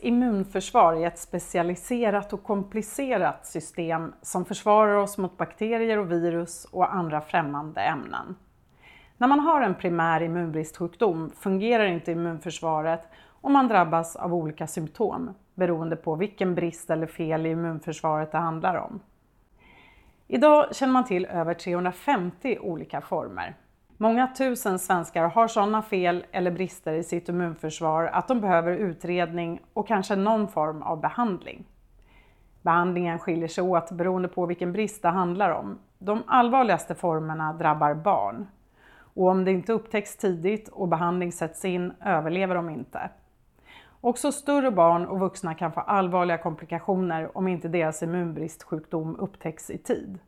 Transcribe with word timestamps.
Immunförsvar 0.00 0.94
är 0.94 1.06
ett 1.06 1.18
specialiserat 1.18 2.32
och 2.32 2.42
komplicerat 2.42 3.46
system 3.46 4.12
som 4.22 4.44
försvarar 4.44 4.94
oss 4.96 5.18
mot 5.18 5.36
bakterier 5.36 5.98
och 5.98 6.12
virus 6.12 6.64
och 6.64 6.94
andra 6.94 7.20
främmande 7.20 7.80
ämnen. 7.80 8.36
När 9.16 9.28
man 9.28 9.40
har 9.40 9.62
en 9.62 9.74
primär 9.74 10.22
immunbristsjukdom 10.22 11.32
fungerar 11.36 11.84
inte 11.84 12.12
immunförsvaret 12.12 13.08
och 13.40 13.50
man 13.50 13.68
drabbas 13.68 14.16
av 14.16 14.34
olika 14.34 14.66
symptom 14.66 15.34
beroende 15.54 15.96
på 15.96 16.14
vilken 16.14 16.54
brist 16.54 16.90
eller 16.90 17.06
fel 17.06 17.46
i 17.46 17.50
immunförsvaret 17.50 18.32
det 18.32 18.38
handlar 18.38 18.74
om. 18.74 19.00
Idag 20.26 20.76
känner 20.76 20.92
man 20.92 21.04
till 21.04 21.26
över 21.26 21.54
350 21.54 22.58
olika 22.60 23.00
former. 23.00 23.56
Många 23.96 24.26
tusen 24.26 24.78
svenskar 24.78 25.28
har 25.28 25.48
sådana 25.48 25.82
fel 25.82 26.24
eller 26.32 26.50
brister 26.50 26.92
i 26.92 27.02
sitt 27.02 27.28
immunförsvar 27.28 28.04
att 28.04 28.28
de 28.28 28.40
behöver 28.40 28.72
utredning 28.72 29.60
och 29.72 29.88
kanske 29.88 30.16
någon 30.16 30.48
form 30.48 30.82
av 30.82 31.00
behandling. 31.00 31.64
Behandlingen 32.62 33.18
skiljer 33.18 33.48
sig 33.48 33.64
åt 33.64 33.90
beroende 33.90 34.28
på 34.28 34.46
vilken 34.46 34.72
brist 34.72 35.02
det 35.02 35.08
handlar 35.08 35.50
om. 35.50 35.78
De 35.98 36.22
allvarligaste 36.26 36.94
formerna 36.94 37.52
drabbar 37.52 37.94
barn. 37.94 38.46
Och 38.96 39.28
om 39.28 39.44
det 39.44 39.50
inte 39.50 39.72
upptäcks 39.72 40.16
tidigt 40.16 40.68
och 40.68 40.88
behandling 40.88 41.32
sätts 41.32 41.64
in 41.64 41.92
överlever 42.04 42.54
de 42.54 42.70
inte. 42.70 43.10
Också 44.00 44.32
större 44.32 44.70
barn 44.70 45.06
och 45.06 45.20
vuxna 45.20 45.54
kan 45.54 45.72
få 45.72 45.80
allvarliga 45.80 46.38
komplikationer 46.38 47.36
om 47.36 47.48
inte 47.48 47.68
deras 47.68 48.02
immunbristsjukdom 48.02 49.16
upptäcks 49.16 49.70
i 49.70 49.78
tid. 49.78 50.18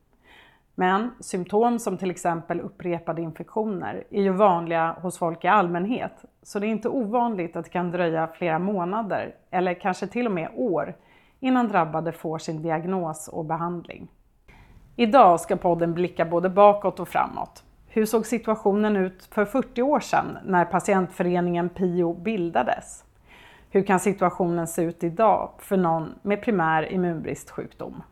Men 0.79 1.11
symptom 1.21 1.79
som 1.79 1.99
till 1.99 2.11
exempel 2.11 2.61
upprepade 2.61 3.23
infektioner 3.23 4.05
är 4.11 4.23
ju 4.23 4.31
vanliga 4.31 4.97
hos 5.03 5.19
folk 5.19 5.45
i 5.45 5.49
allmänhet, 5.49 6.25
så 6.43 6.59
det 6.59 6.67
är 6.67 6.69
inte 6.69 6.89
ovanligt 6.89 7.57
att 7.57 7.65
det 7.65 7.71
kan 7.71 7.91
dröja 7.91 8.27
flera 8.27 8.59
månader 8.59 9.35
eller 9.51 9.75
kanske 9.75 10.07
till 10.07 10.27
och 10.27 10.33
med 10.33 10.51
år 10.55 10.95
innan 11.41 11.69
drabbade 11.69 12.13
får 12.13 12.39
sin 12.39 12.63
diagnos 12.63 13.29
och 13.29 13.45
behandling. 13.45 14.09
Idag 14.97 15.41
ska 15.41 15.57
podden 15.57 15.95
blicka 15.95 16.25
både 16.25 16.49
bakåt 16.49 17.01
och 17.01 17.09
framåt. 17.09 17.65
Hur 17.87 18.07
såg 18.07 18.27
situationen 18.27 18.97
ut 18.97 19.29
för 19.31 19.45
40 19.45 19.83
år 19.83 20.01
sedan 20.01 20.39
när 20.45 20.65
patientföreningen 20.65 21.69
PIO 21.69 22.15
bildades? 22.15 23.05
Hur 23.71 23.83
kan 23.83 24.01
situationen 24.01 24.67
se 24.67 24.83
ut 24.83 25.05
idag 25.05 25.51
för 25.59 25.77
någon 25.77 26.15
med 26.23 26.43
primär 26.43 26.93
immunbristsjukdom? 26.93 28.03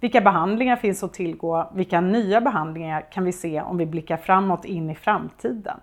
Vilka 0.00 0.20
behandlingar 0.20 0.76
finns 0.76 1.02
att 1.02 1.12
tillgå? 1.12 1.70
Vilka 1.74 2.00
nya 2.00 2.40
behandlingar 2.40 3.12
kan 3.12 3.24
vi 3.24 3.32
se 3.32 3.60
om 3.60 3.76
vi 3.78 3.86
blickar 3.86 4.16
framåt 4.16 4.64
in 4.64 4.90
i 4.90 4.94
framtiden? 4.94 5.80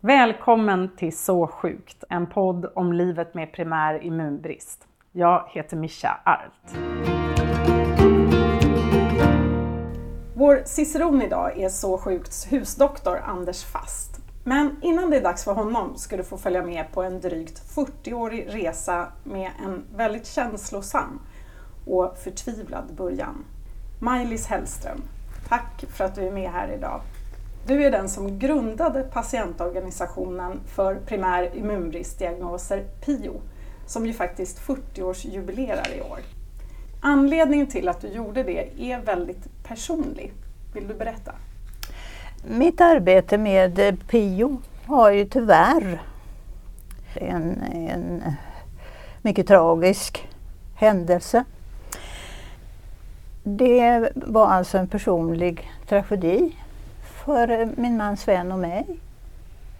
Välkommen 0.00 0.90
till 0.96 1.16
Så 1.16 1.46
sjukt, 1.46 2.04
en 2.08 2.26
podd 2.26 2.72
om 2.74 2.92
livet 2.92 3.34
med 3.34 3.52
primär 3.52 4.04
immunbrist. 4.04 4.86
Jag 5.12 5.44
heter 5.48 5.76
Mischa 5.76 6.20
Arlt. 6.24 6.78
Vår 10.34 10.62
ciceron 10.64 11.22
idag 11.22 11.58
är 11.58 11.68
Så 11.68 11.98
sjukts 11.98 12.52
husdoktor 12.52 13.18
Anders 13.24 13.64
Fast. 13.64 14.20
Men 14.44 14.76
innan 14.82 15.10
det 15.10 15.16
är 15.16 15.22
dags 15.22 15.44
för 15.44 15.52
honom 15.52 15.96
ska 15.96 16.16
du 16.16 16.24
få 16.24 16.36
följa 16.36 16.62
med 16.62 16.92
på 16.92 17.02
en 17.02 17.20
drygt 17.20 17.74
40-årig 17.76 18.46
resa 18.48 19.06
med 19.24 19.50
en 19.64 19.84
väldigt 19.96 20.26
känslosam 20.26 21.20
och 21.88 22.18
förtvivlad 22.18 22.94
början. 22.96 23.44
Maj-Lis 23.98 24.46
Hellström, 24.46 25.02
tack 25.48 25.84
för 25.88 26.04
att 26.04 26.14
du 26.14 26.26
är 26.26 26.32
med 26.32 26.50
här 26.50 26.72
idag. 26.72 27.00
Du 27.66 27.84
är 27.84 27.90
den 27.90 28.08
som 28.08 28.38
grundade 28.38 29.02
patientorganisationen 29.02 30.60
för 30.66 30.94
primär 30.94 31.56
immunbristdiagnoser, 31.56 32.84
PIO, 33.04 33.40
som 33.86 34.06
ju 34.06 34.12
faktiskt 34.12 34.60
40-årsjubilerar 34.60 35.96
i 35.96 36.00
år. 36.00 36.18
Anledningen 37.00 37.66
till 37.66 37.88
att 37.88 38.00
du 38.00 38.08
gjorde 38.08 38.42
det 38.42 38.68
är 38.78 39.00
väldigt 39.00 39.64
personlig. 39.64 40.32
Vill 40.74 40.88
du 40.88 40.94
berätta? 40.94 41.32
Mitt 42.46 42.80
arbete 42.80 43.38
med 43.38 43.98
PIO 44.08 44.60
har 44.86 45.10
ju 45.10 45.24
tyvärr 45.24 46.02
en, 47.14 47.62
en 47.62 48.22
mycket 49.22 49.46
tragisk 49.46 50.28
händelse 50.74 51.44
det 53.56 54.12
var 54.14 54.46
alltså 54.46 54.78
en 54.78 54.88
personlig 54.88 55.70
tragedi 55.88 56.56
för 57.02 57.68
min 57.76 57.96
man 57.96 58.16
Sven 58.16 58.52
och 58.52 58.58
mig. 58.58 58.86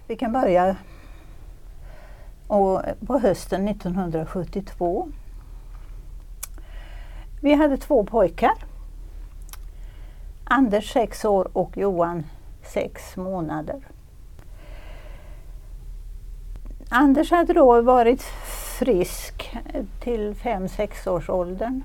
Vi 0.07 0.17
kan 0.17 0.33
börja 0.33 0.77
och 2.47 2.83
på 3.07 3.19
hösten 3.19 3.69
1972. 3.69 5.09
Vi 7.43 7.55
hade 7.55 7.77
två 7.77 8.05
pojkar. 8.05 8.55
Anders 10.45 10.93
sex 10.93 11.25
år 11.25 11.49
och 11.53 11.77
Johan 11.77 12.25
sex 12.63 13.17
månader. 13.17 13.81
Anders 16.89 17.31
hade 17.31 17.53
då 17.53 17.83
varit 17.83 18.23
frisk 18.79 19.57
till 20.01 20.35
fem 20.35 20.69
sex 20.69 21.07
års 21.07 21.31
åldern. 21.31 21.83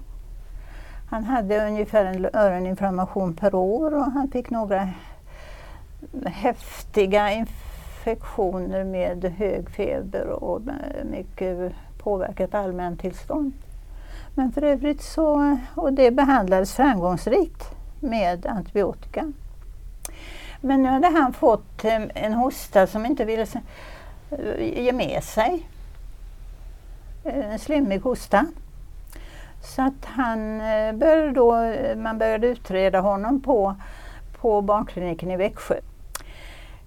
Han 1.14 1.24
hade 1.24 1.68
ungefär 1.68 2.06
en 2.06 2.30
öroninflammation 2.34 3.34
per 3.34 3.56
år 3.56 3.96
och 3.96 4.12
han 4.12 4.28
fick 4.32 4.50
några 4.50 4.90
häftiga 6.26 7.32
infektioner 7.32 8.84
med 8.84 9.34
hög 9.38 9.70
feber 9.70 10.28
och 10.28 10.62
mycket 11.12 11.74
påverkat 11.98 12.54
allmäntillstånd. 12.54 13.54
Men 14.36 14.52
för 14.52 14.62
övrigt 14.62 15.02
så, 15.02 15.58
och 15.76 15.94
det 15.94 16.12
behandlades 16.12 16.74
framgångsrikt 16.74 17.76
med 18.00 18.46
antibiotika. 18.46 19.32
Men 20.62 20.84
nu 20.84 20.90
hade 20.90 21.08
han 21.08 21.34
fått 21.34 21.86
eh, 21.86 22.02
en 22.16 22.34
hosta 22.34 22.88
som 22.88 23.06
inte 23.06 23.26
ville 23.26 23.48
ge 24.60 24.94
med 24.94 25.24
sig. 25.24 25.68
Eh, 27.24 27.52
en 27.52 27.60
slimmig 27.60 28.00
hosta. 28.00 28.46
Så 29.64 29.82
att 29.82 30.06
han 30.06 30.62
eh, 30.62 30.94
började 30.94 31.32
då, 31.32 31.56
eh, 31.56 31.98
man 31.98 32.18
började 32.18 32.48
utreda 32.48 33.00
honom 33.00 33.42
på, 33.42 33.76
på 34.42 34.62
barnkliniken 34.62 35.32
i 35.32 35.38
Växjö. 35.38 35.76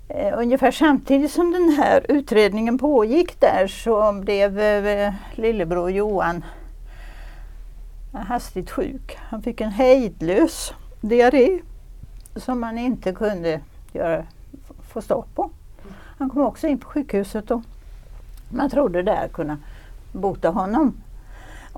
Eh, 0.08 0.38
ungefär 0.38 0.70
samtidigt 0.70 1.32
som 1.32 1.52
den 1.52 1.68
här 1.68 2.06
utredningen 2.08 2.78
pågick 2.78 3.40
där 3.40 3.66
så 3.66 4.12
blev 4.12 4.60
lillebror 5.34 5.90
Johan 5.90 6.44
hastigt 8.12 8.70
sjuk. 8.70 9.18
Han 9.20 9.42
fick 9.42 9.60
en 9.60 9.70
hejdlös 9.70 10.72
diarré 11.00 11.60
som 12.36 12.60
man 12.60 12.78
inte 12.78 13.12
kunde 13.12 13.60
göra, 13.92 14.24
få 14.92 15.02
stopp 15.02 15.34
på. 15.34 15.50
Han 16.18 16.30
kom 16.30 16.42
också 16.42 16.66
in 16.66 16.78
på 16.78 16.88
sjukhuset 16.88 17.50
och 17.50 17.62
man 18.48 18.70
trodde 18.70 19.02
där 19.02 19.28
kunna 19.28 19.58
bota 20.12 20.48
honom. 20.48 20.94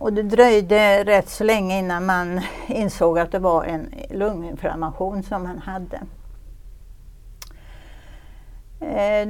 Och 0.01 0.13
det 0.13 0.23
dröjde 0.23 1.05
rätt 1.05 1.29
så 1.29 1.45
länge 1.45 1.79
innan 1.79 2.07
man 2.07 2.41
insåg 2.67 3.19
att 3.19 3.33
det 3.33 3.39
var 3.39 3.65
en 3.65 3.95
lunginflammation 4.11 5.23
som 5.23 5.47
han 5.47 5.59
hade. 5.59 6.01
Eh, 8.81 9.29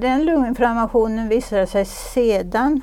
den 0.00 0.24
lunginflammationen 0.24 1.28
visade 1.28 1.66
sig 1.66 1.84
sedan 1.84 2.80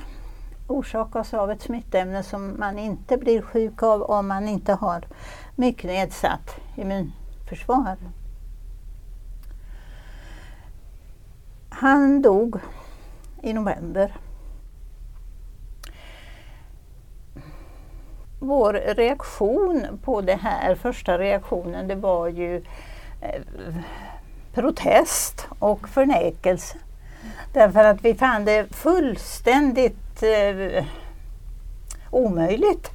orsakas 0.68 1.34
av 1.34 1.52
ett 1.52 1.62
smittämne 1.62 2.24
som 2.24 2.60
man 2.60 2.80
inte 2.80 3.18
blir 3.18 3.42
sjuk 3.42 3.84
av 3.84 4.02
om 4.02 4.28
man 4.28 4.48
inte 4.48 4.74
har 4.74 5.08
mycket 5.56 5.86
nedsatt 5.86 6.56
immunförsvar. 6.76 7.98
Han 11.70 12.22
dog 12.22 12.60
i 13.42 13.54
november 13.54 14.16
vår 18.40 18.74
reaktion 18.74 20.00
på 20.04 20.22
det 20.22 20.36
här, 20.36 20.76
första 20.76 21.18
reaktionen, 21.18 21.88
det 21.88 21.96
var 21.96 22.28
ju 22.28 22.56
eh, 23.22 23.42
protest 24.54 25.48
och 25.60 25.90
förnekelse. 25.90 26.78
Därför 27.54 27.84
att 27.84 28.06
vi 28.06 28.16
fann 28.16 28.46
det 28.46 28.76
fullständigt 28.76 30.24
eh, 30.24 30.86
omöjligt 32.12 32.92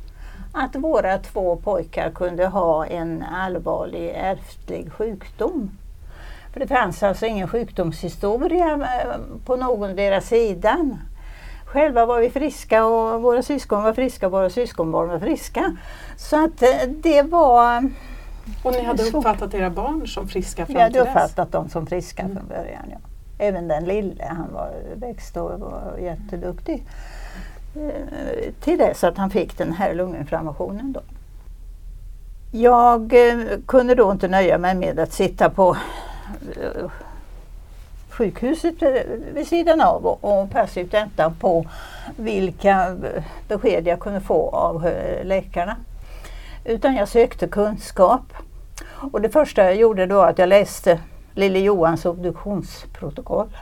att 0.52 0.76
våra 0.76 1.18
två 1.18 1.56
pojkar 1.56 2.10
kunde 2.10 2.46
ha 2.46 2.86
en 2.86 3.22
allvarlig 3.22 4.12
ärftlig 4.16 4.92
sjukdom. 4.92 5.70
För 6.52 6.60
det 6.60 6.66
fanns 6.66 7.02
alltså 7.02 7.26
ingen 7.26 7.48
sjukdomshistoria 7.48 8.72
eh, 8.72 9.16
på 9.44 9.56
någon 9.56 9.96
deras 9.96 10.26
sidan. 10.26 10.98
Själva 11.72 12.06
var 12.06 12.20
vi 12.20 12.30
friska 12.30 12.84
och 12.84 13.22
våra 13.22 13.42
syskon 13.42 13.82
var 13.82 13.92
friska 13.92 14.26
och 14.26 14.32
våra 14.32 14.50
syskonbarn 14.50 15.08
var 15.08 15.18
friska. 15.18 15.76
Så 16.16 16.44
att 16.44 16.62
eh, 16.62 16.88
det 16.88 17.22
var... 17.22 17.90
Och 18.62 18.72
ni 18.72 18.82
hade 18.82 19.02
uppfattat 19.02 19.54
era 19.54 19.70
barn 19.70 20.06
som 20.06 20.28
friska 20.28 20.66
fram 20.66 20.74
Vi 20.74 20.80
hade 20.80 20.92
till 20.92 21.02
uppfattat 21.02 21.52
dem 21.52 21.68
som 21.68 21.86
friska 21.86 22.22
mm. 22.22 22.36
från 22.36 22.48
början. 22.48 22.82
Ja. 22.90 22.96
Även 23.38 23.68
den 23.68 23.84
lille, 23.84 24.24
han 24.24 24.52
var 24.52 24.74
växt 24.94 25.36
och 25.36 25.60
var 25.60 25.98
jätteduktig. 26.00 26.84
eh, 27.74 28.52
till 28.60 28.78
dess 28.78 29.04
att 29.04 29.18
han 29.18 29.30
fick 29.30 29.58
den 29.58 29.72
här 29.72 29.94
lunginflammationen. 29.94 30.92
Då. 30.92 31.00
Jag 32.50 33.28
eh, 33.28 33.38
kunde 33.66 33.94
då 33.94 34.12
inte 34.12 34.28
nöja 34.28 34.58
mig 34.58 34.74
med 34.74 34.98
att 34.98 35.12
sitta 35.12 35.50
på 35.50 35.76
eh, 36.56 36.90
sjukhuset 38.12 38.74
vid 39.34 39.46
sidan 39.46 39.80
av 39.80 40.06
och 40.06 40.50
passivt 40.50 40.94
vänta 40.94 41.30
på 41.40 41.66
vilka 42.16 42.96
besked 43.48 43.86
jag 43.86 44.00
kunde 44.00 44.20
få 44.20 44.50
av 44.50 44.86
eh, 44.86 45.24
läkarna. 45.24 45.76
Utan 46.64 46.94
jag 46.94 47.08
sökte 47.08 47.48
kunskap. 47.48 48.32
Och 49.12 49.20
det 49.20 49.30
första 49.30 49.64
jag 49.64 49.76
gjorde 49.76 50.06
då 50.06 50.20
att 50.20 50.38
jag 50.38 50.48
läste 50.48 50.98
Lille 51.34 51.58
Johans 51.58 52.04
obduktionsprotokoll. 52.04 53.56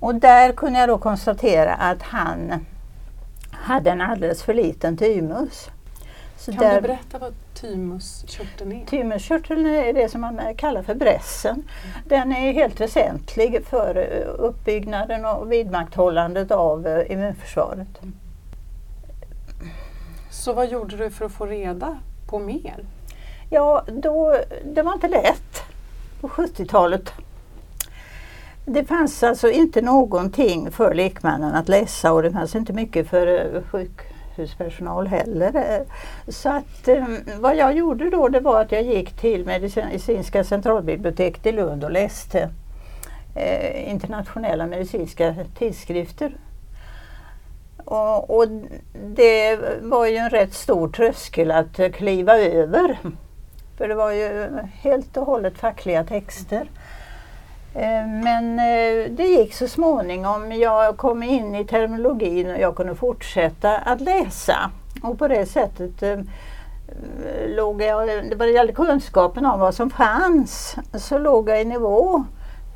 Och 0.00 0.14
där 0.14 0.52
kunde 0.52 0.78
jag 0.78 0.88
då 0.88 0.98
konstatera 0.98 1.74
att 1.74 2.02
han 2.02 2.66
hade 3.50 3.90
en 3.90 4.00
alldeles 4.00 4.42
för 4.42 4.54
liten 4.54 4.96
thymus. 4.96 5.70
Så 6.44 6.52
kan 6.52 6.60
där, 6.60 6.74
du 6.74 6.80
berätta 6.80 7.18
vad 7.18 7.34
thymuskörteln 7.54 8.72
är? 8.72 8.86
Thymuskörteln 8.86 9.66
är 9.66 9.92
det 9.92 10.08
som 10.08 10.20
man 10.20 10.40
kallar 10.56 10.82
för 10.82 10.94
brässen. 10.94 11.54
Mm. 11.54 11.68
Den 12.08 12.32
är 12.32 12.52
helt 12.52 12.80
väsentlig 12.80 13.64
för 13.66 13.96
eh, 13.96 14.44
uppbyggnaden 14.44 15.24
och 15.24 15.52
vidmakthållandet 15.52 16.50
av 16.50 16.86
eh, 16.86 17.12
immunförsvaret. 17.12 18.02
Mm. 18.02 18.14
Så 20.30 20.52
vad 20.52 20.70
gjorde 20.70 20.96
du 20.96 21.10
för 21.10 21.24
att 21.24 21.32
få 21.32 21.46
reda 21.46 21.98
på 22.30 22.38
mer? 22.38 22.84
Ja, 23.50 23.84
då, 23.86 24.36
det 24.64 24.82
var 24.82 24.92
inte 24.92 25.08
lätt 25.08 25.62
på 26.20 26.28
70-talet. 26.28 27.12
Det 28.64 28.84
fanns 28.84 29.22
alltså 29.22 29.50
inte 29.50 29.80
någonting 29.80 30.70
för 30.70 30.94
lekmannen 30.94 31.54
att 31.54 31.68
läsa 31.68 32.12
och 32.12 32.22
det 32.22 32.30
fanns 32.30 32.54
inte 32.54 32.72
mycket 32.72 33.08
för 33.08 33.26
eh, 33.26 33.62
sjukhuspersonal 34.36 35.06
heller. 35.06 35.84
Så 36.28 36.48
att 36.48 36.88
eh, 36.88 37.04
vad 37.38 37.56
jag 37.56 37.76
gjorde 37.76 38.10
då 38.10 38.28
det 38.28 38.40
var 38.40 38.60
att 38.60 38.72
jag 38.72 38.82
gick 38.82 39.12
till 39.12 39.46
Medicinska 39.46 40.44
centralbiblioteket 40.44 41.46
i 41.46 41.52
Lund 41.52 41.84
och 41.84 41.90
läste 41.90 42.50
eh, 43.36 43.90
internationella 43.90 44.66
medicinska 44.66 45.34
tidskrifter. 45.58 46.36
Och, 47.84 48.30
och, 48.36 48.48
det 49.06 49.58
var 49.82 50.06
ju 50.06 50.16
en 50.16 50.30
rätt 50.30 50.54
stor 50.54 50.88
tröskel 50.88 51.50
att 51.50 51.94
kliva 51.94 52.38
över. 52.38 52.98
För 53.78 53.88
det 53.88 53.94
var 53.94 54.12
ju 54.12 54.50
helt 54.72 55.16
och 55.16 55.26
hållet 55.26 55.58
fackliga 55.58 56.04
texter. 56.04 56.70
Eh, 57.74 58.06
men 58.06 58.58
eh, 58.58 59.10
det 59.10 59.26
gick 59.26 59.54
så 59.54 59.68
småningom. 59.68 60.52
Jag 60.52 60.96
kom 60.96 61.22
in 61.22 61.54
i 61.54 61.64
terminologin 61.64 62.50
och 62.50 62.58
jag 62.58 62.76
kunde 62.76 62.94
fortsätta 62.94 63.78
att 63.78 64.00
läsa. 64.00 64.70
Och 65.02 65.18
på 65.18 65.28
det 65.28 65.46
sättet 65.46 66.02
eh, 66.02 66.18
låg 67.46 67.82
jag, 67.82 67.96
vad 68.36 68.48
det 68.48 68.52
gällde 68.52 68.72
kunskapen 68.72 69.46
om 69.46 69.60
vad 69.60 69.74
som 69.74 69.90
fanns, 69.90 70.76
så 70.94 71.18
låg 71.18 71.48
jag 71.48 71.62
i 71.62 71.64
nivå 71.64 72.24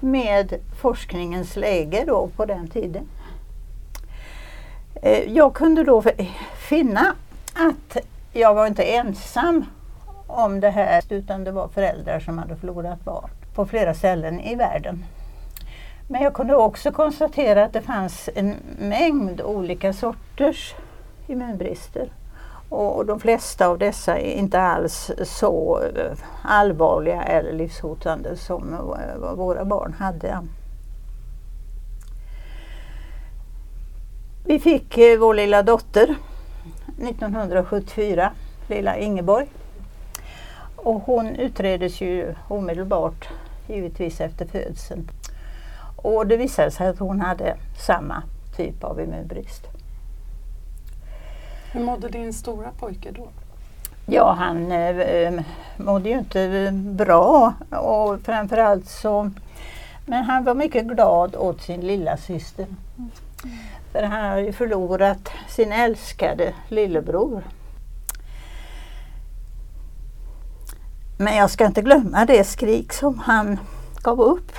med 0.01 0.55
forskningens 0.81 1.57
läge 1.57 2.05
då 2.07 2.29
på 2.37 2.45
den 2.45 2.69
tiden. 2.69 3.09
Jag 5.27 5.55
kunde 5.55 5.85
då 5.85 6.03
finna 6.69 7.15
att 7.55 7.97
jag 8.33 8.55
var 8.55 8.67
inte 8.67 8.83
ensam 8.83 9.65
om 10.27 10.61
det 10.61 10.71
här 10.71 11.03
utan 11.09 11.45
det 11.45 11.53
var 11.53 11.69
föräldrar 11.69 12.21
som 12.21 12.39
hade 12.39 12.57
förlorat 12.57 13.05
barn 13.05 13.31
på 13.57 13.67
flera 13.67 13.95
ställen 13.95 14.41
i 14.41 14.55
världen. 14.55 15.05
Men 16.09 16.23
jag 16.23 16.35
kunde 16.35 16.57
också 16.57 16.93
konstatera 16.93 17.65
att 17.65 17.73
det 17.73 17.83
fanns 17.83 18.29
en 18.35 18.55
mängd 18.79 19.41
olika 19.41 19.93
sorters 19.93 20.75
immunbrister. 21.27 22.13
Och 22.69 23.07
de 23.07 23.21
flesta 23.21 23.67
av 23.69 23.79
dessa 23.79 24.19
är 24.19 24.33
inte 24.33 24.61
alls 24.61 25.11
så 25.23 25.81
eh, 25.97 26.19
allvarliga 26.43 27.23
eller 27.23 27.53
livshotande 27.53 28.37
som 28.37 28.75
eh, 28.75 29.35
våra 29.35 29.65
barn 29.65 29.95
hade. 29.99 30.39
Vi 34.45 34.59
fick 34.59 34.99
eh, 34.99 35.19
vår 35.19 35.35
lilla 35.35 35.63
dotter 35.63 36.15
1974, 36.99 38.33
lilla 38.69 38.97
Ingeborg. 38.97 39.47
Och 40.77 41.01
hon 41.01 41.27
utreddes 41.37 42.01
ju 42.01 42.35
omedelbart 42.49 43.29
givetvis 43.69 44.21
efter 44.21 44.47
födseln. 44.47 45.11
Och 45.97 46.27
det 46.27 46.37
visade 46.37 46.71
sig 46.71 46.89
att 46.89 46.99
hon 46.99 47.21
hade 47.21 47.57
samma 47.87 48.23
typ 48.57 48.85
av 48.85 49.01
immunbrist. 49.01 49.67
Hur 51.73 51.85
mådde 51.85 52.09
din 52.09 52.33
stora 52.33 52.71
pojke 52.79 53.11
då? 53.13 53.29
Ja, 54.07 54.37
han 54.39 54.73
eh, 54.73 55.41
mådde 55.77 56.09
ju 56.09 56.19
inte 56.19 56.71
bra 56.73 57.55
och 57.71 58.21
framförallt 58.21 58.89
så 58.89 59.31
men 60.07 60.25
han 60.25 60.45
var 60.45 60.55
mycket 60.55 60.85
glad 60.85 61.37
åt 61.37 61.63
sin 61.63 61.81
lilla 61.81 62.17
syster. 62.17 62.67
Mm. 62.99 63.11
För 63.93 64.03
han 64.03 64.31
har 64.31 64.39
ju 64.39 64.53
förlorat 64.53 65.31
sin 65.49 65.73
älskade 65.73 66.55
lillebror 66.69 67.43
Men 71.19 71.37
jag 71.37 71.51
ska 71.51 71.67
inte 71.67 71.83
glömma 71.83 72.25
det 72.25 72.45
skrik 72.45 72.93
som 72.93 73.19
han 73.19 73.59
gav 74.03 74.21
upp 74.21 74.53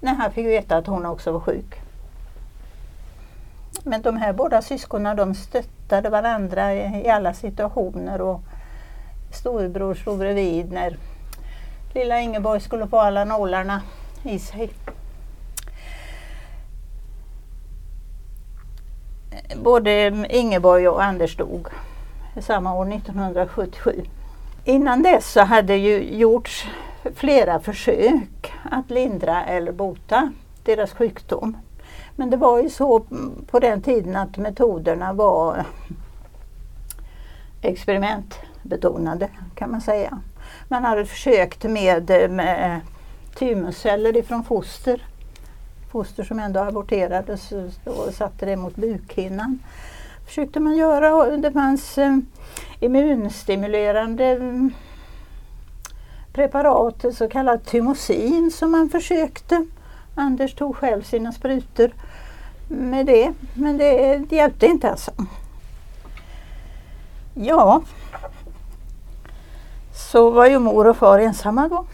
när 0.00 0.14
han 0.14 0.32
fick 0.32 0.46
veta 0.46 0.76
att 0.76 0.86
hon 0.86 1.06
också 1.06 1.32
var 1.32 1.40
sjuk. 1.40 1.80
Men 3.82 4.02
de 4.02 4.16
här 4.16 4.32
båda 4.32 4.62
syskonen 4.62 5.16
de 5.16 5.34
stöttade 5.34 6.10
varandra 6.10 6.74
i, 6.74 7.08
alla 7.08 7.34
situationer 7.34 8.20
och 8.20 8.40
storebror 9.32 9.94
stod 9.94 10.18
bredvid 10.18 10.72
när 10.72 10.96
lilla 11.94 12.20
Ingeborg 12.20 12.60
skulle 12.60 12.86
få 12.86 12.98
alla 12.98 13.24
nålarna 13.24 13.82
i 14.22 14.38
sig. 14.38 14.70
Både 19.62 20.26
Ingeborg 20.28 20.88
och 20.88 21.02
Anders 21.02 21.36
dog 21.36 21.68
samma 22.40 22.74
år 22.74 22.92
1977. 22.92 24.04
Innan 24.68 25.02
dess 25.02 25.32
så 25.32 25.40
hade 25.40 25.76
ju 25.76 26.16
gjorts 26.16 26.66
flera 27.14 27.60
försök 27.60 28.52
att 28.70 28.90
lindra 28.90 29.44
eller 29.44 29.72
bota 29.72 30.32
deras 30.64 30.92
sjukdom. 30.92 31.56
Men 32.16 32.30
det 32.30 32.36
var 32.36 32.62
ju 32.62 32.70
så 32.70 33.00
på 33.50 33.58
den 33.58 33.82
tiden 33.82 34.16
att 34.16 34.36
metoderna 34.36 35.12
var 35.12 35.64
experimentbetonade 37.62 39.28
kan 39.54 39.70
man 39.70 39.80
säga. 39.80 40.20
Man 40.68 40.84
hade 40.84 41.06
försökt 41.06 41.64
med, 41.64 42.30
med 42.30 42.80
thymusceller 43.34 44.16
ifrån 44.16 44.44
foster. 44.44 45.06
Foster 45.92 46.24
som 46.24 46.38
ändå 46.38 46.60
aborterades 46.60 47.52
och 47.84 48.14
satte 48.14 48.46
det 48.46 48.56
mot 48.56 48.76
bukhinnan 48.76 49.58
försökte 50.28 50.60
man 50.60 50.76
göra 50.76 51.14
och 51.14 51.38
det 51.38 51.52
fanns 51.52 51.98
eh, 51.98 52.16
immunstimulerande 52.80 54.24
mm, 54.24 54.72
preparat, 56.32 57.04
så 57.14 57.28
kallat 57.28 57.66
tymosin 57.66 58.50
som 58.50 58.70
man 58.70 58.88
försökte. 58.88 59.66
Anders 60.14 60.54
tog 60.54 60.76
själv 60.76 61.02
sina 61.02 61.32
sprutor 61.32 61.90
med 62.68 63.06
det, 63.06 63.32
men 63.54 63.78
det, 63.78 64.18
det 64.18 64.36
hjälpte 64.36 64.66
inte 64.66 64.90
alltså. 64.90 65.10
Ja, 67.34 67.82
så 70.12 70.30
var 70.30 70.46
ju 70.46 70.58
mor 70.58 70.86
och 70.86 70.96
far 70.96 71.18
ensamma 71.18 71.68
då. 71.68 71.86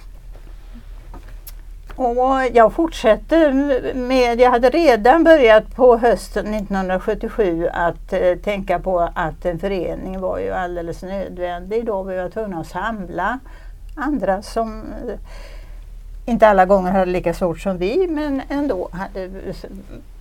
Och 1.97 2.43
jag 2.53 2.73
fortsätter 2.73 3.53
med, 3.95 4.41
jag 4.41 4.51
hade 4.51 4.71
redan 4.71 5.25
börjat 5.25 5.75
på 5.75 5.97
hösten 5.97 6.55
1977 6.55 7.69
att 7.73 8.13
eh, 8.13 8.35
tänka 8.37 8.79
på 8.79 9.09
att 9.15 9.45
en 9.45 9.59
förening 9.59 10.21
var 10.21 10.39
ju 10.39 10.51
alldeles 10.51 11.03
nödvändig 11.03 11.87
då. 11.87 12.03
Vi 12.03 12.17
var 12.17 12.29
tvungna 12.29 12.61
att 12.61 12.67
samla 12.67 13.39
andra 13.97 14.43
som 14.43 14.83
eh, 15.09 15.15
inte 16.27 16.49
alla 16.49 16.67
gånger 16.67 16.93
hade 16.93 17.13
lika 17.13 17.35
svårt 17.35 17.61
som 17.61 17.79
vi 17.79 18.09
men 18.09 18.43
ändå 18.49 18.89
hade 18.93 19.25
eh, 19.25 19.55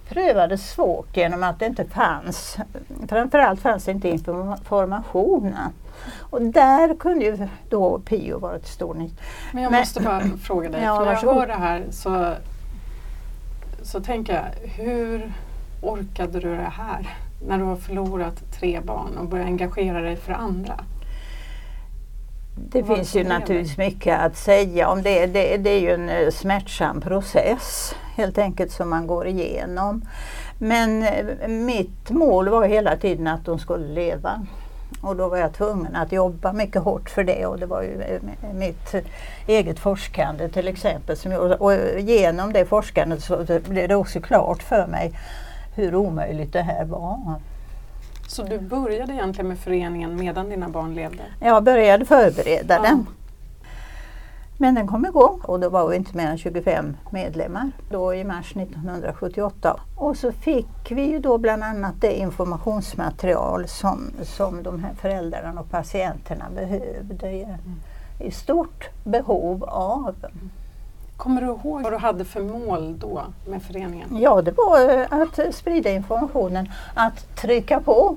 prövade 0.10 0.58
svårt 0.58 1.18
genom 1.18 1.44
att 1.44 1.60
det 1.60 1.66
inte 1.66 1.86
fanns, 1.86 2.58
framförallt 3.10 3.62
fanns 3.62 3.86
det 3.86 3.92
inte 3.92 4.10
information. 4.10 5.56
Och 6.20 6.42
där 6.42 6.96
kunde 6.96 7.26
ju 7.26 7.48
då 7.70 8.00
Pio 8.00 8.40
vara 8.40 8.60
till 8.60 8.74
stor 8.74 8.94
nytta. 8.94 9.16
Men 9.52 9.64
jag 9.64 9.72
Men, 9.72 9.80
måste 9.80 10.02
bara 10.02 10.22
fråga 10.22 10.70
dig, 10.70 10.84
ja, 10.84 10.98
för 10.98 11.06
när 11.06 11.12
jag 11.12 11.34
hör 11.34 11.48
det 11.48 11.54
här 11.54 11.84
så, 11.92 12.34
så 13.82 14.00
tänker 14.02 14.34
jag, 14.34 14.70
hur 14.70 15.34
orkade 15.82 16.40
du 16.40 16.56
det 16.56 16.72
här? 16.78 17.18
När 17.48 17.58
du 17.58 17.64
har 17.64 17.76
förlorat 17.76 18.44
tre 18.60 18.80
barn 18.84 19.18
och 19.18 19.26
börjat 19.26 19.48
engagera 19.48 20.02
dig 20.02 20.16
för 20.16 20.34
andra? 20.34 20.80
Det 22.56 22.84
finns 22.84 23.16
ju 23.16 23.24
naturligtvis 23.24 23.78
mycket 23.78 24.20
att 24.20 24.38
säga 24.38 24.90
om 24.90 25.02
det. 25.02 25.26
det. 25.26 25.58
Det 25.58 25.70
är 25.70 25.80
ju 25.80 25.94
en 25.94 26.10
eh, 26.10 26.30
smärtsam 26.30 27.02
process 27.02 27.96
helt 28.16 28.38
enkelt 28.38 28.72
som 28.72 28.90
man 28.90 29.08
går 29.08 29.28
igenom. 29.28 30.02
Men 30.58 31.04
eh, 31.04 31.48
mitt 31.48 32.10
mål 32.10 32.50
var 32.50 32.68
hela 32.68 32.98
tiden 32.98 33.28
att 33.28 33.46
de 33.46 33.60
skulle 33.60 33.88
leva. 33.88 34.46
Och 35.04 35.16
då 35.16 35.30
var 35.30 35.38
jag 35.38 35.54
tvungen 35.54 35.96
att 35.96 36.12
jobba 36.12 36.54
mycket 36.54 36.82
hårt 36.82 37.10
för 37.10 37.24
det 37.24 37.46
och 37.46 37.60
det 37.60 37.66
var 37.66 37.82
ju 37.82 38.02
eh, 38.02 38.22
mitt 38.54 38.96
eget 39.48 39.80
forskande 39.80 40.50
till 40.50 40.68
exempel. 40.68 41.18
Som 41.18 41.32
jag, 41.32 41.62
och 41.62 41.74
genom 42.00 42.54
det 42.54 42.66
forskandet 42.66 43.24
så 43.24 43.46
blev 43.70 43.88
det 43.88 43.96
också 43.96 44.22
klart 44.22 44.64
för 44.64 44.88
mig 44.88 45.20
hur 45.76 45.96
omöjligt 45.96 46.54
det 46.54 46.62
här 46.62 46.86
var. 46.86 47.36
Så 48.28 48.44
du 48.44 48.60
började 48.60 49.14
egentligen 49.14 49.48
med 49.48 49.60
föreningen 49.60 50.16
medan 50.16 50.50
dina 50.50 50.70
barn 50.70 50.94
levde? 50.94 51.24
Jag 51.40 51.64
började 51.64 52.06
förbereda 52.06 52.76
ja. 52.76 52.82
den. 52.82 53.08
Men 54.58 54.76
den 54.76 54.88
kom 54.88 55.06
igång 55.06 55.40
och 55.44 55.60
då 55.60 55.70
var 55.70 55.88
vi 55.88 55.96
inte 55.96 56.18
mer 56.18 56.28
än 56.28 56.38
25 56.38 56.98
medlemmar 57.10 57.72
då 57.90 58.14
i 58.14 58.24
mars 58.24 58.56
1978. 58.56 59.80
Och 59.96 60.18
så 60.18 60.32
fick 60.32 60.92
vi 60.92 61.02
ju 61.02 61.20
då 61.20 61.38
bland 61.38 61.64
annat 61.64 61.94
det 62.00 62.20
informationsmaterial 62.20 63.68
som, 63.68 64.12
som 64.24 64.64
de 64.64 64.84
här 64.84 64.94
föräldrarna 64.94 65.62
och 65.62 65.70
patienterna 65.70 66.46
behövde 66.56 67.58
i 68.20 68.32
stort 68.32 68.90
behov 69.04 69.64
av. 69.64 70.16
Kommer 71.18 71.42
du 71.42 71.48
ihåg 71.48 71.84
vad 71.84 71.94
du 71.94 71.98
hade 71.98 72.26
för 72.26 72.42
mål 72.42 73.00
då 73.00 73.22
med 73.48 73.64
föreningen? 73.64 74.18
Ja, 74.18 74.42
det 74.42 74.52
var 74.52 75.00
eh, 75.00 75.22
att 75.22 75.56
sprida 75.56 75.90
informationen, 75.90 76.70
att 76.94 77.36
trycka 77.36 77.80
på 77.80 78.16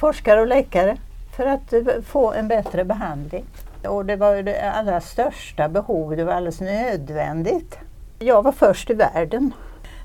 forskare 0.00 0.40
och 0.40 0.46
läkare 0.46 0.96
för 1.36 1.46
att 1.46 1.72
eh, 1.72 1.82
få 2.06 2.32
en 2.32 2.48
bättre 2.48 2.84
behandling. 2.84 3.44
Och 3.88 4.06
det 4.06 4.16
var 4.16 4.42
det 4.42 4.72
allra 4.72 5.00
största 5.00 5.68
behovet, 5.68 6.18
det 6.18 6.24
var 6.24 6.32
alldeles 6.32 6.60
nödvändigt. 6.60 7.78
Jag 8.18 8.42
var 8.42 8.52
först 8.52 8.90
i 8.90 8.94
världen. 8.94 9.52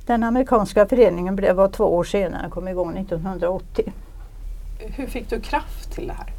Den 0.06 0.24
amerikanska 0.24 0.86
föreningen 0.86 1.36
blev, 1.36 1.56
var 1.56 1.68
två 1.68 1.84
år 1.84 2.04
senare, 2.04 2.50
kom 2.50 2.68
igång 2.68 2.98
1980. 2.98 3.94
Hur 4.80 5.08
fick 5.08 5.30
du 5.30 5.40
kraft 5.40 5.92
till 5.92 6.08
det 6.08 6.14
här? 6.14 6.34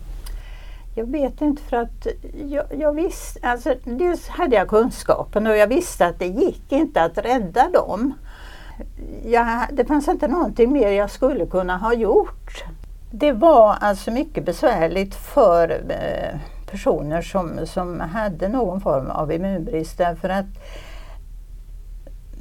Jag 0.95 1.11
vet 1.11 1.41
inte 1.41 1.63
för 1.63 1.77
att 1.77 2.07
jag, 2.49 2.65
jag 2.79 2.93
visste, 2.93 3.49
alltså 3.49 3.75
dels 3.85 4.29
hade 4.29 4.57
jag 4.57 4.69
kunskapen 4.69 5.47
och 5.47 5.57
jag 5.57 5.67
visste 5.67 6.07
att 6.07 6.19
det 6.19 6.27
gick 6.27 6.73
inte 6.73 7.03
att 7.03 7.19
rädda 7.19 7.71
dem. 7.71 8.15
Jag, 9.25 9.47
det 9.73 9.85
fanns 9.85 10.09
inte 10.09 10.29
någonting 10.29 10.73
mer 10.73 10.91
jag 10.91 11.11
skulle 11.11 11.47
kunna 11.47 11.77
ha 11.77 11.95
gjort. 11.95 12.65
Det 13.11 13.33
var 13.33 13.77
alltså 13.81 14.11
mycket 14.11 14.45
besvärligt 14.45 15.15
för 15.15 15.71
eh, 15.89 16.41
personer 16.67 17.23
som, 17.23 17.67
som 17.67 18.01
hade 18.01 18.49
någon 18.49 18.81
form 18.81 19.11
av 19.11 19.33
immunbrist 19.33 19.99
därför 19.99 20.29
att 20.29 20.47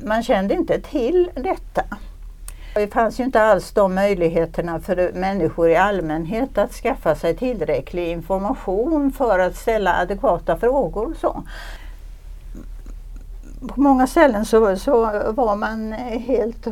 man 0.04 0.24
kände 0.24 0.54
inte 0.54 0.82
till 0.82 1.30
detta. 1.36 1.84
Det 2.76 2.94
fanns 2.94 3.20
ju 3.20 3.24
inte 3.24 3.42
alls 3.42 3.72
de 3.72 3.96
möjligheterna 3.96 4.80
för 4.80 5.12
människor 5.14 5.70
i 5.70 5.76
allmänhet 5.76 6.58
att 6.58 6.72
skaffa 6.72 7.16
sig 7.16 7.38
tillräcklig 7.38 8.08
information 8.08 9.12
för 9.12 9.40
att 9.40 9.56
ställa 9.56 9.96
adekvata 9.96 10.58
frågor. 10.58 11.14
Så. 11.22 11.44
På 13.68 13.82
många 13.82 14.08
ställen 14.08 14.46
så, 14.46 14.76
så 14.76 15.02
var 15.32 15.56
man 15.56 15.92
helt 16.28 16.68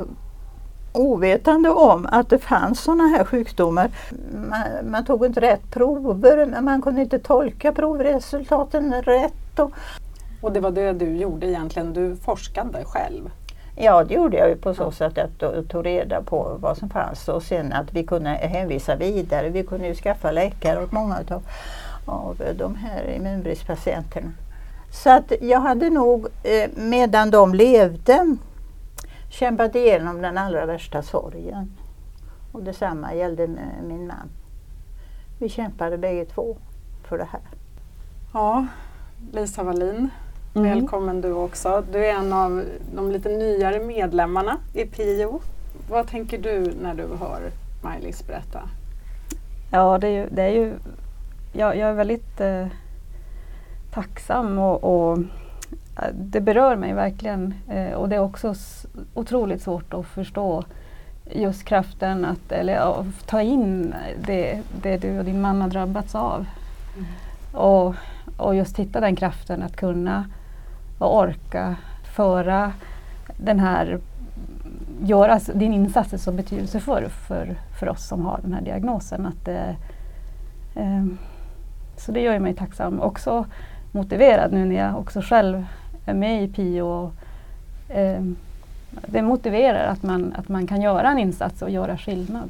ovetande 0.93 1.69
om 1.69 2.07
att 2.11 2.29
det 2.29 2.39
fanns 2.39 2.79
sådana 2.79 3.07
här 3.07 3.23
sjukdomar. 3.23 3.91
Man, 4.49 4.91
man, 4.91 5.05
tog 5.05 5.25
inte 5.25 5.41
rätt 5.41 5.71
prover, 5.71 6.61
man 6.61 6.81
kunde 6.81 7.01
inte 7.01 7.19
tolka 7.19 7.71
provresultaten 7.71 9.01
rätt. 9.01 9.59
Och, 9.59 9.71
och 10.41 10.51
det 10.51 10.59
var 10.59 10.71
det 10.71 10.93
du 10.93 11.17
gjorde 11.17 11.47
egentligen, 11.47 11.93
du 11.93 12.15
forskade 12.15 12.83
själv? 12.85 13.29
Ja, 13.75 14.03
det 14.03 14.13
gjorde 14.13 14.37
jag 14.37 14.49
ju 14.49 14.55
på 14.55 14.73
så 14.73 14.91
sätt 14.91 15.17
att 15.17 15.31
jag 15.39 15.67
tog 15.69 15.85
reda 15.85 16.21
på 16.21 16.57
vad 16.59 16.77
som 16.77 16.89
fanns 16.89 17.27
och 17.27 17.43
sen 17.43 17.73
att 17.73 17.93
vi 17.93 18.03
kunde 18.03 18.29
hänvisa 18.29 18.95
vidare. 18.95 19.49
Vi 19.49 19.63
kunde 19.63 19.87
ju 19.87 19.95
skaffa 19.95 20.31
läkare 20.31 20.83
åt 20.83 20.91
många 20.91 21.15
av, 21.15 21.43
av 22.05 22.41
de 22.57 22.75
här 22.75 23.15
immunbristpatienterna. 23.15 24.31
Så 24.91 25.09
att 25.09 25.31
jag 25.41 25.59
hade 25.59 25.89
nog, 25.89 26.27
eh, 26.43 26.69
medan 26.75 27.31
de 27.31 27.53
levde, 27.53 28.35
kämpat 29.33 29.75
igenom 29.75 30.21
den 30.21 30.37
allra 30.37 30.65
värsta 30.65 31.01
sorgen. 31.01 31.77
Och 32.51 32.63
detsamma 32.63 33.13
gällde 33.13 33.47
min 33.87 34.07
man. 34.07 34.29
Vi 35.39 35.49
kämpade 35.49 35.97
bägge 35.97 36.25
två 36.25 36.57
för 37.03 37.17
det 37.17 37.27
här. 37.31 37.41
Ja, 38.33 38.67
Lisa 39.31 39.63
Wallin, 39.63 40.09
mm. 40.55 40.69
välkommen 40.69 41.21
du 41.21 41.33
också. 41.33 41.83
Du 41.91 42.05
är 42.05 42.13
en 42.13 42.33
av 42.33 42.63
de 42.95 43.11
lite 43.11 43.29
nyare 43.29 43.79
medlemmarna 43.79 44.57
i 44.73 44.85
PIO. 44.85 45.41
Vad 45.89 46.07
tänker 46.07 46.37
du 46.37 46.73
när 46.81 46.93
du 46.93 47.03
hör 47.03 47.51
Maj-Lis 47.83 48.27
berätta? 48.27 48.69
Ja, 49.71 49.97
det 49.97 50.07
är 50.07 50.11
ju, 50.11 50.29
det 50.29 50.41
är 50.41 50.49
ju 50.49 50.73
jag, 51.53 51.77
jag 51.77 51.89
är 51.89 51.93
väldigt 51.93 52.41
eh, 52.41 52.67
tacksam 53.93 54.59
och, 54.59 54.83
och 54.83 55.17
det 56.13 56.41
berör 56.41 56.75
mig 56.75 56.93
verkligen 56.93 57.53
eh, 57.69 57.93
och 57.93 58.09
det 58.09 58.15
är 58.15 58.19
också 58.19 58.53
otroligt 59.13 59.61
svårt 59.61 59.93
att 59.93 60.05
förstå 60.05 60.63
just 61.31 61.63
kraften 61.63 62.25
att 62.25 62.51
eller, 62.51 63.05
ta 63.25 63.41
in 63.41 63.95
det, 64.25 64.61
det 64.81 64.97
du 64.97 65.19
och 65.19 65.25
din 65.25 65.41
man 65.41 65.61
har 65.61 65.69
drabbats 65.69 66.15
av. 66.15 66.45
Mm. 66.97 67.05
Och, 67.51 67.95
och 68.37 68.55
just 68.55 68.79
hitta 68.79 68.99
den 68.99 69.15
kraften 69.15 69.63
att 69.63 69.75
kunna 69.75 70.25
och 70.97 71.17
orka 71.17 71.75
föra 72.15 72.71
den 73.37 73.59
här 73.59 73.99
göra 75.01 75.39
din 75.53 75.73
insats 75.73 76.13
är 76.13 76.17
så 76.17 76.31
betydelsefull 76.31 77.09
för, 77.09 77.55
för 77.79 77.89
oss 77.89 78.07
som 78.07 78.25
har 78.25 78.39
den 78.43 78.53
här 78.53 78.61
diagnosen. 78.61 79.25
Att 79.25 79.45
det, 79.45 79.75
eh, 80.75 81.05
så 81.97 82.11
det 82.11 82.21
gör 82.21 82.39
mig 82.39 82.53
tacksam. 82.53 82.99
Också 82.99 83.45
motiverad 83.91 84.53
nu 84.53 84.65
när 84.65 84.75
jag 84.75 84.99
också 84.99 85.21
själv 85.21 85.65
är 86.05 86.13
med 86.13 86.43
i 86.43 86.47
PIO. 86.47 86.85
Och, 86.87 87.11
eh, 87.95 88.21
det 89.07 89.21
motiverar 89.21 89.87
att 89.87 90.03
man, 90.03 90.33
att 90.37 90.49
man 90.49 90.67
kan 90.67 90.81
göra 90.81 91.11
en 91.11 91.19
insats 91.19 91.61
och 91.61 91.69
göra 91.69 91.97
skillnad. 91.97 92.49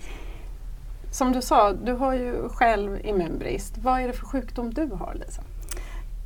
Som 1.12 1.32
du 1.32 1.42
sa, 1.42 1.74
du 1.74 1.94
har 1.94 2.14
ju 2.14 2.50
själv 2.50 3.06
immunbrist. 3.06 3.78
Vad 3.78 4.02
är 4.02 4.08
det 4.08 4.14
för 4.14 4.26
sjukdom 4.26 4.74
du 4.74 4.90
har 5.00 5.14
Lisa? 5.14 5.42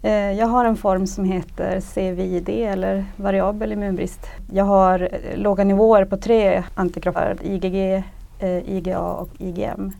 Eh, 0.01 0.31
jag 0.31 0.48
har 0.48 0.65
en 0.65 0.75
form 0.77 1.07
som 1.07 1.25
heter 1.25 1.81
CVID 1.81 2.50
eller 2.50 3.05
variabel 3.15 3.72
immunbrist. 3.72 4.27
Jag 4.51 4.65
har 4.65 5.10
eh, 5.12 5.38
låga 5.38 5.63
nivåer 5.63 6.05
på 6.05 6.17
tre 6.17 6.63
antikroppar, 6.75 7.38
IgG, 7.41 8.03
eh, 8.39 8.69
IgA 8.69 9.00
och 9.00 9.29
IgM. 9.38 9.91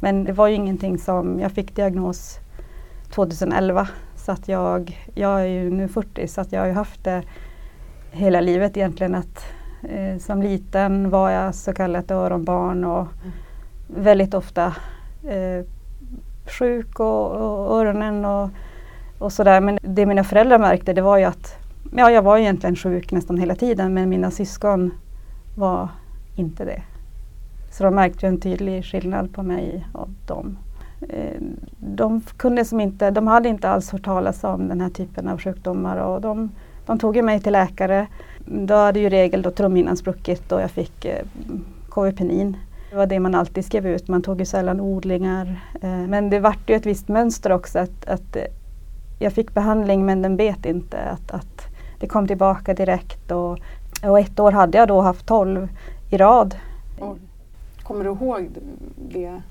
Men 0.00 0.24
det 0.24 0.32
var 0.32 0.48
ju 0.48 0.54
ingenting 0.54 0.98
som, 0.98 1.40
jag 1.40 1.52
fick 1.52 1.76
diagnos 1.76 2.38
2011 3.14 3.88
så 4.30 4.34
att 4.34 4.48
jag, 4.48 5.08
jag 5.14 5.40
är 5.40 5.46
ju 5.46 5.70
nu 5.70 5.88
40 5.88 6.28
så 6.28 6.40
att 6.40 6.52
jag 6.52 6.60
har 6.60 6.66
ju 6.66 6.72
haft 6.72 7.04
det 7.04 7.22
hela 8.10 8.40
livet 8.40 8.76
egentligen. 8.76 9.14
Att, 9.14 9.44
eh, 9.82 10.18
som 10.18 10.42
liten 10.42 11.10
var 11.10 11.30
jag 11.30 11.54
så 11.54 11.72
kallat 11.72 12.10
öronbarn 12.10 12.84
och 12.84 13.06
mm. 13.22 13.32
väldigt 13.86 14.34
ofta 14.34 14.66
eh, 15.28 15.64
sjuk 16.58 17.00
och, 17.00 17.30
och 17.30 17.80
öronen 17.80 18.24
och, 18.24 18.50
och 19.18 19.32
sådär. 19.32 19.60
Men 19.60 19.78
det 19.82 20.06
mina 20.06 20.24
föräldrar 20.24 20.58
märkte 20.58 20.92
det 20.92 21.02
var 21.02 21.18
ju 21.18 21.24
att 21.24 21.58
ja, 21.96 22.10
jag 22.10 22.22
var 22.22 22.38
egentligen 22.38 22.76
sjuk 22.76 23.12
nästan 23.12 23.38
hela 23.38 23.54
tiden 23.54 23.94
men 23.94 24.08
mina 24.08 24.30
syskon 24.30 24.90
var 25.56 25.88
inte 26.36 26.64
det. 26.64 26.82
Så 27.70 27.84
de 27.84 27.94
märkte 27.94 28.26
en 28.26 28.40
tydlig 28.40 28.84
skillnad 28.84 29.34
på 29.34 29.42
mig 29.42 29.86
och 29.92 30.08
dem. 30.26 30.58
Eh, 31.08 31.40
de, 31.78 32.20
kunde 32.36 32.64
som 32.64 32.80
inte, 32.80 33.10
de 33.10 33.26
hade 33.26 33.48
inte 33.48 33.68
alls 33.68 33.90
hört 33.90 34.04
talas 34.04 34.44
om 34.44 34.68
den 34.68 34.80
här 34.80 34.90
typen 34.90 35.28
av 35.28 35.40
sjukdomar 35.40 35.96
och 35.96 36.20
de, 36.20 36.50
de 36.86 36.98
tog 36.98 37.24
mig 37.24 37.40
till 37.40 37.52
läkare. 37.52 38.06
Då 38.46 38.74
hade 38.74 39.00
ju 39.00 39.08
regel 39.08 39.42
då 39.42 39.50
trumhinnan 39.50 39.96
spruckit 39.96 40.52
och 40.52 40.60
jag 40.60 40.70
fick 40.70 41.04
eh, 41.04 41.24
KV-penin. 41.88 42.56
Det 42.90 42.96
var 42.96 43.06
det 43.06 43.20
man 43.20 43.34
alltid 43.34 43.64
skrev 43.64 43.86
ut, 43.86 44.08
man 44.08 44.22
tog 44.22 44.38
ju 44.38 44.44
sällan 44.44 44.80
odlingar. 44.80 45.60
Eh, 45.82 45.90
men 45.90 46.30
det 46.30 46.40
vart 46.40 46.70
ju 46.70 46.74
ett 46.74 46.86
visst 46.86 47.08
mönster 47.08 47.52
också 47.52 47.78
att, 47.78 48.08
att 48.08 48.36
eh, 48.36 48.42
jag 49.18 49.32
fick 49.32 49.54
behandling 49.54 50.06
men 50.06 50.22
den 50.22 50.36
bet 50.36 50.66
inte. 50.66 50.98
Att, 50.98 51.30
att 51.30 51.66
det 52.00 52.06
kom 52.06 52.26
tillbaka 52.26 52.74
direkt 52.74 53.30
och, 53.30 53.58
och 54.02 54.20
ett 54.20 54.40
år 54.40 54.52
hade 54.52 54.78
jag 54.78 54.88
då 54.88 55.00
haft 55.00 55.26
12 55.26 55.68
i 56.10 56.16
rad. 56.16 56.54
Kommer 57.82 58.04
du 58.04 58.10
ihåg 58.10 58.48
det? 59.12 59.42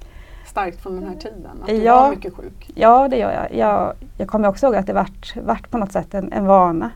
Starkt 0.49 0.81
från 0.81 0.95
den 0.95 1.07
här 1.07 1.15
tiden? 1.15 1.51
Att 1.61 1.67
du 1.67 1.75
ja, 1.75 2.01
var 2.01 2.09
mycket 2.09 2.33
sjuk? 2.33 2.71
Ja, 2.75 3.07
det 3.07 3.17
gör 3.17 3.31
jag. 3.31 3.59
Jag, 3.59 3.93
jag 4.17 4.27
kommer 4.27 4.47
också 4.47 4.65
ihåg 4.65 4.75
att 4.75 4.87
det 4.87 4.93
vart, 4.93 5.35
vart 5.35 5.69
på 5.69 5.77
något 5.77 5.91
sätt 5.91 6.13
en, 6.13 6.33
en 6.33 6.45
vana. 6.45 6.91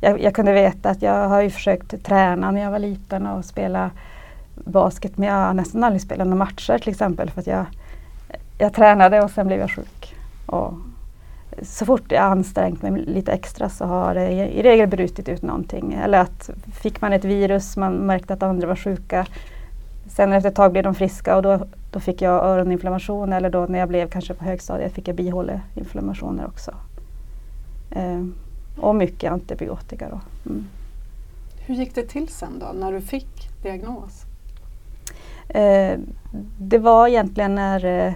Jag, 0.00 0.20
jag, 0.20 0.34
kunde 0.34 0.52
veta 0.52 0.90
att 0.90 1.02
jag 1.02 1.28
har 1.28 1.42
ju 1.42 1.50
försökt 1.50 2.04
träna 2.04 2.50
när 2.50 2.62
jag 2.62 2.70
var 2.70 2.78
liten 2.78 3.26
och 3.26 3.44
spela 3.44 3.90
basket 4.54 5.18
men 5.18 5.28
jag 5.28 5.34
har 5.34 5.54
nästan 5.54 5.84
aldrig 5.84 6.02
spelat 6.02 6.26
några 6.26 6.44
matcher 6.44 6.78
till 6.78 6.90
exempel 6.90 7.30
för 7.30 7.40
att 7.40 7.46
jag, 7.46 7.66
jag 8.58 8.72
tränade 8.72 9.22
och 9.22 9.30
sen 9.30 9.46
blev 9.46 9.60
jag 9.60 9.70
sjuk. 9.70 10.14
Och 10.46 10.72
så 11.62 11.86
fort 11.86 12.12
jag 12.12 12.22
ansträngt 12.22 12.82
mig 12.82 12.92
lite 12.92 13.32
extra 13.32 13.68
så 13.68 13.84
har 13.84 14.14
det 14.14 14.30
i 14.30 14.62
regel 14.62 14.88
brutit 14.88 15.28
ut 15.28 15.42
någonting. 15.42 15.92
Eller 16.04 16.18
att 16.18 16.50
fick 16.72 17.00
man 17.00 17.12
ett 17.12 17.24
virus, 17.24 17.76
man 17.76 17.94
märkte 17.94 18.34
att 18.34 18.42
andra 18.42 18.66
var 18.66 18.76
sjuka. 18.76 19.26
Sen 20.06 20.32
efter 20.32 20.50
ett 20.50 20.56
tag 20.56 20.72
blev 20.72 20.84
de 20.84 20.94
friska 20.94 21.36
och 21.36 21.42
då, 21.42 21.66
då 21.90 22.00
fick 22.00 22.22
jag 22.22 22.44
öroninflammation 22.44 23.32
eller 23.32 23.50
då 23.50 23.66
när 23.66 23.78
jag 23.78 23.88
blev 23.88 24.08
kanske 24.08 24.34
på 24.34 24.44
högstadiet 24.44 24.92
fick 24.92 25.08
jag 25.08 25.16
bihåleinflammationer 25.16 26.46
också. 26.46 26.74
Eh, 27.90 28.24
och 28.76 28.94
mycket 28.94 29.32
antibiotika. 29.32 30.08
Då. 30.10 30.20
Mm. 30.50 30.66
Hur 31.66 31.74
gick 31.74 31.94
det 31.94 32.02
till 32.02 32.28
sen 32.28 32.58
då 32.58 32.66
när 32.78 32.92
du 32.92 33.00
fick 33.00 33.62
diagnos? 33.62 34.24
Eh, 35.48 35.98
det 36.58 36.78
var 36.78 37.08
egentligen 37.08 37.54
när 37.54 37.84
eh, 37.84 38.14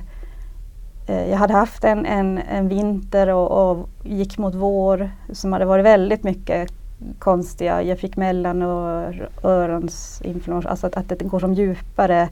eh, 1.07 1.31
jag 1.31 1.37
hade 1.37 1.55
haft 1.55 1.85
en, 1.85 2.07
en, 2.07 2.39
en 2.39 2.69
vinter 2.69 3.29
och, 3.29 3.71
och, 3.71 3.89
gick 4.05 4.39
mot 4.39 4.55
vår 4.55 5.11
som 5.33 5.53
hade 5.53 5.65
varit 5.65 5.85
väldigt 5.85 6.25
mycket 6.25 6.73
konstiga. 7.19 7.83
Jag 7.83 7.99
fick 7.99 8.17
mellan 8.17 8.63
och 8.63 9.15
öronsinflammation, 9.43 10.71
alltså 10.71 10.87
att, 10.87 10.97
att 10.97 11.09
det 11.09 11.25
går 11.25 11.41
som 11.41 11.55
djupare 11.55 12.29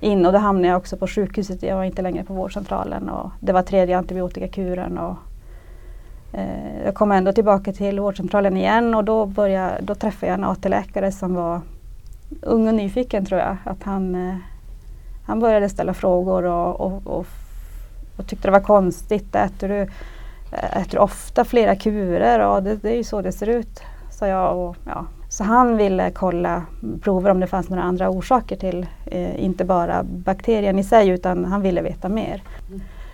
in 0.00 0.26
och 0.26 0.32
då 0.32 0.38
hamnade 0.38 0.68
jag 0.68 0.76
också 0.76 0.96
på 0.96 1.06
sjukhuset. 1.06 1.62
Jag 1.62 1.76
var 1.76 1.84
inte 1.84 2.02
längre 2.02 2.24
på 2.24 2.34
vårdcentralen 2.34 3.08
och 3.08 3.30
det 3.40 3.52
var 3.52 3.62
tredje 3.62 3.98
antibiotikakuren. 3.98 4.98
Och, 4.98 5.16
eh, 6.32 6.84
jag 6.84 6.94
kom 6.94 7.12
ändå 7.12 7.32
tillbaka 7.32 7.72
till 7.72 8.00
vårdcentralen 8.00 8.56
igen 8.56 8.94
och 8.94 9.04
då, 9.04 9.26
började, 9.26 9.78
då 9.80 9.94
träffade 9.94 10.26
jag 10.26 10.38
en 10.38 10.44
AT-läkare 10.44 11.12
som 11.12 11.34
var 11.34 11.60
ung 12.42 12.68
och 12.68 12.74
nyfiken 12.74 13.26
tror 13.26 13.40
jag. 13.40 13.56
Att 13.64 13.82
han, 13.82 14.14
eh, 14.14 14.36
han 15.26 15.40
började 15.40 15.68
ställa 15.68 15.94
frågor 15.94 16.44
och, 16.44 16.80
och, 16.80 17.06
och, 17.06 17.26
och, 18.16 18.26
tyckte 18.26 18.48
det 18.48 18.52
var 18.52 18.60
konstigt. 18.60 19.34
Äter 19.34 19.68
du, 19.68 19.82
äter 20.52 20.90
du 20.90 20.98
ofta 20.98 21.44
flera 21.44 21.76
kurer? 21.76 22.40
Ja, 22.40 22.60
det, 22.60 22.76
det 22.76 22.90
är 22.90 22.96
ju 22.96 23.04
så 23.04 23.22
det 23.22 23.32
ser 23.32 23.48
ut, 23.48 23.82
sa 24.18 24.26
jag. 24.26 24.58
Och, 24.58 24.76
ja. 24.84 25.06
Så 25.28 25.44
han 25.44 25.76
ville 25.76 26.10
kolla 26.10 26.62
prover 27.02 27.30
om 27.30 27.40
det 27.40 27.46
fanns 27.46 27.68
några 27.68 27.82
andra 27.82 28.10
orsaker 28.10 28.56
till 28.56 28.86
eh, 29.06 29.44
inte 29.44 29.64
bara 29.64 30.02
bakterien 30.02 30.78
i 30.78 30.84
sig 30.84 31.08
utan 31.08 31.44
han 31.44 31.62
ville 31.62 31.82
veta 31.82 32.08
mer. 32.08 32.42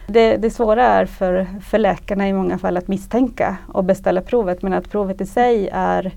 Det, 0.07 0.37
det 0.37 0.51
svåra 0.51 0.85
är 0.87 1.07
för, 1.07 1.47
för 1.61 1.79
läkarna 1.79 2.29
i 2.29 2.33
många 2.33 2.59
fall 2.59 2.77
att 2.77 2.89
misstänka 2.89 3.57
och 3.73 3.85
beställa 3.85 4.21
provet 4.21 4.63
men 4.63 4.73
att 4.73 4.91
provet 4.91 5.21
i 5.21 5.27
sig 5.27 5.69
är 5.73 6.15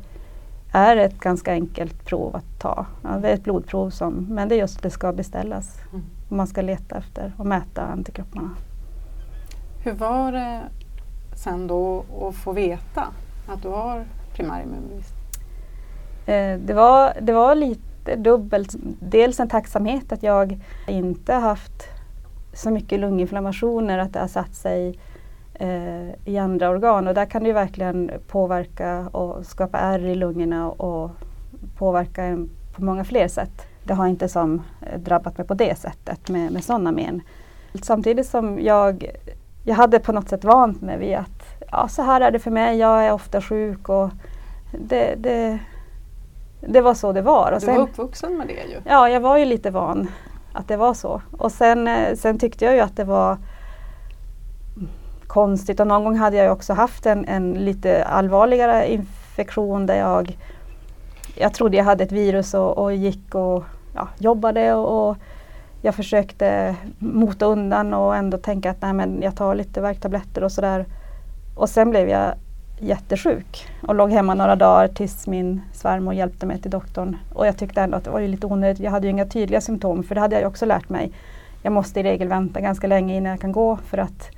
är 0.72 0.98
ett 0.98 1.20
ganska 1.20 1.52
enkelt 1.52 2.06
prov 2.06 2.36
att 2.36 2.60
ta. 2.60 2.86
Ja, 3.04 3.10
det 3.10 3.30
är 3.30 3.34
ett 3.34 3.44
blodprov 3.44 3.90
som, 3.90 4.26
men 4.30 4.50
det 4.50 4.56
är 4.56 4.60
just 4.60 4.82
det 4.82 4.90
ska 4.90 5.14
beställas. 5.14 5.80
Mm. 5.92 6.06
Man 6.30 6.48
ska 6.48 6.62
leta 6.62 6.98
efter 6.98 7.34
och 7.38 7.46
mäta 7.46 7.82
antikropparna. 7.82 8.50
Hur 9.84 9.94
var 9.94 10.32
det 10.32 10.62
sen 11.36 11.68
då 11.68 12.04
att 12.22 12.36
få 12.36 12.52
veta 12.52 13.08
att 13.48 13.62
du 13.62 13.68
har 13.70 14.06
primär 14.38 14.64
immunbrist? 14.64 15.14
Eh, 16.26 16.58
det, 16.60 16.74
var, 16.74 17.14
det 17.22 17.34
var 17.34 17.56
lite 17.56 18.16
dubbelt. 18.16 18.76
Dels 19.00 19.40
en 19.40 19.50
tacksamhet 19.50 20.12
att 20.12 20.24
jag 20.24 20.60
inte 20.88 21.34
haft 21.34 21.84
så 22.54 22.72
mycket 22.72 23.00
lunginflammationer 23.00 23.98
att 23.98 24.14
det 24.14 24.20
har 24.20 24.28
satt 24.28 24.56
sig 24.56 25.00
eh, 25.54 26.10
i 26.26 26.38
andra 26.38 26.70
organ 26.70 27.08
och 27.08 27.14
där 27.14 27.26
kan 27.26 27.44
det 27.44 27.48
ju 27.48 27.54
verkligen 27.54 28.12
påverka 28.28 29.08
och 29.08 29.46
skapa 29.46 29.78
ärr 29.78 30.06
i 30.06 30.16
lungorna 30.16 30.70
och 30.70 31.12
påverka 31.78 32.24
en 32.24 32.50
på 32.76 32.84
många 32.84 33.04
fler 33.04 33.28
sätt. 33.28 33.68
Det 33.84 33.94
har 33.94 34.08
inte 34.08 34.30
som 34.30 34.62
eh, 34.82 35.00
drabbat 35.00 35.38
mig 35.38 35.48
på 35.48 35.54
det 35.54 35.80
sättet 35.80 36.30
med, 36.30 36.52
med 36.52 36.64
sådana 36.64 36.92
men. 36.92 37.22
Samtidigt 37.82 38.28
som 38.28 38.60
jag, 38.60 39.12
jag 39.66 39.76
hade 39.76 40.00
på 40.00 40.12
något 40.12 40.30
sätt 40.30 40.44
vant 40.44 40.82
mig 40.82 40.98
vid 40.98 41.16
att 41.16 41.57
ja, 41.72 41.88
så 41.88 42.02
här 42.02 42.22
är 42.22 42.32
det 42.32 42.40
för 42.40 42.52
mig, 42.52 42.78
jag 42.78 43.06
är 43.06 43.14
ofta 43.14 43.42
sjuk 43.42 43.90
och 43.90 44.10
det, 44.72 45.16
det, 45.16 45.60
det 46.62 46.82
var 46.82 46.94
så 46.94 47.14
det 47.14 47.22
var. 47.22 47.52
Och 47.52 47.60
du 47.60 47.66
var 47.66 47.78
uppvuxen 47.78 48.38
med 48.38 48.48
det 48.48 48.54
ju. 48.54 48.82
Ja, 48.86 49.10
jag 49.10 49.20
var 49.20 49.38
ju 49.38 49.46
lite 49.46 49.72
van 49.72 50.08
att 50.54 50.68
det 50.68 50.78
var 50.78 50.94
så. 50.94 51.22
Och 51.32 51.52
sen, 51.52 51.88
eh, 51.88 52.16
sen 52.16 52.40
tyckte 52.40 52.66
jag 52.66 52.74
ju 52.74 52.80
att 52.80 52.96
det 52.96 53.04
var 53.04 53.38
konstigt 55.28 55.80
och 55.80 55.88
någon 55.88 56.04
gång 56.04 56.18
hade 56.18 56.38
jag 56.38 56.52
också 56.52 56.74
haft 56.74 57.06
en, 57.06 57.26
en 57.26 57.54
lite 57.54 58.06
allvarligare 58.06 58.94
infektion 58.94 59.86
där 59.86 59.96
jag 59.96 60.38
jag 61.40 61.54
trodde 61.54 61.78
jag 61.78 61.84
hade 61.84 62.04
ett 62.04 62.12
virus 62.12 62.54
och, 62.54 62.78
och 62.78 62.94
gick 62.94 63.36
och 63.36 63.64
ja, 63.94 64.08
jobbade 64.18 64.74
och, 64.74 65.10
och, 65.10 65.18
jag 65.82 65.96
försökte 65.96 66.76
mota 67.00 67.46
undan 67.46 67.94
och 67.94 68.16
ändå 68.16 68.38
tänka 68.38 68.72
att 68.72 68.82
nej, 68.82 68.94
men 68.94 69.22
jag 69.22 69.36
tar 69.36 69.56
lite 69.56 69.82
värktabletter 69.82 70.44
och 70.44 70.52
sådär. 70.52 70.86
Och 71.58 71.70
sen 71.70 71.90
blev 71.90 72.10
jag 72.10 72.34
jättesjuk 72.80 73.68
och 73.82 73.96
låg 73.96 74.12
hemma 74.12 74.34
några 74.34 74.56
dagar 74.56 74.88
tills 74.88 75.28
min 75.28 75.62
svärmor 75.74 76.14
hjälpte 76.14 76.46
mig 76.46 76.62
till 76.62 76.72
doktorn. 76.72 77.18
Och 77.34 77.48
jag 77.48 77.58
tyckte 77.58 77.82
ändå 77.82 77.98
att 77.98 78.04
det 78.04 78.10
var 78.10 78.22
lite 78.22 78.48
onödigt. 78.48 78.80
Jag 78.80 78.92
hade 78.92 79.08
ju 79.08 79.12
inga 79.12 79.26
tydliga 79.26 79.62
symptom 79.62 80.04
för 80.04 80.16
det 80.16 80.22
hade 80.22 80.36
jag 80.36 80.42
ju 80.42 80.48
också 80.48 80.66
lärt 80.66 80.90
mig. 80.90 81.12
Jag 81.64 81.74
måste 81.74 82.00
i 82.00 82.04
regel 82.04 82.28
vänta 82.28 82.62
ganska 82.62 82.88
länge 82.88 83.18
innan 83.18 83.30
jag 83.30 83.42
kan 83.42 83.52
gå 83.52 83.76
för 83.76 83.98
att 83.98 84.30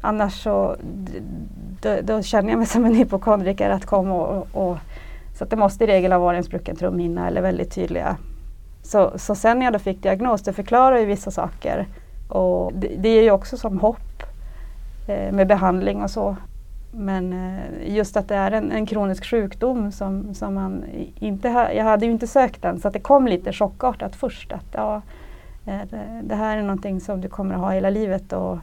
Annars 0.00 0.42
så 0.42 0.76
då, 1.80 1.96
då, 2.02 2.22
känner 2.22 2.50
jag 2.50 2.58
mig 2.58 2.66
som 2.66 2.84
en 2.84 2.94
hypokondriker 2.94 3.70
att 3.70 3.86
komma 3.86 4.14
och, 4.14 4.46
och, 4.52 4.78
så 5.38 5.44
att 5.44 5.50
det 5.50 5.56
måste 5.56 5.84
i 5.84 5.86
regel 5.86 6.12
ha 6.12 6.18
varit 6.18 6.38
en 6.38 6.44
sprucken 6.44 6.76
trumhinna 6.76 7.26
eller 7.26 7.42
väldigt 7.42 7.72
tydliga. 7.74 8.16
Så, 8.82 9.12
så 9.18 9.34
sen 9.34 9.58
när 9.58 9.66
jag 9.66 9.72
då 9.72 9.78
fick 9.78 10.02
diagnos, 10.02 10.42
det 10.42 10.52
förklarar 10.52 10.98
ju 10.98 11.04
vissa 11.04 11.30
saker. 11.30 11.86
Och 12.28 12.72
det, 12.74 12.88
det 12.98 13.08
ger 13.08 13.22
ju 13.22 13.30
också 13.30 13.56
som 13.56 13.78
hopp 13.78 14.22
eh, 15.08 15.32
med 15.32 15.46
behandling 15.46 16.02
och 16.02 16.10
så. 16.10 16.36
Men 16.90 17.32
eh, 17.32 17.94
just 17.96 18.16
att 18.16 18.28
det 18.28 18.34
är 18.34 18.50
en, 18.50 18.72
en 18.72 18.86
kronisk 18.86 19.24
sjukdom 19.24 19.92
som, 19.92 20.34
som 20.34 20.54
man 20.54 20.84
inte 21.18 21.48
jag 21.48 21.84
hade 21.84 22.06
ju 22.06 22.12
inte 22.12 22.26
sökt 22.26 22.62
den 22.62 22.80
så 22.80 22.88
att 22.88 22.94
det 22.94 23.00
kom 23.00 23.26
lite 23.26 23.52
chockartat 23.52 24.16
först. 24.16 24.52
Att 24.52 24.66
ja, 24.72 25.02
eh, 25.66 25.80
det, 26.22 26.34
här 26.34 26.56
är 26.56 26.62
någonting 26.62 27.00
som 27.00 27.20
du 27.20 27.28
kommer 27.28 27.54
att 27.54 27.60
ha 27.60 27.70
hela 27.70 27.90
livet. 27.90 28.32
Och, 28.32 28.58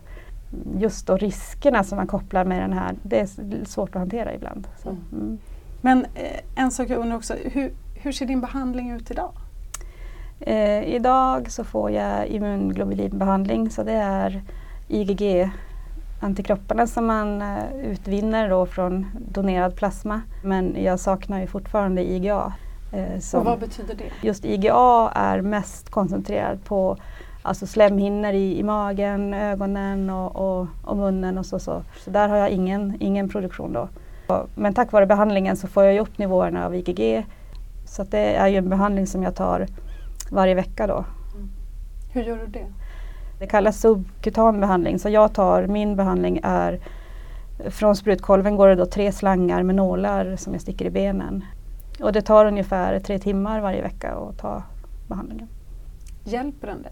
just 0.77 1.07
då 1.07 1.17
riskerna 1.17 1.83
som 1.83 1.95
man 1.95 2.07
kopplar 2.07 2.45
med 2.45 2.61
den 2.61 2.73
här, 2.73 2.95
det 3.03 3.19
är 3.19 3.65
svårt 3.65 3.89
att 3.89 3.99
hantera 3.99 4.33
ibland. 4.33 4.67
Mm. 4.85 4.97
Mm. 5.11 5.37
Men 5.81 6.05
eh, 6.15 6.63
en 6.63 6.71
sak 6.71 6.89
jag 6.89 6.99
undrar 6.99 7.17
också, 7.17 7.33
hur, 7.43 7.73
hur 7.95 8.11
ser 8.11 8.25
din 8.25 8.41
behandling 8.41 8.91
ut 8.91 9.11
idag? 9.11 9.31
Eh, 10.39 10.83
idag 10.83 11.51
så 11.51 11.63
får 11.63 11.91
jag 11.91 12.27
immunglobulinbehandling 12.27 13.69
så 13.69 13.83
det 13.83 13.93
är 13.93 14.43
IgG 14.87 15.49
antikropparna 16.19 16.87
som 16.87 17.05
man 17.05 17.41
eh, 17.41 17.75
utvinner 17.83 18.49
då 18.49 18.65
från 18.65 19.05
donerad 19.29 19.75
plasma. 19.75 20.21
Men 20.43 20.83
jag 20.83 20.99
saknar 20.99 21.39
ju 21.39 21.47
fortfarande 21.47 22.11
IgA. 22.11 22.53
Eh, 22.91 23.37
Och 23.39 23.45
vad 23.45 23.59
betyder 23.59 23.95
det? 23.95 24.27
Just 24.27 24.45
IgA 24.45 25.11
är 25.15 25.41
mest 25.41 25.89
koncentrerad 25.89 26.63
på 26.65 26.97
alltså 27.41 27.67
slemhinnor 27.67 28.31
i, 28.31 28.59
i 28.59 28.63
magen, 28.63 29.33
ögonen 29.33 30.09
och, 30.09 30.35
och, 30.35 30.67
och, 30.83 30.97
munnen 30.97 31.37
och 31.37 31.45
så, 31.45 31.59
så. 31.59 31.81
Så 32.03 32.09
där 32.09 32.29
har 32.29 32.37
jag 32.37 32.49
ingen, 32.49 32.97
ingen 32.99 33.29
produktion 33.29 33.73
då. 33.73 33.89
Men 34.55 34.73
tack 34.73 34.91
vare 34.91 35.05
behandlingen 35.05 35.57
så 35.57 35.67
får 35.67 35.83
jag 35.83 36.01
upp 36.01 36.17
nivåerna 36.17 36.65
av 36.65 36.75
IgG. 36.75 37.25
Så 37.87 38.03
det 38.03 38.35
är 38.35 38.47
ju 38.47 38.57
en 38.57 38.69
behandling 38.69 39.07
som 39.07 39.23
jag 39.23 39.35
tar 39.35 39.67
varje 40.31 40.55
vecka 40.55 40.87
då. 40.87 41.05
Mm. 41.35 41.49
Hur 42.13 42.23
gör 42.23 42.37
du 42.37 42.47
det? 42.47 42.65
Det 43.39 43.47
kallas 43.47 43.81
subkutan 43.81 44.59
behandling. 44.59 44.99
Så 44.99 45.09
jag 45.09 45.33
tar, 45.33 45.67
min 45.67 45.95
behandling 45.95 46.39
är 46.43 46.79
från 47.69 47.95
sprutkolven 47.95 48.55
går 48.55 48.67
det 48.67 48.75
då 48.75 48.85
tre 48.85 49.11
slangar 49.11 49.63
med 49.63 49.75
nålar 49.75 50.35
som 50.35 50.53
jag 50.53 50.61
sticker 50.61 50.85
i 50.85 50.89
benen. 50.89 51.45
Och 51.99 52.13
det 52.13 52.21
tar 52.21 52.45
ungefär 52.45 52.99
tre 52.99 53.19
timmar 53.19 53.59
varje 53.59 53.81
vecka 53.81 54.15
att 54.15 54.37
ta 54.37 54.63
behandlingen. 55.07 55.47
Hjälper 56.23 56.67
den 56.67 56.81
dig? 56.81 56.91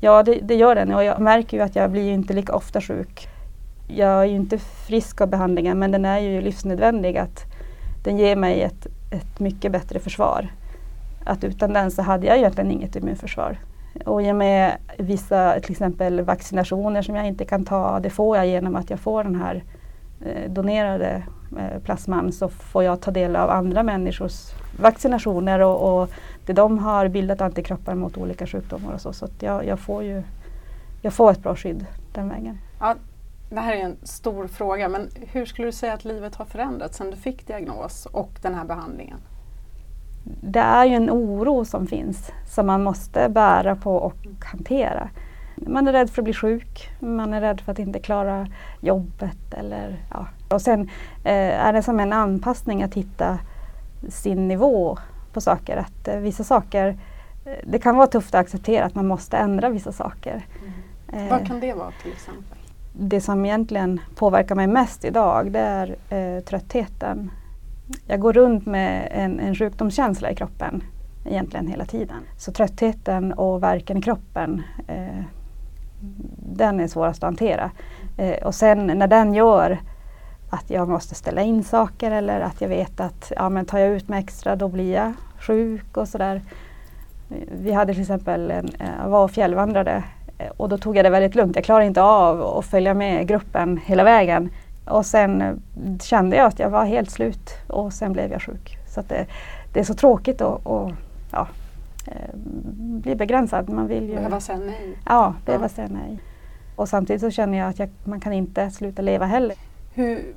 Ja, 0.00 0.22
det, 0.22 0.40
det, 0.42 0.54
gör 0.54 0.74
den 0.74 0.94
och 0.94 1.04
jag 1.04 1.20
märker 1.20 1.56
ju 1.56 1.62
att 1.62 1.76
jag 1.76 1.90
blir 1.90 2.12
inte 2.12 2.34
lika 2.34 2.54
ofta 2.54 2.80
sjuk. 2.80 3.28
Jag 3.88 4.20
är 4.20 4.24
ju 4.24 4.36
inte 4.36 4.58
frisk 4.58 5.20
av 5.20 5.28
behandlingen 5.28 5.78
men 5.78 5.90
den 5.90 6.04
är 6.04 6.18
ju 6.18 6.40
livsnödvändig. 6.40 7.18
att 7.18 7.44
Den 8.04 8.18
ger 8.18 8.36
mig 8.36 8.62
ett, 8.62 8.86
ett 9.10 9.40
mycket 9.40 9.72
bättre 9.72 9.98
försvar. 9.98 10.48
Att 11.24 11.44
utan 11.44 11.72
den 11.72 11.90
så 11.90 12.02
hade 12.02 12.26
jag 12.26 12.38
egentligen 12.38 12.70
inget 12.70 12.96
immunförsvar. 12.96 13.58
Och 14.04 14.22
i 14.22 14.32
och 14.32 14.36
med 14.36 14.76
vissa 14.98 15.60
till 15.60 15.70
exempel 15.70 16.20
vaccinationer 16.20 17.02
som 17.02 17.16
jag 17.16 17.26
inte 17.26 17.44
kan 17.44 17.64
ta, 17.64 18.00
det 18.00 18.10
får 18.10 18.36
jag 18.36 18.46
genom 18.46 18.76
att 18.76 18.90
jag 18.90 19.00
får 19.00 19.24
den 19.24 19.34
här 19.34 19.64
eh, 20.24 20.50
donerade 20.50 21.22
eh, 21.58 21.82
plasman 21.84 22.32
så 22.32 22.48
får 22.48 22.84
jag 22.84 23.00
ta 23.00 23.10
del 23.10 23.36
av 23.36 23.50
andra 23.50 23.82
människors 23.82 24.52
vaccinationer 24.80 25.60
och, 25.60 26.02
och 26.02 26.10
det 26.46 26.52
de 26.52 26.78
har 26.78 27.08
bildat 27.08 27.40
antikroppar 27.40 27.94
mot 27.94 28.16
olika 28.16 28.46
sjukdomar 28.46 28.92
och 28.92 29.00
så. 29.00 29.12
Så 29.12 29.28
jag, 29.40 29.66
jag, 29.66 29.78
får 29.78 30.02
ju 30.02 30.22
jag 31.02 31.14
får 31.14 31.30
ett 31.30 31.42
bra 31.42 31.56
skydd 31.56 31.86
den 32.12 32.28
vägen. 32.28 32.58
Ja, 32.80 32.94
det 33.50 33.60
här 33.60 33.76
är 33.76 33.80
en 33.80 33.96
stor 34.02 34.46
fråga 34.46 34.88
men 34.88 35.08
hur 35.32 35.46
skulle 35.46 35.68
du 35.68 35.72
säga 35.72 35.92
att 35.92 36.04
livet 36.04 36.34
har 36.34 36.44
förändrats 36.44 36.98
sedan 36.98 37.10
du 37.10 37.16
fick 37.16 37.46
diagnos 37.46 38.06
och 38.06 38.30
den 38.42 38.54
här 38.54 38.64
behandlingen? 38.64 39.18
Det 40.40 40.60
är 40.60 40.84
ju 40.84 40.94
en 40.94 41.10
oro 41.10 41.64
som 41.64 41.86
finns 41.86 42.30
som 42.46 42.66
man 42.66 42.82
måste 42.82 43.28
bära 43.28 43.76
på 43.76 43.96
och 43.96 44.16
hantera. 44.44 45.08
Man 45.54 45.88
är 45.88 45.92
rädd 45.92 46.10
för 46.10 46.22
att 46.22 46.24
bli 46.24 46.34
sjuk, 46.34 46.90
man 47.00 47.34
är 47.34 47.40
rädd 47.40 47.60
för 47.60 47.72
att 47.72 47.78
inte 47.78 47.98
klara 47.98 48.46
jobbet. 48.80 49.54
Eller, 49.54 49.96
ja. 50.10 50.26
Och 50.48 50.62
sen 50.62 50.80
eh, 51.24 51.66
är 51.66 51.72
det 51.72 51.82
som 51.82 52.00
en 52.00 52.12
anpassning 52.12 52.82
att 52.82 52.94
hitta 52.94 53.38
sin 54.08 54.48
nivå 54.48 54.98
på 55.32 55.40
saker. 55.40 55.76
Att 55.76 56.08
eh, 56.08 56.16
vissa 56.16 56.44
saker, 56.44 56.98
eh, 57.44 57.52
det 57.64 57.78
kan 57.78 57.96
vara 57.96 58.06
tufft 58.06 58.34
att 58.34 58.40
acceptera 58.40 58.84
att 58.84 58.94
man 58.94 59.06
måste 59.06 59.36
ändra 59.36 59.68
vissa 59.68 59.92
saker. 59.92 60.46
Mm. 61.12 61.28
Vad 61.28 61.46
kan 61.46 61.60
det 61.60 61.74
vara 61.74 61.92
till 62.02 62.12
exempel? 62.12 62.58
Det 62.92 63.20
som 63.20 63.44
egentligen 63.44 64.00
påverkar 64.14 64.54
mig 64.54 64.66
mest 64.66 65.04
idag 65.04 65.52
det 65.52 65.60
är 65.60 65.96
eh, 66.10 66.42
tröttheten. 66.42 67.30
Jag 68.06 68.20
går 68.20 68.32
runt 68.32 68.66
med 68.66 69.08
en, 69.10 69.40
en 69.40 69.54
sjukdomskänsla 69.54 70.30
i 70.30 70.34
kroppen 70.34 70.82
egentligen 71.24 71.66
hela 71.66 71.84
tiden. 71.84 72.22
Så 72.36 72.52
tröttheten 72.52 73.32
och 73.32 73.62
värken 73.62 73.96
i 73.96 74.02
kroppen 74.02 74.62
eh, 74.88 75.24
den 76.54 76.80
är 76.80 76.86
svårast 76.86 77.22
att 77.22 77.26
hantera. 77.26 77.70
Eh, 78.16 78.46
och 78.46 78.54
sen 78.54 78.86
när 78.86 79.06
den 79.06 79.34
gör 79.34 79.78
att 80.50 80.70
jag 80.70 80.88
måste 80.88 81.14
ställa 81.14 81.42
in 81.42 81.64
saker 81.64 82.10
eller 82.10 82.40
att 82.40 82.60
jag 82.60 82.68
vet 82.68 83.00
att 83.00 83.32
ja, 83.36 83.48
men 83.48 83.66
tar 83.66 83.78
jag 83.78 83.88
ut 83.88 84.08
mig 84.08 84.20
extra 84.20 84.56
då 84.56 84.68
blir 84.68 84.94
jag 84.94 85.12
sjuk 85.40 85.96
och 85.96 86.08
sådär. 86.08 86.42
Eh, 87.30 87.36
vi 87.62 87.72
hade 87.72 87.92
till 87.92 88.02
exempel, 88.02 88.50
en, 88.50 88.70
jag 89.02 89.10
var 89.10 89.24
och 89.24 89.30
fjällvandrade 89.30 90.04
eh, 90.38 90.50
och 90.56 90.68
då 90.68 90.78
tog 90.78 90.96
jag 90.96 91.04
det 91.04 91.10
väldigt 91.10 91.34
lugnt. 91.34 91.56
Jag 91.56 91.64
klarade 91.64 91.86
inte 91.86 92.02
av 92.02 92.42
att 92.42 92.64
följa 92.64 92.94
med 92.94 93.28
gruppen 93.28 93.80
hela 93.84 94.04
vägen. 94.04 94.50
Och 94.90 95.06
sen 95.06 95.42
eh, 95.42 95.54
kände 96.00 96.36
jag 96.36 96.46
att 96.46 96.58
jag 96.58 96.70
var 96.70 96.84
helt 96.84 97.10
slut 97.10 97.50
och 97.66 97.92
sen 97.92 98.12
blev 98.12 98.32
jag 98.32 98.42
sjuk. 98.42 98.78
Så 98.86 99.02
det, 99.08 99.26
det, 99.72 99.80
är 99.80 99.84
så 99.84 99.94
tråkigt 99.94 100.40
att 100.40 100.66
och, 100.66 100.92
ja, 101.32 101.48
bli 102.72 103.14
begränsad. 103.14 103.68
Man 103.68 103.86
vill 103.86 104.08
ju... 104.08 104.14
Behöva 104.14 104.40
säga 104.40 104.58
nej. 104.58 104.98
Ja, 105.06 105.34
behöva 105.46 105.64
ja. 105.64 105.68
säga 105.68 105.88
nej. 105.90 106.18
Och 106.76 106.88
samtidigt 106.88 107.22
så 107.22 107.30
känner 107.30 107.58
jag 107.58 107.68
att 107.68 107.78
jag, 107.78 107.88
man 108.04 108.20
kan 108.20 108.32
inte 108.32 108.70
sluta 108.70 109.02
leva 109.02 109.26
heller. 109.26 109.56
Hur, 109.94 110.34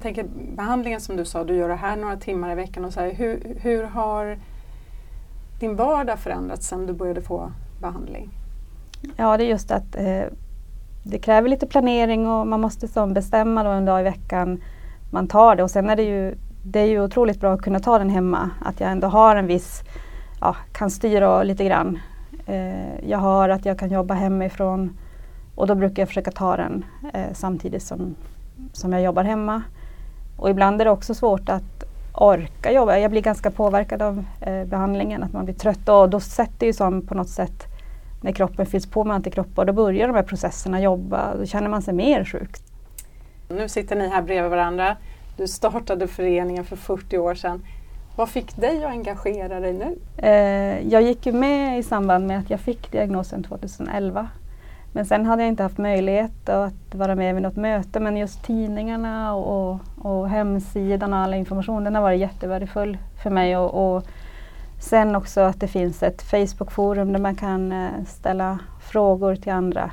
tänker 0.00 0.26
behandlingen 0.56 1.00
som 1.00 1.16
du 1.16 1.24
sa, 1.24 1.44
du 1.44 1.56
gör 1.56 1.68
det 1.68 1.74
här 1.74 1.96
några 1.96 2.16
timmar 2.16 2.52
i 2.52 2.54
veckan 2.54 2.84
och 2.84 2.92
så 2.92 3.00
här, 3.00 3.12
hur, 3.12 3.56
hur 3.60 3.84
har 3.84 4.38
din 5.60 5.76
vardag 5.76 6.18
förändrats 6.18 6.66
sedan 6.66 6.86
du 6.86 6.92
började 6.92 7.22
få 7.22 7.52
behandling? 7.80 8.30
Ja, 9.16 9.36
det 9.36 9.44
är 9.44 9.48
just 9.48 9.70
att 9.70 9.96
eh, 9.96 10.22
det 11.08 11.18
kräver 11.18 11.48
lite 11.48 11.66
planering 11.66 12.26
och 12.26 12.46
man 12.46 12.60
måste 12.60 12.88
som 12.88 13.14
bestämma 13.14 13.64
då 13.64 13.70
en 13.70 13.84
dag 13.84 14.00
i 14.00 14.04
veckan 14.04 14.60
man 15.10 15.28
tar 15.28 15.56
det 15.56 15.62
och 15.62 15.70
sen 15.70 15.90
är 15.90 15.96
det 15.96 16.02
ju 16.02 16.34
det 16.68 16.80
är 16.80 16.86
ju 16.86 17.02
otroligt 17.02 17.40
bra 17.40 17.52
att 17.52 17.62
kunna 17.62 17.80
ta 17.80 17.98
den 17.98 18.10
hemma. 18.10 18.50
Att 18.64 18.80
jag 18.80 18.90
ändå 18.90 19.06
har 19.06 19.36
en 19.36 19.46
viss, 19.46 19.82
ja, 20.40 20.56
kan 20.72 20.90
styra 20.90 21.42
lite 21.42 21.64
grann. 21.64 21.98
Eh, 22.46 23.08
jag 23.08 23.18
har 23.18 23.48
att 23.48 23.66
jag 23.66 23.78
kan 23.78 23.90
jobba 23.90 24.14
hemifrån 24.14 24.98
och 25.54 25.66
då 25.66 25.74
brukar 25.74 26.02
jag 26.02 26.08
försöka 26.08 26.30
ta 26.30 26.56
den 26.56 26.84
eh, 27.14 27.32
samtidigt 27.32 27.82
som, 27.82 28.14
som 28.72 28.92
jag 28.92 29.02
jobbar 29.02 29.24
hemma. 29.24 29.62
Och 30.36 30.50
ibland 30.50 30.80
är 30.80 30.84
det 30.84 30.90
också 30.90 31.14
svårt 31.14 31.48
att 31.48 31.84
orka 32.12 32.72
jobba. 32.72 32.98
Jag 32.98 33.10
blir 33.10 33.22
ganska 33.22 33.50
påverkad 33.50 34.02
av 34.02 34.24
eh, 34.40 34.64
behandlingen, 34.64 35.22
att 35.22 35.32
man 35.32 35.44
blir 35.44 35.54
trött 35.54 35.88
och 35.88 36.10
då 36.10 36.20
sätter 36.20 36.66
ju 36.66 36.72
som 36.72 37.02
på 37.06 37.14
något 37.14 37.28
sätt 37.28 37.75
när 38.20 38.32
kroppen 38.32 38.66
fylls 38.66 38.86
på 38.86 39.04
med 39.04 39.14
antikroppar, 39.14 39.64
då 39.64 39.72
börjar 39.72 40.06
de 40.06 40.16
här 40.16 40.22
processerna 40.22 40.80
jobba. 40.80 41.36
Då 41.36 41.46
känner 41.46 41.68
man 41.68 41.82
sig 41.82 41.94
mer 41.94 42.24
sjuk. 42.24 42.50
Nu 43.48 43.68
sitter 43.68 43.96
ni 43.96 44.08
här 44.08 44.22
bredvid 44.22 44.50
varandra. 44.50 44.96
Du 45.36 45.48
startade 45.48 46.08
föreningen 46.08 46.64
för 46.64 46.76
40 46.76 47.18
år 47.18 47.34
sedan. 47.34 47.62
Vad 48.16 48.28
fick 48.28 48.56
dig 48.56 48.84
att 48.84 48.90
engagera 48.90 49.60
dig 49.60 49.72
nu? 49.72 49.98
Eh, 50.16 50.88
jag 50.92 51.02
gick 51.02 51.26
ju 51.26 51.32
med 51.32 51.78
i 51.78 51.82
samband 51.82 52.26
med 52.26 52.38
att 52.38 52.50
jag 52.50 52.60
fick 52.60 52.92
diagnosen 52.92 53.42
2011. 53.42 54.28
Men 54.92 55.06
sen 55.06 55.26
hade 55.26 55.42
jag 55.42 55.48
inte 55.48 55.62
haft 55.62 55.78
möjlighet 55.78 56.48
att 56.48 56.94
vara 56.94 57.14
med 57.14 57.34
vid 57.34 57.42
något 57.42 57.56
möte 57.56 58.00
men 58.00 58.16
just 58.16 58.44
tidningarna 58.44 59.34
och, 59.34 59.78
och 59.98 60.28
hemsidan 60.28 61.12
och 61.12 61.18
all 61.18 61.34
information 61.34 61.84
den 61.84 61.94
har 61.94 62.02
varit 62.02 62.20
jättevärdefull 62.20 62.98
för 63.22 63.30
mig. 63.30 63.56
Och, 63.56 63.96
och 63.96 64.04
sen 64.78 65.16
också 65.16 65.40
att 65.40 65.60
det 65.60 65.68
finns 65.68 66.02
ett 66.02 66.22
Facebookforum 66.22 67.12
där 67.12 67.20
man 67.20 67.34
kan 67.34 67.72
eh, 67.72 68.04
ställa 68.06 68.58
frågor 68.80 69.36
till 69.36 69.52
andra. 69.52 69.90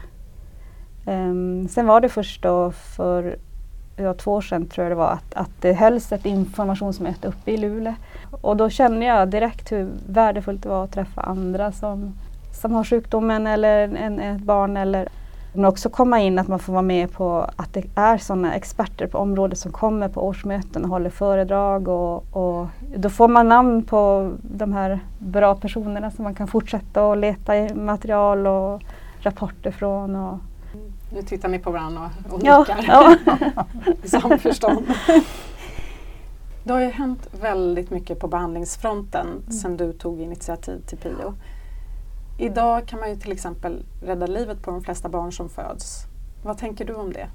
Um, 1.08 1.68
sen 1.68 1.88
var 1.88 2.02
det 2.02 2.10
först 2.10 2.44
då 2.44 2.72
för 2.72 3.36
ja, 3.96 4.14
två 4.14 4.32
år 4.32 4.42
sedan 4.42 4.66
tror 4.66 4.84
jag 4.84 4.92
det 4.92 4.96
var 4.96 5.12
att, 5.12 5.34
att 5.34 5.62
det 5.62 5.74
hölls 5.74 6.12
ett 6.12 6.26
informationsmöte 6.26 7.28
uppe 7.28 7.52
i 7.52 7.58
Luleå. 7.58 7.96
Och 8.42 8.58
då 8.58 8.70
kände 8.70 9.06
jag 9.06 9.30
direkt 9.30 9.72
hur 9.72 9.90
värdefullt 10.08 10.64
det 10.64 10.70
var 10.70 10.84
att 10.84 10.92
träffa 10.92 11.22
andra 11.22 11.72
som 11.72 12.14
som 12.54 12.74
har 12.74 12.84
sjukdomen 12.84 13.48
eller 13.48 13.96
en, 13.96 14.20
ett 14.20 14.42
barn. 14.42 14.78
Eller, 14.78 15.10
men 15.54 15.66
också 15.66 15.90
komma 15.90 16.20
in 16.20 16.40
att 16.40 16.48
man 16.48 16.60
får 16.60 16.74
vara 16.74 16.82
med 16.82 17.12
på 17.12 17.50
att 17.56 17.74
det 17.74 17.84
är 17.96 18.18
sådana 18.18 18.56
experter 18.56 19.08
på 19.08 19.18
området 19.18 19.60
som 19.60 19.72
kommer 19.72 20.10
på 20.10 20.28
årsmöten 20.28 20.84
och 20.84 20.90
håller 20.90 21.10
föredrag. 21.10 21.88
Och, 21.88 22.36
och 22.36 22.68
då 22.96 23.10
får 23.10 23.28
man 23.28 23.50
namn 23.50 23.84
på 23.84 24.32
de 24.42 24.74
här 24.74 25.00
bra 25.20 25.56
personerna 25.56 26.12
som 26.12 26.24
man 26.24 26.36
kan 26.36 26.48
fortsätta 26.48 27.04
och 27.04 27.18
leta 27.18 27.58
i 27.58 27.74
material 27.74 28.48
och 28.48 28.82
rapporter 29.20 29.72
från. 29.72 30.16
Och, 30.16 30.40
nu 31.14 31.22
tittar 31.22 31.50
ni 31.50 31.60
på 31.60 31.72
varandra 31.72 32.10
och, 32.30 32.34
och 32.34 32.40
nickar 32.40 32.86
ja, 32.88 33.16
i 34.04 34.08
samförstånd. 34.08 34.86
Det 36.64 36.74
har 36.74 36.80
ju 36.80 36.90
hänt 36.90 37.28
väldigt 37.42 37.92
mycket 37.92 38.20
på 38.20 38.28
behandlingsfronten 38.28 39.28
mm. 39.28 39.52
sedan 39.52 39.78
du 39.78 39.94
tog 39.94 40.22
initiativ 40.22 40.82
till 40.86 40.98
PIO. 40.98 41.34
Idag 42.44 42.86
kan 42.88 43.00
man 43.00 43.10
ju 43.10 43.16
till 43.16 43.32
exempel 43.32 43.86
rädda 44.02 44.28
livet 44.28 44.62
på 44.62 44.72
de 44.72 44.82
flesta 44.82 45.10
barn 45.10 45.32
som 45.32 45.50
föds. 45.50 46.06
Vad 46.44 46.58
tänker 46.58 46.86
du 46.86 46.94
om 46.94 47.14
det? 47.14 47.28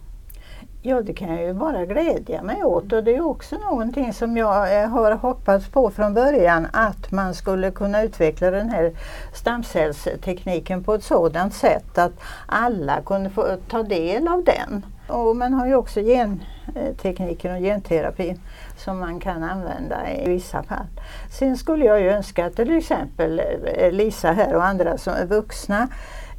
Ja, 0.82 1.02
det 1.02 1.14
kan 1.14 1.28
jag 1.28 1.44
ju 1.44 1.54
bara 1.54 1.86
glädja 1.86 2.42
mig 2.42 2.64
åt 2.64 2.92
och 2.92 3.04
det 3.04 3.16
är 3.16 3.26
också 3.26 3.56
någonting 3.58 4.12
som 4.12 4.36
jag 4.36 4.82
eh, 4.82 4.88
har 4.88 5.12
hoppats 5.12 5.68
på 5.68 5.90
från 5.90 6.14
början 6.14 6.66
att 6.72 7.12
man 7.12 7.34
skulle 7.34 7.70
kunna 7.70 8.02
utveckla 8.02 8.50
den 8.50 8.70
här 8.70 8.92
stamcellstekniken 9.34 10.84
på 10.84 10.94
ett 10.94 11.04
sådant 11.04 11.54
sätt 11.54 11.98
att 11.98 12.20
alla 12.46 13.02
kunde 13.02 13.30
få 13.30 13.56
ta 13.68 13.82
del 13.82 14.28
av 14.28 14.44
den. 14.44 14.86
Och 15.08 15.36
man 15.36 15.54
har 15.54 15.66
ju 15.66 15.74
också 15.74 16.00
gentekniken 16.00 17.54
och 17.54 17.60
genterapin 17.60 18.40
som 18.78 18.98
man 18.98 19.20
kan 19.20 19.42
använda 19.42 20.12
i 20.12 20.28
vissa 20.28 20.62
fall. 20.62 20.86
Sen 21.30 21.56
skulle 21.56 21.84
jag 21.84 22.00
ju 22.00 22.10
önska 22.10 22.46
att 22.46 22.56
till 22.56 22.76
exempel 22.76 23.42
eh, 23.64 23.92
Lisa 23.92 24.32
här 24.32 24.54
och 24.54 24.64
andra 24.64 24.98
som 24.98 25.12
är 25.12 25.26
vuxna 25.26 25.88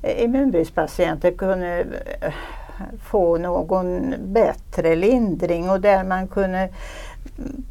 eh, 0.01 0.23
immunbristpatienter 0.23 1.31
kunde 1.31 1.85
eh, 2.21 2.33
få 3.03 3.37
någon 3.37 4.13
bättre 4.19 4.95
lindring 4.95 5.69
och 5.69 5.81
där 5.81 6.03
man 6.03 6.27
kunde 6.27 6.69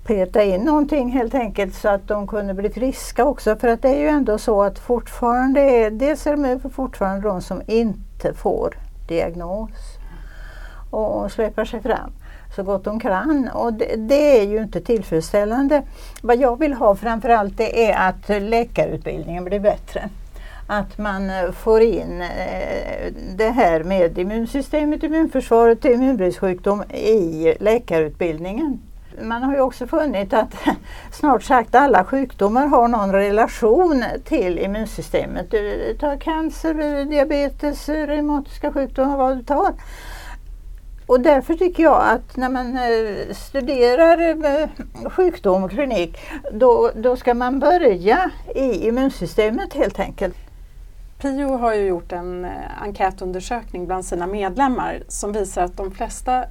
peta 0.07 0.43
in 0.43 0.61
någonting 0.61 1.11
helt 1.11 1.35
enkelt 1.35 1.75
så 1.75 1.89
att 1.89 2.09
de 2.09 2.27
kunde 2.27 2.55
bli 2.55 2.71
friska 2.71 3.25
också. 3.25 3.57
För 3.57 3.69
att 3.69 3.83
det 3.83 3.89
är 3.89 4.01
ju 4.01 4.09
ändå 4.09 4.39
så 4.39 4.63
att 4.63 4.79
fortfarande 4.79 5.61
är, 5.61 5.91
dels 5.91 6.27
är 6.27 6.37
det 6.37 6.71
fortfarande 6.71 7.29
de 7.29 7.43
som 7.43 7.63
inte 7.67 8.35
får 8.35 8.75
diagnos 9.09 9.99
och 10.91 11.33
släpper 11.33 11.65
sig 11.65 11.81
fram 11.81 12.13
så 12.59 12.65
gott 12.65 12.85
de 12.85 13.01
kan. 13.01 13.49
Och 13.55 13.73
det, 13.73 13.97
det, 13.97 14.41
är 14.41 14.47
ju 14.47 14.59
inte 14.63 14.81
tillfredsställande. 14.81 15.83
Vad 16.23 16.41
jag 16.41 16.59
vill 16.59 16.73
ha 16.73 16.95
framförallt 16.95 17.57
det 17.57 17.91
är 17.91 18.09
att 18.09 18.43
läkarutbildningen 18.43 19.45
blir 19.45 19.61
bättre. 19.61 20.09
Att 20.67 20.99
man 20.99 21.31
eh, 21.31 21.51
får 21.53 21.81
in 21.81 22.23
eh, 22.23 23.13
det 23.37 23.51
här 23.51 23.85
med 23.85 24.19
immunsystemet, 24.19 25.03
immunförsvaret 25.03 25.85
och 25.85 25.91
immunbristsjukdom 25.91 26.83
i 26.83 27.55
läkarutbildningen. 27.61 28.81
Man 29.23 29.43
har 29.43 29.55
ju 29.55 29.61
också 29.61 29.87
funnit 29.87 30.33
att 30.33 30.55
snart 31.13 31.43
sagt 31.43 31.75
alla 31.75 32.05
sjukdomar 32.05 32.67
har 32.67 32.89
någon 32.89 33.13
relation 33.13 34.05
till 34.25 34.59
immunsystemet. 34.59 35.55
Ta 36.01 36.17
cancer, 36.17 37.05
diabetes, 37.05 37.89
reumatiska 37.89 38.73
sjukdomar, 38.73 39.17
vad 39.17 39.37
du 39.37 39.43
tar. 39.43 39.73
Och 41.09 41.21
därför 41.21 41.55
tycker 41.55 41.83
jag 41.83 42.03
att 42.03 42.37
när 42.37 42.49
man 42.49 42.77
eh, 42.77 43.35
studerar 43.35 44.45
eh, 44.45 44.69
sjukdom 45.11 45.65
och 45.65 45.71
klinik 45.71 46.19
då, 46.53 46.91
då 46.95 47.17
ska 47.17 47.35
man 47.35 47.59
börja 47.59 48.31
i 48.55 48.89
immunsystemet 48.89 49.75
helt 49.75 50.01
enkelt. 50.01 50.37
Pio 51.21 51.57
har 51.57 51.75
ju 51.75 51.87
gjort 51.87 52.13
en 52.13 52.45
eh, 52.45 52.83
enkätundersökning 52.83 53.87
bland 53.87 54.05
sina 54.05 54.27
medlemmar 54.27 55.03
som 55.09 55.33
visar 55.33 55.63
att 55.63 55.77
de 55.77 55.91
flesta 55.91 56.45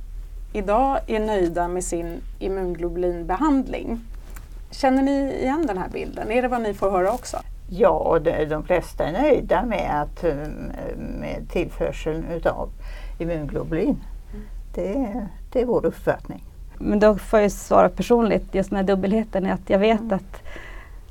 idag 0.54 1.00
är 1.08 1.20
nöjda 1.20 1.68
med 1.68 1.84
sin 1.84 2.22
immunglobulinbehandling. 2.40 4.00
Känner 4.72 5.04
ni 5.04 5.34
igen 5.42 5.66
den 5.68 5.78
här 5.78 5.90
bilden? 5.90 6.32
Är 6.32 6.42
det 6.42 6.48
vad 6.48 6.62
ni 6.62 6.74
får 6.74 6.92
höra 6.92 7.12
också? 7.12 7.38
Ja, 7.70 8.20
de 8.50 8.64
flesta 8.64 9.06
är 9.06 9.12
nöjda 9.12 9.66
med, 9.66 10.02
att, 10.02 10.24
med 10.98 11.50
tillförseln 11.50 12.26
utav 12.32 12.70
immunglobulin. 13.20 14.04
Det, 14.78 15.28
det 15.52 15.62
är 15.62 15.66
vår 15.66 15.86
uppfattning. 15.86 16.44
Men 16.78 17.00
då 17.00 17.16
får 17.16 17.40
jag 17.40 17.52
svara 17.52 17.90
personligt, 17.90 18.56
just 18.56 18.70
den 18.70 18.78
här 18.78 18.84
dubbelheten 18.84 19.46
är 19.46 19.54
att 19.54 19.70
jag 19.70 19.80
vet 19.80 20.00
mm. 20.00 20.14
att, 20.14 20.44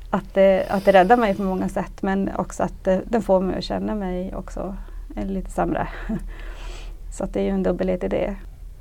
att, 0.09 0.33
det, 0.33 0.65
att 0.69 0.85
det 0.85 0.91
räddar 0.91 1.17
mig 1.17 1.35
på 1.35 1.41
många 1.41 1.69
sätt 1.69 2.01
men 2.01 2.29
också 2.35 2.63
att 2.63 2.83
det, 2.83 3.01
den 3.05 3.21
får 3.21 3.39
mig 3.39 3.57
att 3.57 3.63
känna 3.63 3.95
mig 3.95 4.35
också 4.35 4.75
är 5.15 5.25
lite 5.25 5.51
sämre. 5.51 5.87
Så 7.17 7.23
att 7.23 7.33
det 7.33 7.39
är 7.39 7.43
ju 7.43 7.49
en 7.49 7.63
dubbelhet 7.63 8.03
i 8.03 8.07
det. 8.07 8.35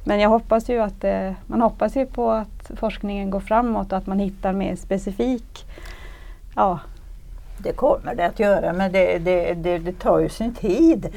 Men 0.05 0.20
jag 0.20 0.29
hoppas 0.29 0.68
ju 0.68 0.83
att 0.83 1.01
det, 1.01 1.35
man 1.46 1.62
hoppas 1.62 1.96
ju 1.96 2.07
på 2.07 2.31
att 2.31 2.70
forskningen 2.77 3.31
går 3.31 3.40
framåt 3.40 3.92
och 3.92 3.99
att 3.99 4.07
man 4.07 4.18
hittar 4.18 4.53
mer 4.53 4.77
specifik 4.77 5.66
ja, 6.57 6.79
det 7.59 7.72
kommer 7.72 8.14
det 8.14 8.27
att 8.27 8.40
göra 8.40 8.72
men 8.72 8.92
det, 8.92 9.18
det, 9.18 9.55
det, 9.55 9.79
det 9.79 9.99
tar 9.99 10.18
ju 10.18 10.29
sin 10.29 10.55
tid. 10.55 11.09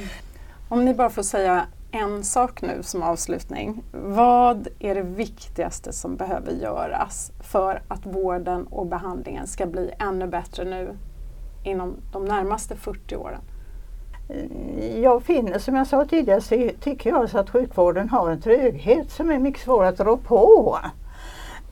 Om 0.70 0.86
ni 0.86 0.94
bara 0.94 1.10
får 1.10 1.24
säga 1.24 1.66
en 1.92 2.24
sak 2.24 2.62
nu 2.62 2.84
som 2.84 3.04
avslutning. 3.04 3.84
Vad 3.92 4.68
är 4.80 4.96
det 4.96 5.02
viktigaste 5.02 5.94
som 5.94 6.16
behöver 6.16 6.52
göras 6.52 7.32
för 7.40 7.82
att 7.88 8.06
vården 8.06 8.68
och 8.68 8.86
behandlingen 8.86 9.48
ska 9.48 9.66
bli 9.66 9.92
ännu 10.00 10.28
bättre 10.28 10.66
nu 10.66 10.98
inom 11.64 11.96
de 12.12 12.26
närmaste 12.26 12.76
40 12.76 13.16
åren? 13.16 13.42
Jag 15.02 15.24
finner, 15.24 15.60
som 15.60 15.76
jag 15.76 15.88
sa 15.88 16.06
tidigare, 16.06 16.42
så 16.42 16.70
tycker 16.80 17.10
jag 17.10 17.36
att 17.36 17.50
sjukvården 17.50 18.10
har 18.10 18.30
en 18.30 18.42
tröghet 18.42 19.12
som 19.12 19.32
är 19.32 19.40
mycket 19.40 19.62
svår 19.62 19.86
att 19.86 20.00
rå 20.00 20.18
på. 20.18 20.78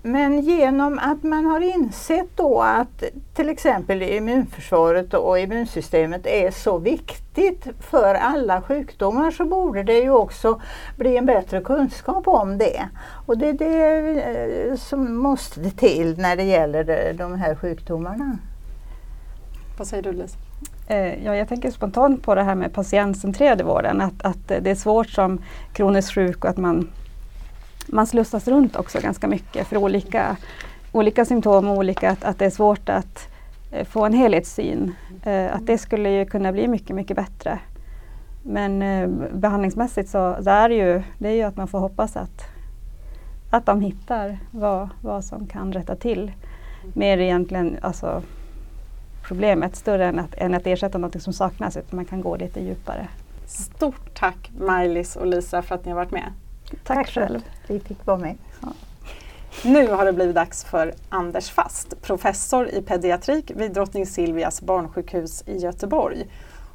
Men 0.08 0.42
genom 0.42 1.00
att 1.00 1.24
man 1.24 1.46
har 1.46 1.60
insett 1.60 2.30
då 2.36 2.62
att 2.62 3.04
till 3.34 3.50
exempel 3.50 4.02
immunförsvaret 4.02 5.14
och 5.14 5.40
immunsystemet 5.40 6.26
är 6.26 6.52
så 6.52 6.78
viktigt 6.78 7.68
för 7.80 8.16
alla 8.16 8.62
sjukdomar 8.62 9.32
så 9.32 9.46
borde 9.46 9.84
det 9.84 10.00
ju 10.00 10.12
också 10.12 10.62
bli 10.98 11.18
en 11.18 11.26
bättre 11.26 11.62
kunskap 11.62 12.28
om 12.28 12.58
det. 12.58 12.90
Och 13.26 13.38
det 13.38 13.50
är 13.50 13.54
det 13.54 14.22
eh, 14.22 14.76
som 14.76 15.18
måste 15.18 15.72
till 15.72 16.18
när 16.18 16.36
det 16.36 16.44
gäller 16.44 17.14
de 17.14 17.36
här 17.36 17.56
sjukdomarna. 17.56 18.38
Vad 19.78 19.88
säger 19.88 20.04
du 20.04 20.12
Lisa? 20.12 20.38
Eh, 20.88 21.26
ja, 21.26 21.36
jag 21.36 21.48
tänker 21.48 21.72
spontant 21.72 22.24
på 22.24 22.36
det 22.36 22.44
här 22.44 22.56
med 22.56 22.74
patientcentrerade 22.74 23.64
vården, 23.64 24.02
att, 24.02 24.26
att 24.26 24.48
det 24.48 24.72
är 24.72 24.76
svårt 24.76 25.10
som 25.10 25.42
kroniskt 25.74 26.14
sjuk 26.14 26.44
och 26.44 26.50
att 26.50 26.58
man 26.58 26.90
man 27.88 28.08
slussas 28.08 28.48
runt 28.48 28.76
också 28.76 29.00
ganska 29.00 29.28
mycket 29.28 29.68
för 29.68 29.78
olika, 29.78 30.38
olika 30.92 31.26
symptom 31.26 31.68
och 31.68 31.78
olika, 31.78 32.12
att, 32.12 32.24
att 32.24 32.40
det 32.40 32.46
är 32.46 32.50
svårt 32.50 32.90
att 32.90 33.28
eh, 33.72 33.86
få 33.86 34.06
en 34.06 34.14
helhetssyn. 34.14 34.96
Eh, 35.24 35.56
att 35.56 35.66
det 35.66 35.78
skulle 35.78 36.10
ju 36.10 36.26
kunna 36.26 36.52
bli 36.52 36.68
mycket, 36.68 36.96
mycket 36.96 37.16
bättre. 37.16 37.60
Men 38.44 38.82
eh, 38.82 39.08
behandlingsmässigt 39.34 40.10
så, 40.10 40.38
så 40.44 40.50
är 40.50 40.70
det 40.70 40.76
ju, 40.76 41.04
det 41.18 41.30
är 41.30 41.34
ju 41.34 41.44
att 41.44 41.58
man 41.58 41.68
får 41.68 41.80
hoppas 41.80 42.18
att, 42.18 42.44
att 43.50 43.66
de 43.66 43.82
hittar 43.82 44.40
vad, 44.52 44.90
vad 45.02 45.26
som 45.26 45.48
kan 45.48 45.74
rätta 45.74 45.96
till. 45.96 46.32
Mer 46.94 47.18
egentligen 47.18 47.78
alltså, 47.82 48.22
problemet 49.28 49.76
större 49.76 50.06
än 50.06 50.20
att, 50.20 50.36
än 50.36 50.54
att 50.54 50.68
ersätta 50.68 50.98
något 50.98 51.22
som 51.22 51.34
saknas, 51.34 51.78
utan 51.78 51.96
man 51.96 52.06
kan 52.06 52.22
gå 52.22 52.36
lite 52.36 52.60
djupare. 52.60 53.08
Stort 53.46 54.20
tack 54.20 54.52
Maj-Lis 54.60 55.16
och 55.16 55.28
Lisa 55.28 55.62
för 55.62 55.76
att 55.76 55.86
ni 55.86 55.92
har 55.92 55.96
varit 55.96 56.12
med. 56.12 56.34
Tack, 56.70 56.84
Tack 56.84 57.10
själv. 57.10 57.40
Vi 57.68 57.80
fick 57.80 58.06
vara 58.06 58.18
med. 58.18 58.38
Ja. 58.62 58.74
Nu 59.66 59.88
har 59.88 60.06
det 60.06 60.14
blivit 60.14 60.36
dags 60.36 60.66
för 60.66 60.94
Anders 61.10 61.50
Fast, 61.50 62.02
professor 62.02 62.70
i 62.70 62.82
pediatrik 62.82 63.52
vid 63.56 63.74
Drottning 63.74 64.06
Silvias 64.06 64.62
barnsjukhus 64.62 65.44
i 65.48 65.58
Göteborg 65.58 66.28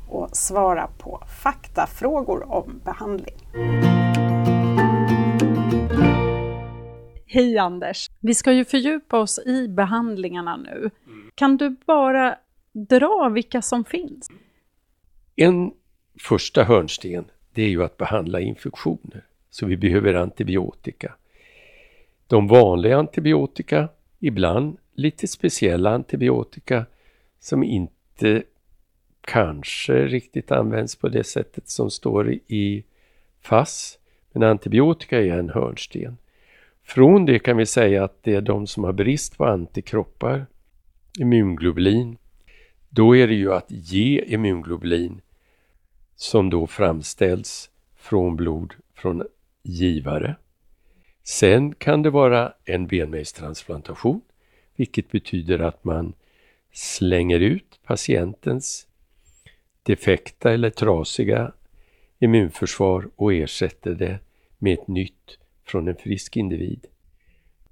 och 0.08 0.36
svara 0.36 0.88
på 0.98 1.22
faktafrågor 1.42 2.52
om 2.52 2.80
behandling. 2.84 3.36
Hej 7.26 7.58
Anders! 7.58 8.10
Vi 8.20 8.34
ska 8.34 8.52
ju 8.52 8.64
fördjupa 8.64 9.18
oss 9.18 9.38
i 9.46 9.68
behandlingarna 9.68 10.56
nu. 10.56 10.90
Kan 11.34 11.56
du 11.56 11.76
bara 11.86 12.36
dra 12.72 13.30
vilka 13.34 13.62
som 13.62 13.84
finns? 13.84 14.28
En 15.36 15.72
första 16.20 16.64
hörnsten, 16.64 17.24
det 17.54 17.62
är 17.62 17.68
ju 17.68 17.84
att 17.84 17.96
behandla 17.96 18.40
infektioner. 18.40 19.24
Så 19.52 19.66
vi 19.66 19.76
behöver 19.76 20.14
antibiotika. 20.14 21.14
De 22.26 22.48
vanliga 22.48 22.98
antibiotika, 22.98 23.88
ibland 24.18 24.76
lite 24.94 25.28
speciella 25.28 25.90
antibiotika 25.90 26.86
som 27.40 27.64
inte 27.64 28.42
kanske 29.20 30.06
riktigt 30.06 30.52
används 30.52 30.96
på 30.96 31.08
det 31.08 31.24
sättet 31.24 31.68
som 31.68 31.90
står 31.90 32.32
i 32.32 32.84
FASS. 33.40 33.98
Men 34.32 34.42
antibiotika 34.42 35.20
är 35.20 35.38
en 35.38 35.50
hörnsten. 35.50 36.16
Från 36.82 37.26
det 37.26 37.38
kan 37.38 37.56
vi 37.56 37.66
säga 37.66 38.04
att 38.04 38.22
det 38.22 38.34
är 38.34 38.40
de 38.40 38.66
som 38.66 38.84
har 38.84 38.92
brist 38.92 39.36
på 39.36 39.44
antikroppar, 39.44 40.46
immunglobulin. 41.18 42.16
Då 42.88 43.16
är 43.16 43.28
det 43.28 43.34
ju 43.34 43.52
att 43.52 43.70
ge 43.70 44.24
immunglobulin 44.26 45.20
som 46.16 46.50
då 46.50 46.66
framställs 46.66 47.70
från 47.96 48.36
blod 48.36 48.74
från 48.94 49.22
givare. 49.62 50.36
Sen 51.22 51.74
kan 51.74 52.02
det 52.02 52.10
vara 52.10 52.52
en 52.64 52.86
benmärgstransplantation, 52.86 54.20
vilket 54.76 55.10
betyder 55.10 55.58
att 55.58 55.84
man 55.84 56.14
slänger 56.72 57.40
ut 57.40 57.80
patientens 57.86 58.86
defekta 59.82 60.52
eller 60.52 60.70
trasiga 60.70 61.52
immunförsvar 62.18 63.08
och 63.16 63.34
ersätter 63.34 63.94
det 63.94 64.18
med 64.58 64.72
ett 64.72 64.88
nytt 64.88 65.38
från 65.64 65.88
en 65.88 65.96
frisk 65.96 66.36
individ. 66.36 66.86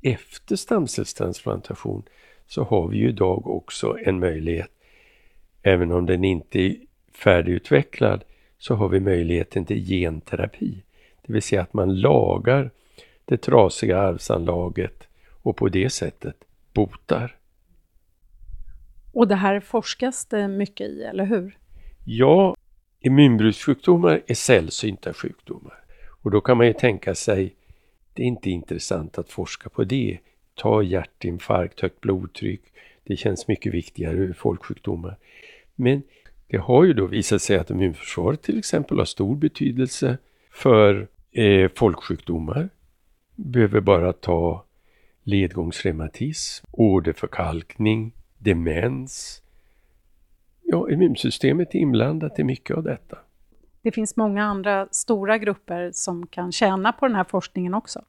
Efter 0.03 0.57
stamcellstransplantation 0.57 2.03
så 2.47 2.65
har 2.65 2.89
vi 2.89 2.99
ju 2.99 3.09
idag 3.09 3.47
också 3.47 3.99
en 4.05 4.19
möjlighet, 4.19 4.71
även 5.63 5.93
om 5.93 6.07
den 6.07 6.25
inte 6.25 6.59
är 6.61 6.77
färdigutvecklad, 7.13 8.25
så 8.59 8.75
har 8.75 8.89
vi 8.89 9.01
möjligheten 9.01 9.65
till 9.65 9.87
genterapi. 9.87 10.83
Det 11.31 11.35
vill 11.35 11.43
säga 11.43 11.63
att 11.63 11.73
man 11.73 12.01
lagar 12.01 12.71
det 13.25 13.37
trasiga 13.37 13.99
arvsanlaget 13.99 15.09
och 15.43 15.57
på 15.57 15.69
det 15.69 15.91
sättet 15.91 16.37
botar. 16.75 17.37
Och 19.13 19.29
det 19.29 19.35
här 19.35 19.61
forskas 19.61 20.27
det 20.27 20.49
mycket 20.49 20.87
i, 20.89 21.03
eller 21.03 21.25
hur? 21.25 21.59
Ja, 22.05 22.57
immunbrustsjukdomar 23.01 24.23
är 24.27 24.35
sällsynta 24.35 25.13
sjukdomar. 25.13 25.85
Och 26.23 26.31
då 26.31 26.41
kan 26.41 26.57
man 26.57 26.67
ju 26.67 26.73
tänka 26.73 27.15
sig, 27.15 27.55
det 28.15 28.23
är 28.23 28.27
inte 28.27 28.51
intressant 28.51 29.19
att 29.19 29.31
forska 29.31 29.69
på 29.69 29.85
det. 29.85 30.19
Ta 30.55 30.83
hjärtinfarkt, 30.83 31.81
högt 31.81 32.01
blodtryck, 32.01 32.63
det 33.05 33.17
känns 33.17 33.49
mycket 33.49 33.75
viktigare 33.75 34.17
ur 34.17 34.33
folksjukdomar. 34.33 35.17
Men 35.75 36.03
det 36.47 36.59
har 36.59 36.85
ju 36.85 36.93
då 36.93 37.07
visat 37.07 37.43
sig 37.43 37.59
att 37.59 37.71
immunförsvaret 37.71 38.43
till 38.43 38.59
exempel 38.59 38.99
har 38.99 39.05
stor 39.05 39.37
betydelse 39.37 40.19
för 40.51 41.09
eh, 41.33 41.71
folksjukdomar. 41.75 42.69
Behöver 43.35 43.81
bara 43.81 44.13
ta 44.13 44.65
ledgångsreumatism, 45.23 46.67
åderförkalkning, 46.71 48.13
demens. 48.39 49.43
Ja, 50.63 50.91
immunsystemet 50.91 51.75
är 51.75 51.79
inblandat 51.79 52.39
i 52.39 52.45
mycket 52.45 52.77
av 52.77 52.83
detta. 52.83 53.19
Det 53.83 53.93
finns 53.93 54.17
många 54.17 54.45
andra 54.45 54.89
stora 54.91 55.39
grupper 55.39 55.91
som 55.95 56.27
kan 56.27 56.53
tjäna 56.53 56.93
på 56.93 57.07
den 57.07 57.17
här 57.17 57.25
forskningen 57.25 57.75
också. 57.75 58.03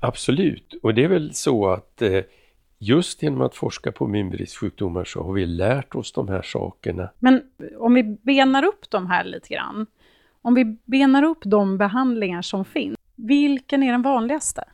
Absolut, 0.00 0.74
och 0.82 0.94
det 0.94 1.04
är 1.04 1.08
väl 1.08 1.34
så 1.34 1.68
att 1.68 2.02
eh, 2.02 2.20
just 2.78 3.22
genom 3.22 3.40
att 3.40 3.54
forska 3.54 3.92
på 3.92 4.04
immunbristsjukdomar 4.04 5.04
så 5.04 5.22
har 5.22 5.32
vi 5.32 5.46
lärt 5.46 5.94
oss 5.94 6.12
de 6.12 6.28
här 6.28 6.42
sakerna. 6.42 7.10
Men 7.18 7.42
om 7.78 7.94
vi 7.94 8.02
benar 8.02 8.64
upp 8.64 8.90
de 8.90 9.06
här 9.06 9.24
lite 9.24 9.54
grann. 9.54 9.86
Om 10.44 10.54
vi 10.54 10.76
benar 10.84 11.22
upp 11.22 11.38
de 11.44 11.78
behandlingar 11.78 12.42
som 12.42 12.64
finns, 12.64 12.96
vilken 13.14 13.82
är 13.82 13.92
den 13.92 14.02
vanligaste? 14.02 14.64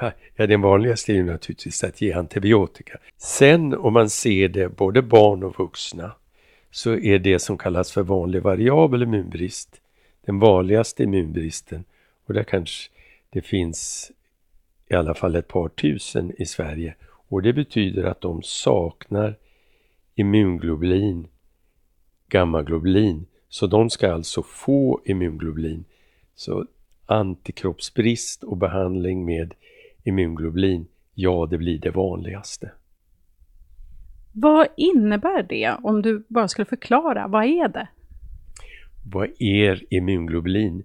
Ja, 0.00 0.46
den 0.46 0.60
vanligaste 0.60 1.12
är 1.12 1.16
ju 1.16 1.24
naturligtvis 1.24 1.84
att 1.84 2.00
ge 2.00 2.12
antibiotika. 2.12 2.98
Sen 3.16 3.74
om 3.74 3.92
man 3.92 4.10
ser 4.10 4.48
det 4.48 4.68
både 4.68 5.02
barn 5.02 5.42
och 5.42 5.58
vuxna 5.58 6.12
så 6.70 6.94
är 6.94 7.18
det 7.18 7.38
som 7.38 7.58
kallas 7.58 7.92
för 7.92 8.02
vanlig 8.02 8.42
variabel 8.42 9.02
immunbrist 9.02 9.80
den 10.26 10.38
vanligaste 10.38 11.02
immunbristen 11.02 11.84
och 12.26 12.34
där 12.34 12.44
kanske 12.44 12.90
det 13.30 13.42
finns 13.42 14.12
i 14.88 14.94
alla 14.94 15.14
fall 15.14 15.36
ett 15.36 15.48
par 15.48 15.68
tusen 15.68 16.32
i 16.38 16.46
Sverige 16.46 16.94
och 17.04 17.42
det 17.42 17.52
betyder 17.52 18.04
att 18.04 18.20
de 18.20 18.42
saknar 18.42 19.34
immunglobulin, 20.14 21.28
gammaglobulin 22.28 23.26
så 23.52 23.66
de 23.66 23.90
ska 23.90 24.12
alltså 24.12 24.42
få 24.42 25.00
immunglobulin. 25.04 25.84
Så 26.34 26.66
antikroppsbrist 27.06 28.44
och 28.44 28.56
behandling 28.56 29.24
med 29.24 29.54
immunglobulin, 30.04 30.86
ja 31.14 31.48
det 31.50 31.58
blir 31.58 31.78
det 31.78 31.90
vanligaste. 31.90 32.70
Vad 34.32 34.68
innebär 34.76 35.42
det 35.42 35.76
om 35.82 36.02
du 36.02 36.24
bara 36.28 36.48
skulle 36.48 36.64
förklara, 36.64 37.28
vad 37.28 37.44
är 37.44 37.68
det? 37.68 37.88
Vad 39.12 39.28
är 39.38 39.94
immunglobulin? 39.94 40.84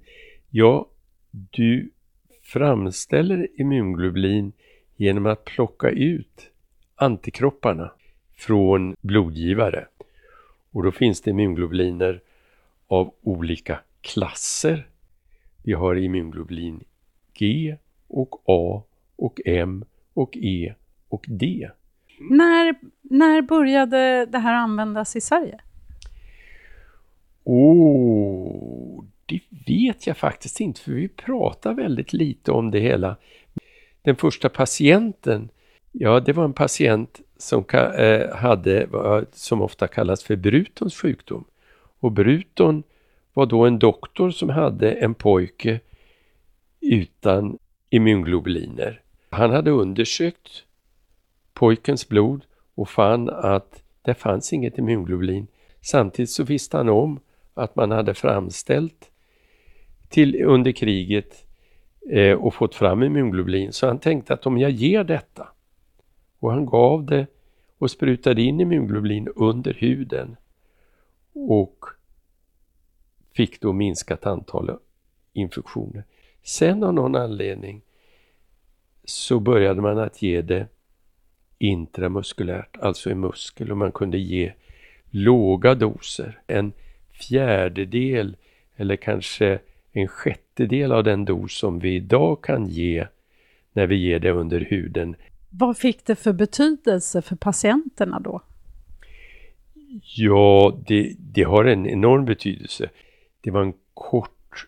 Ja, 0.50 0.88
du 1.32 1.90
framställer 2.42 3.48
immunglobulin 3.62 4.52
genom 4.96 5.26
att 5.26 5.46
plocka 5.46 5.90
ut 5.90 6.50
antikropparna 6.96 7.92
från 8.36 8.96
blodgivare. 9.02 9.88
Och 10.72 10.84
då 10.84 10.92
finns 10.92 11.22
det 11.22 11.32
immunglobuliner 11.32 12.22
av 12.88 13.14
olika 13.22 13.80
klasser. 14.02 14.88
Vi 15.64 15.74
har 15.74 15.96
immunglobulin 15.96 16.84
G 17.34 17.78
och 18.08 18.44
A 18.46 18.84
och 19.16 19.42
M 19.46 19.86
och 20.14 20.38
E 20.38 20.74
och 21.10 21.26
D. 21.28 21.70
När, 22.20 22.76
när 23.02 23.42
började 23.42 24.26
det 24.26 24.38
här 24.38 24.54
användas 24.54 25.16
i 25.16 25.22
Sverige? 25.22 25.60
Oh, 27.44 29.04
det 29.26 29.42
vet 29.68 30.08
jag 30.08 30.18
faktiskt 30.18 30.60
inte 30.60 30.82
för 30.82 30.92
vi 30.92 31.08
pratar 31.08 31.74
väldigt 31.74 32.14
lite 32.14 32.52
om 32.52 32.72
det 32.72 32.80
hela. 32.80 33.16
Den 34.02 34.16
första 34.16 34.50
patienten, 34.50 35.50
ja 35.92 36.20
det 36.20 36.34
var 36.34 36.46
en 36.46 36.54
patient 36.54 37.22
som 37.38 37.66
eh, 37.74 38.36
hade 38.36 38.88
som 39.34 39.62
ofta 39.62 39.88
kallas 39.88 40.24
för 40.24 40.36
Brutons 40.36 40.96
sjukdom. 40.96 41.46
Och 42.00 42.12
Bruton 42.12 42.84
var 43.34 43.46
då 43.46 43.66
en 43.66 43.80
doktor 43.80 44.32
som 44.32 44.50
hade 44.50 44.92
en 44.92 45.14
pojke 45.14 45.80
utan 46.82 47.58
immunglobuliner. 47.90 49.02
Han 49.30 49.52
hade 49.52 49.72
undersökt 49.72 50.64
pojkens 51.54 52.10
blod 52.10 52.46
och 52.76 52.90
fann 52.90 53.30
att 53.30 53.84
det 54.02 54.14
fanns 54.14 54.54
inget 54.54 54.78
immunglobulin. 54.78 55.48
Samtidigt 55.82 56.30
så 56.30 56.44
visste 56.44 56.78
han 56.78 56.90
om 56.90 57.20
att 57.54 57.76
man 57.76 57.92
hade 57.92 58.14
framställt 58.14 59.12
till, 60.10 60.44
under 60.44 60.72
kriget 60.72 61.46
eh, 62.10 62.34
och 62.34 62.54
fått 62.54 62.76
fram 62.76 63.04
immunglobulin. 63.04 63.74
Så 63.74 63.88
han 63.88 64.00
tänkte 64.00 64.34
att 64.34 64.46
om 64.46 64.58
jag 64.58 64.72
ger 64.72 65.04
detta 65.04 65.48
och 66.40 66.52
han 66.52 66.66
gav 66.66 67.06
det 67.06 67.28
och 67.78 67.92
sprutade 67.92 68.42
in 68.42 68.60
immunglobulin 68.60 69.28
under 69.36 69.74
huden 69.74 70.36
och 71.38 71.86
fick 73.34 73.62
då 73.62 73.74
minskat 73.74 74.26
antal 74.26 74.78
infektioner. 75.34 76.04
Sen 76.44 76.84
av 76.84 76.94
någon 76.94 77.16
anledning 77.16 77.82
så 79.04 79.40
började 79.40 79.82
man 79.82 80.00
att 80.00 80.22
ge 80.22 80.42
det 80.42 80.68
intramuskulärt, 81.58 82.78
alltså 82.78 83.10
i 83.10 83.16
muskel 83.16 83.72
och 83.72 83.78
man 83.78 83.92
kunde 83.92 84.18
ge 84.18 84.54
låga 85.10 85.76
doser, 85.76 86.42
en 86.48 86.74
fjärdedel 87.12 88.38
eller 88.76 88.96
kanske 88.96 89.60
en 89.92 90.08
sjättedel 90.08 90.92
av 90.92 91.04
den 91.04 91.26
dos 91.26 91.58
som 91.58 91.80
vi 91.80 91.96
idag 91.96 92.44
kan 92.44 92.68
ge 92.68 93.08
när 93.74 93.88
vi 93.88 93.96
ger 93.96 94.20
det 94.20 94.32
under 94.32 94.60
huden. 94.60 95.16
Vad 95.50 95.78
fick 95.78 96.06
det 96.06 96.16
för 96.16 96.34
betydelse 96.34 97.22
för 97.22 97.36
patienterna 97.36 98.20
då? 98.20 98.42
Ja, 100.02 100.78
det, 100.88 101.16
det 101.20 101.44
har 101.44 101.66
en 101.66 101.88
enorm 101.88 102.26
betydelse. 102.26 102.90
Det 103.42 103.52
var 103.52 103.62
en 103.62 103.74
kort 103.94 104.68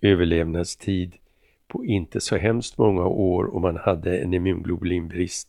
överlevnadstid 0.00 1.16
på 1.68 1.84
inte 1.84 2.20
så 2.20 2.36
hemskt 2.36 2.78
många 2.78 3.06
år 3.06 3.44
och 3.44 3.60
man 3.60 3.76
hade 3.76 4.18
en 4.18 4.34
immunglobulinbrist 4.34 5.48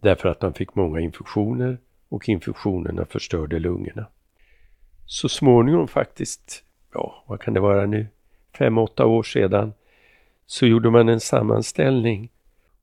därför 0.00 0.28
att 0.28 0.42
man 0.42 0.54
fick 0.54 0.74
många 0.74 1.00
infektioner 1.00 1.78
och 2.08 2.28
infektionerna 2.28 3.04
förstörde 3.04 3.58
lungorna. 3.58 4.06
Så 5.06 5.28
småningom 5.28 5.88
faktiskt, 5.88 6.64
ja 6.92 7.24
vad 7.26 7.40
kan 7.40 7.54
det 7.54 7.60
vara 7.60 7.86
nu, 7.86 8.06
fem, 8.58 8.78
åtta 8.78 9.06
år 9.06 9.22
sedan, 9.22 9.72
så 10.46 10.66
gjorde 10.66 10.90
man 10.90 11.08
en 11.08 11.20
sammanställning 11.20 12.30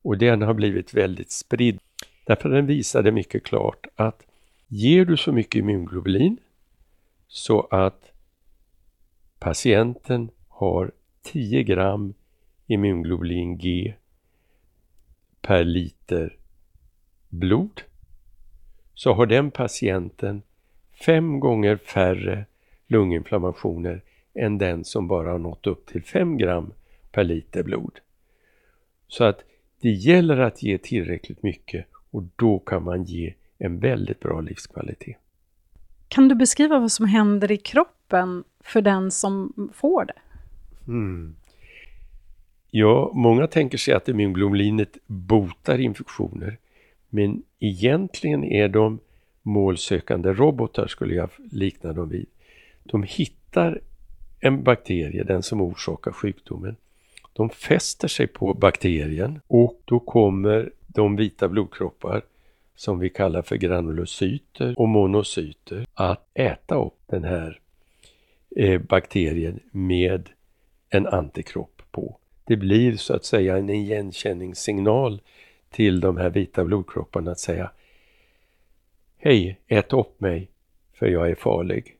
och 0.02 0.18
den 0.18 0.42
har 0.42 0.54
blivit 0.54 0.94
väldigt 0.94 1.32
spridd. 1.32 1.80
Därför 2.26 2.50
den 2.50 2.66
visade 2.66 3.12
mycket 3.12 3.44
klart 3.44 3.88
att 3.96 4.27
ger 4.68 5.06
du 5.06 5.18
så 5.18 5.32
mycket 5.32 5.60
immunglobulin 5.60 6.38
så 7.28 7.62
att 7.62 8.12
patienten 9.40 10.30
har 10.48 10.92
10 11.22 11.64
gram 11.64 12.14
immunglobulin 12.68 13.58
G 13.58 13.94
per 15.42 15.64
liter 15.64 16.38
blod 17.30 17.82
så 18.94 19.14
har 19.14 19.26
den 19.26 19.52
patienten 19.52 20.42
fem 21.06 21.40
gånger 21.40 21.78
färre 21.78 22.46
lunginflammationer 22.88 24.02
än 24.34 24.58
den 24.58 24.84
som 24.86 25.08
bara 25.08 25.32
har 25.32 25.40
nått 25.40 25.68
upp 25.68 25.86
till 25.86 26.04
5 26.04 26.38
gram 26.38 26.74
per 27.12 27.24
liter 27.24 27.64
blod. 27.64 28.00
Så 29.08 29.24
att 29.24 29.44
det 29.82 29.90
gäller 29.90 30.38
att 30.38 30.64
ge 30.64 30.78
tillräckligt 30.78 31.44
mycket 31.44 31.86
och 32.12 32.24
då 32.36 32.60
kan 32.60 32.84
man 32.84 33.04
ge 33.04 33.34
en 33.58 33.80
väldigt 33.80 34.20
bra 34.20 34.42
livskvalitet. 34.42 35.18
Kan 36.08 36.28
du 36.28 36.36
beskriva 36.36 36.80
vad 36.80 36.92
som 36.92 37.06
händer 37.06 37.52
i 37.52 37.58
kroppen 37.58 38.44
för 38.60 38.82
den 38.82 39.12
som 39.12 39.54
får 39.74 40.06
det? 40.06 40.14
Mm. 40.88 41.36
Ja, 42.72 43.12
många 43.14 43.48
tänker 43.48 43.78
sig 43.78 43.94
att 43.94 44.10
immunglobulinet 44.10 44.98
botar 45.08 45.80
infektioner. 45.80 46.58
Men 47.10 47.44
egentligen 47.60 48.44
är 48.44 48.68
de 48.68 49.00
målsökande 49.42 50.34
robotar 50.34 50.88
skulle 50.88 51.16
jag 51.16 51.30
likna 51.52 51.94
dem 51.94 52.10
vid. 52.10 52.26
De 52.84 53.04
hittar 53.04 53.82
en 54.40 54.64
bakterie, 54.64 55.24
den 55.24 55.44
som 55.44 55.62
orsakar 55.62 56.12
sjukdomen. 56.12 56.76
De 57.34 57.50
fäster 57.50 58.08
sig 58.08 58.28
på 58.28 58.54
bakterien 58.54 59.40
och 59.48 59.82
då 59.86 60.00
kommer 60.00 60.72
de 60.88 61.16
vita 61.16 61.48
blodkroppar 61.48 62.22
som 62.78 63.00
vi 63.00 63.10
kallar 63.10 63.42
för 63.42 63.56
granulocyter 63.56 64.80
och 64.80 64.88
monocyter 64.88 65.88
att 65.94 66.30
äta 66.34 66.76
upp 66.76 67.00
den 67.06 67.24
här 67.24 67.60
eh, 68.56 68.82
bakterien 68.82 69.60
med 69.72 70.30
en 70.90 71.08
antikropp 71.08 71.82
på. 71.92 72.18
Det 72.44 72.58
blir 72.58 72.98
så 72.98 73.16
att 73.16 73.26
säga 73.26 73.58
en 73.58 73.70
igenkänningssignal 73.70 75.22
till 75.70 76.00
de 76.00 76.18
här 76.18 76.30
vita 76.30 76.64
blodkropparna 76.64 77.32
att 77.32 77.40
säga 77.40 77.72
Hej, 79.18 79.60
ät 79.68 79.94
upp 79.94 80.20
mig 80.20 80.50
för 80.94 81.08
jag 81.08 81.30
är 81.30 81.36
farlig. 81.36 81.98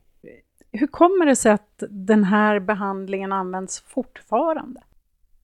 Hur 0.72 0.86
kommer 0.86 1.26
det 1.26 1.36
sig 1.36 1.52
att 1.52 1.82
den 1.90 2.24
här 2.24 2.60
behandlingen 2.60 3.32
används 3.32 3.80
fortfarande? 3.80 4.80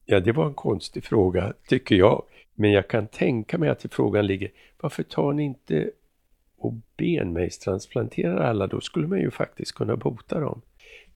Ja, 0.05 0.20
det 0.20 0.33
var 0.33 0.47
en 0.47 0.55
konstig 0.55 1.05
fråga, 1.05 1.53
tycker 1.68 1.94
jag. 1.94 2.23
Men 2.54 2.72
jag 2.72 2.88
kan 2.88 3.06
tänka 3.06 3.58
mig 3.58 3.68
att 3.68 3.86
frågan 3.90 4.26
ligger, 4.26 4.50
varför 4.80 5.02
tar 5.02 5.32
ni 5.32 5.42
inte 5.42 5.90
och 6.58 6.74
benmärgstransplanterar 6.96 8.36
alla? 8.36 8.66
Då 8.66 8.80
skulle 8.80 9.06
man 9.06 9.20
ju 9.20 9.30
faktiskt 9.30 9.72
kunna 9.72 9.96
bota 9.96 10.40
dem. 10.40 10.60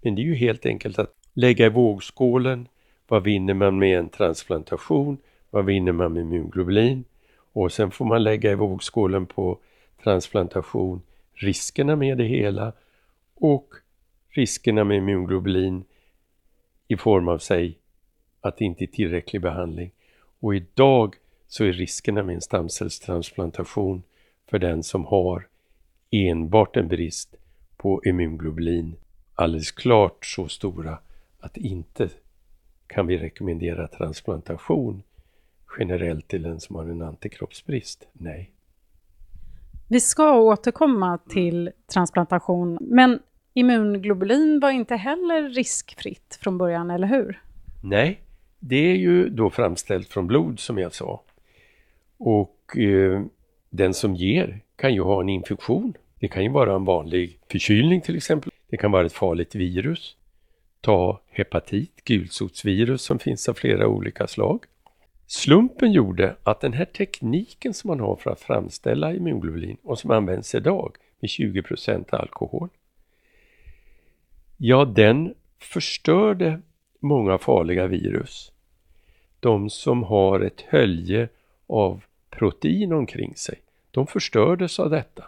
Men 0.00 0.14
det 0.14 0.22
är 0.22 0.24
ju 0.24 0.34
helt 0.34 0.66
enkelt 0.66 0.98
att 0.98 1.14
lägga 1.32 1.66
i 1.66 1.68
vågskålen, 1.68 2.68
vad 3.08 3.24
vinner 3.24 3.54
man 3.54 3.78
med 3.78 3.98
en 3.98 4.08
transplantation? 4.08 5.18
Vad 5.50 5.64
vinner 5.64 5.92
man 5.92 6.12
med 6.12 6.20
immunglobulin? 6.20 7.04
Och 7.52 7.72
sen 7.72 7.90
får 7.90 8.04
man 8.04 8.22
lägga 8.22 8.52
i 8.52 8.54
vågskålen 8.54 9.26
på 9.26 9.58
transplantation 10.02 11.00
riskerna 11.34 11.96
med 11.96 12.18
det 12.18 12.24
hela 12.24 12.72
och 13.34 13.74
riskerna 14.28 14.84
med 14.84 14.96
immunglobulin 14.96 15.84
i 16.88 16.96
form 16.96 17.28
av 17.28 17.38
sig 17.38 17.78
att 18.40 18.56
det 18.56 18.64
inte 18.64 18.84
är 18.84 18.86
tillräcklig 18.86 19.42
behandling. 19.42 19.90
Och 20.40 20.54
idag 20.54 21.16
så 21.48 21.64
är 21.64 21.72
riskerna 21.72 22.22
med 22.22 22.34
en 22.34 22.40
stamcellstransplantation 22.40 24.02
för 24.50 24.58
den 24.58 24.82
som 24.82 25.04
har 25.04 25.46
enbart 26.10 26.76
en 26.76 26.88
brist 26.88 27.34
på 27.76 28.02
immunglobulin 28.04 28.96
alldeles 29.34 29.70
klart 29.70 30.26
så 30.26 30.48
stora 30.48 30.98
att 31.40 31.56
inte 31.56 32.08
kan 32.86 33.06
vi 33.06 33.18
rekommendera 33.18 33.88
transplantation 33.88 35.02
generellt 35.78 36.28
till 36.28 36.42
den 36.42 36.60
som 36.60 36.76
har 36.76 36.84
en 36.84 37.02
antikroppsbrist? 37.02 38.08
Nej. 38.12 38.50
Vi 39.88 40.00
ska 40.00 40.38
återkomma 40.38 41.18
till 41.18 41.70
transplantation, 41.92 42.78
men 42.80 43.18
immunglobulin 43.54 44.60
var 44.60 44.70
inte 44.70 44.96
heller 44.96 45.48
riskfritt 45.48 46.38
från 46.42 46.58
början, 46.58 46.90
eller 46.90 47.06
hur? 47.06 47.42
Nej, 47.82 48.20
det 48.58 48.76
är 48.76 48.96
ju 48.96 49.28
då 49.28 49.50
framställt 49.50 50.08
från 50.08 50.26
blod 50.26 50.60
som 50.60 50.78
jag 50.78 50.94
sa. 50.94 51.22
Och 52.18 52.76
eh, 52.76 53.22
den 53.70 53.94
som 53.94 54.14
ger 54.14 54.60
kan 54.76 54.94
ju 54.94 55.02
ha 55.02 55.20
en 55.20 55.28
infektion. 55.28 55.94
Det 56.20 56.28
kan 56.28 56.42
ju 56.42 56.50
vara 56.50 56.74
en 56.74 56.84
vanlig 56.84 57.38
förkylning 57.50 58.00
till 58.00 58.16
exempel. 58.16 58.52
Det 58.70 58.76
kan 58.76 58.90
vara 58.90 59.06
ett 59.06 59.12
farligt 59.12 59.54
virus. 59.54 60.16
Ta 60.80 61.20
hepatit, 61.30 62.04
gulsotsvirus 62.04 63.02
som 63.02 63.18
finns 63.18 63.48
av 63.48 63.54
flera 63.54 63.88
olika 63.88 64.26
slag. 64.26 64.64
Slumpen 65.26 65.92
gjorde 65.92 66.36
att 66.42 66.60
den 66.60 66.72
här 66.72 66.84
tekniken 66.84 67.74
som 67.74 67.88
man 67.88 68.00
har 68.00 68.16
för 68.16 68.30
att 68.30 68.40
framställa 68.40 69.14
immunglobulin 69.14 69.76
och 69.82 69.98
som 69.98 70.10
används 70.10 70.54
idag 70.54 70.96
med 71.20 71.28
20% 71.28 72.14
alkohol. 72.14 72.68
Ja, 74.56 74.84
den 74.84 75.34
förstörde 75.58 76.60
många 77.00 77.38
farliga 77.38 77.86
virus. 77.86 78.52
De 79.40 79.70
som 79.70 80.02
har 80.02 80.40
ett 80.40 80.60
hölje 80.60 81.28
av 81.66 82.04
protein 82.38 82.92
omkring 82.92 83.36
sig, 83.36 83.62
de 83.90 84.06
förstördes 84.06 84.80
av 84.80 84.90
detta. 84.90 85.24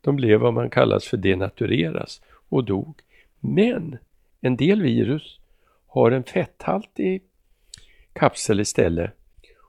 De 0.00 0.16
blev 0.16 0.40
vad 0.40 0.54
man 0.54 0.70
kallar 0.70 0.98
för 0.98 1.16
denatureras 1.16 2.22
och 2.48 2.64
dog. 2.64 3.00
Men 3.40 3.98
en 4.40 4.56
del 4.56 4.82
virus 4.82 5.38
har 5.86 6.10
en 6.10 6.24
fetthaltig 6.24 7.22
kapsel 8.12 8.60
istället 8.60 9.10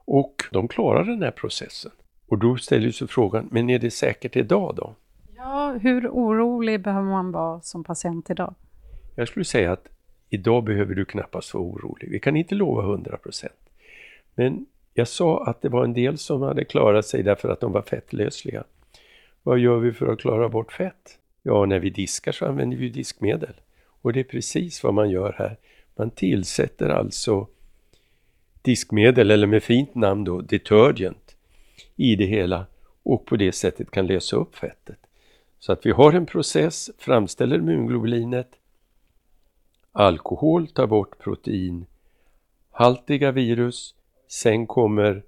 och 0.05 0.43
de 0.51 0.67
klarar 0.67 1.03
den 1.03 1.23
här 1.23 1.31
processen. 1.31 1.91
Och 2.27 2.37
då 2.37 2.57
ställer 2.57 2.91
sig 2.91 3.07
frågan, 3.07 3.47
men 3.51 3.69
är 3.69 3.79
det 3.79 3.91
säkert 3.91 4.35
idag 4.35 4.75
då? 4.75 4.95
Ja, 5.35 5.77
hur 5.81 6.07
orolig 6.07 6.81
behöver 6.81 7.09
man 7.09 7.31
vara 7.31 7.61
som 7.61 7.83
patient 7.83 8.29
idag? 8.29 8.55
Jag 9.15 9.27
skulle 9.27 9.45
säga 9.45 9.71
att 9.71 9.87
idag 10.29 10.63
behöver 10.63 10.95
du 10.95 11.05
knappast 11.05 11.53
vara 11.53 11.63
orolig. 11.63 12.09
Vi 12.09 12.19
kan 12.19 12.35
inte 12.35 12.55
lova 12.55 12.83
100 12.83 13.17
Men 14.35 14.65
jag 14.93 15.07
sa 15.07 15.43
att 15.45 15.61
det 15.61 15.69
var 15.69 15.83
en 15.83 15.93
del 15.93 16.17
som 16.17 16.41
hade 16.41 16.65
klarat 16.65 17.05
sig 17.05 17.23
därför 17.23 17.49
att 17.49 17.59
de 17.59 17.71
var 17.71 17.81
fettlösliga. 17.81 18.63
Vad 19.43 19.59
gör 19.59 19.77
vi 19.77 19.93
för 19.93 20.07
att 20.07 20.19
klara 20.19 20.49
bort 20.49 20.71
fett? 20.71 21.17
Ja, 21.43 21.65
när 21.65 21.79
vi 21.79 21.89
diskar 21.89 22.31
så 22.31 22.45
använder 22.45 22.77
vi 22.77 22.89
diskmedel. 22.89 23.53
Och 24.01 24.13
det 24.13 24.19
är 24.19 24.23
precis 24.23 24.83
vad 24.83 24.93
man 24.93 25.09
gör 25.09 25.35
här. 25.37 25.57
Man 25.95 26.09
tillsätter 26.09 26.89
alltså 26.89 27.47
diskmedel, 28.61 29.31
eller 29.31 29.47
med 29.47 29.63
fint 29.63 29.95
namn 29.95 30.23
då, 30.23 30.41
detergent, 30.41 31.35
i 31.95 32.15
det 32.15 32.25
hela 32.25 32.65
och 33.03 33.25
på 33.25 33.35
det 33.35 33.51
sättet 33.51 33.91
kan 33.91 34.07
lösa 34.07 34.35
upp 34.35 34.55
fettet. 34.55 34.99
Så 35.59 35.71
att 35.71 35.85
vi 35.85 35.91
har 35.91 36.13
en 36.13 36.25
process, 36.25 36.89
framställer 36.97 37.55
immunglobulinet, 37.55 38.49
alkohol 39.91 40.67
tar 40.67 40.87
bort 40.87 41.19
protein, 41.19 41.85
haltiga 42.71 43.31
virus, 43.31 43.95
sen 44.27 44.67
kommer 44.67 45.23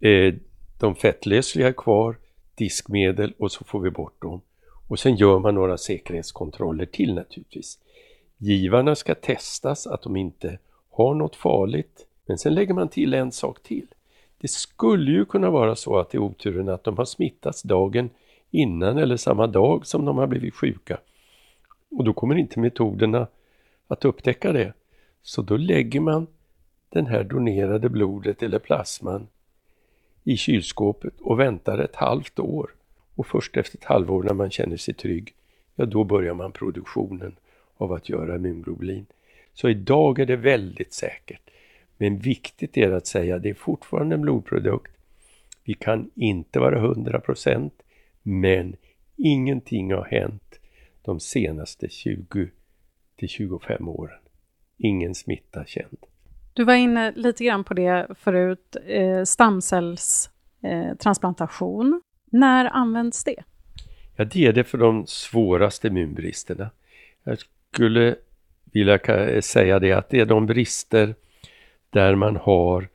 eh, 0.00 0.34
de 0.78 0.94
fettlösliga 0.94 1.72
kvar, 1.72 2.16
diskmedel 2.54 3.34
och 3.38 3.52
så 3.52 3.64
får 3.64 3.80
vi 3.80 3.90
bort 3.90 4.22
dem. 4.22 4.40
Och 4.88 4.98
sen 4.98 5.16
gör 5.16 5.38
man 5.38 5.54
några 5.54 5.78
säkerhetskontroller 5.78 6.86
till 6.86 7.14
naturligtvis. 7.14 7.78
Givarna 8.38 8.94
ska 8.94 9.14
testas 9.14 9.86
att 9.86 10.02
de 10.02 10.16
inte 10.16 10.58
har 10.90 11.14
något 11.14 11.36
farligt, 11.36 12.06
men 12.26 12.38
sen 12.38 12.54
lägger 12.54 12.74
man 12.74 12.88
till 12.88 13.14
en 13.14 13.32
sak 13.32 13.62
till. 13.62 13.86
Det 14.38 14.48
skulle 14.48 15.10
ju 15.10 15.24
kunna 15.24 15.50
vara 15.50 15.76
så 15.76 15.98
att 15.98 16.10
det 16.10 16.18
är 16.18 16.22
oturen 16.22 16.68
att 16.68 16.84
de 16.84 16.98
har 16.98 17.04
smittats 17.04 17.62
dagen 17.62 18.10
innan 18.50 18.98
eller 18.98 19.16
samma 19.16 19.46
dag 19.46 19.86
som 19.86 20.04
de 20.04 20.18
har 20.18 20.26
blivit 20.26 20.54
sjuka. 20.54 20.98
Och 21.90 22.04
då 22.04 22.12
kommer 22.12 22.34
inte 22.34 22.60
metoderna 22.60 23.26
att 23.88 24.04
upptäcka 24.04 24.52
det. 24.52 24.72
Så 25.22 25.42
då 25.42 25.56
lägger 25.56 26.00
man 26.00 26.26
den 26.94 27.06
här 27.06 27.24
donerade 27.24 27.88
blodet 27.88 28.42
eller 28.42 28.58
plasman 28.58 29.26
i 30.24 30.36
kylskåpet 30.36 31.20
och 31.20 31.40
väntar 31.40 31.78
ett 31.78 31.96
halvt 31.96 32.38
år. 32.38 32.70
Och 33.14 33.26
först 33.26 33.56
efter 33.56 33.78
ett 33.78 33.84
halvår 33.84 34.22
när 34.22 34.34
man 34.34 34.50
känner 34.50 34.76
sig 34.76 34.94
trygg, 34.94 35.34
ja 35.74 35.86
då 35.86 36.04
börjar 36.04 36.34
man 36.34 36.52
produktionen 36.52 37.36
av 37.76 37.92
att 37.92 38.08
göra 38.08 38.36
immunglobulin. 38.36 39.06
Så 39.52 39.68
idag 39.68 40.18
är 40.18 40.26
det 40.26 40.36
väldigt 40.36 40.92
säkert. 40.92 41.50
Men 41.96 42.18
viktigt 42.18 42.76
är 42.76 42.92
att 42.92 43.06
säga 43.06 43.38
det 43.38 43.50
är 43.50 43.54
fortfarande 43.54 44.14
en 44.14 44.22
blodprodukt. 44.22 44.92
Vi 45.64 45.74
kan 45.74 46.10
inte 46.14 46.58
vara 46.58 46.94
100% 46.94 47.70
men 48.22 48.76
ingenting 49.16 49.92
har 49.92 50.04
hänt 50.04 50.60
de 51.02 51.20
senaste 51.20 51.88
20 51.88 52.48
till 53.16 53.28
25 53.28 53.88
åren. 53.88 54.20
Ingen 54.78 55.14
smitta 55.14 55.64
känd. 55.64 55.98
Du 56.54 56.64
var 56.64 56.74
inne 56.74 57.12
lite 57.16 57.44
grann 57.44 57.64
på 57.64 57.74
det 57.74 58.06
förut, 58.18 58.76
eh, 58.86 59.24
stamcellstransplantation. 59.24 61.92
Eh, 61.92 61.98
När 62.38 62.64
används 62.64 63.24
det? 63.24 63.42
Ja, 64.16 64.24
det 64.24 64.46
är 64.46 64.52
det 64.52 64.64
för 64.64 64.78
de 64.78 65.06
svåraste 65.06 65.88
immunbristerna. 65.88 66.70
Jag 67.24 67.38
skulle 67.72 68.16
vilja 68.72 68.98
säga 69.42 69.78
det 69.78 69.92
att 69.92 70.10
det 70.10 70.20
är 70.20 70.26
de 70.26 70.46
brister 70.46 71.14
där 71.90 72.14
man 72.14 72.36
har 72.36 72.88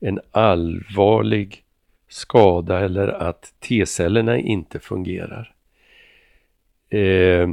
en 0.00 0.20
allvarlig 0.30 1.64
skada 2.08 2.80
eller 2.80 3.08
att 3.08 3.54
T-cellerna 3.60 4.38
inte 4.38 4.78
fungerar. 4.78 5.54
Eh, 6.88 7.48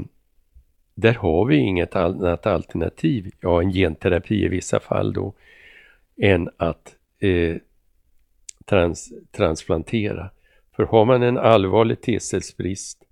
där 1.00 1.14
har 1.14 1.46
vi 1.46 1.56
inget 1.56 1.96
annat 1.96 2.46
alternativ, 2.46 3.32
ja 3.40 3.62
en 3.62 3.72
genterapi 3.72 4.46
i 4.46 4.48
vissa 4.48 4.80
fall 4.80 5.14
då, 5.14 5.34
än 6.18 6.50
att 6.58 6.96
eh, 7.20 7.56
trans, 8.66 9.14
transplantera. 9.32 10.30
För 10.76 10.84
har 10.84 11.06
man 11.06 11.24
en 11.24 11.38
allvarlig 11.38 12.02
T-cellsbrist, 12.02 13.04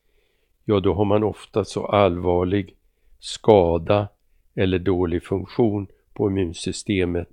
ja 0.66 0.80
då 0.80 0.94
har 0.94 1.06
man 1.06 1.24
ofta 1.24 1.66
så 1.66 1.86
allvarlig 1.86 2.76
skada 3.20 4.08
eller 4.56 4.80
dålig 4.80 5.24
funktion 5.24 5.88
på 6.14 6.28
immunsystemet 6.28 7.30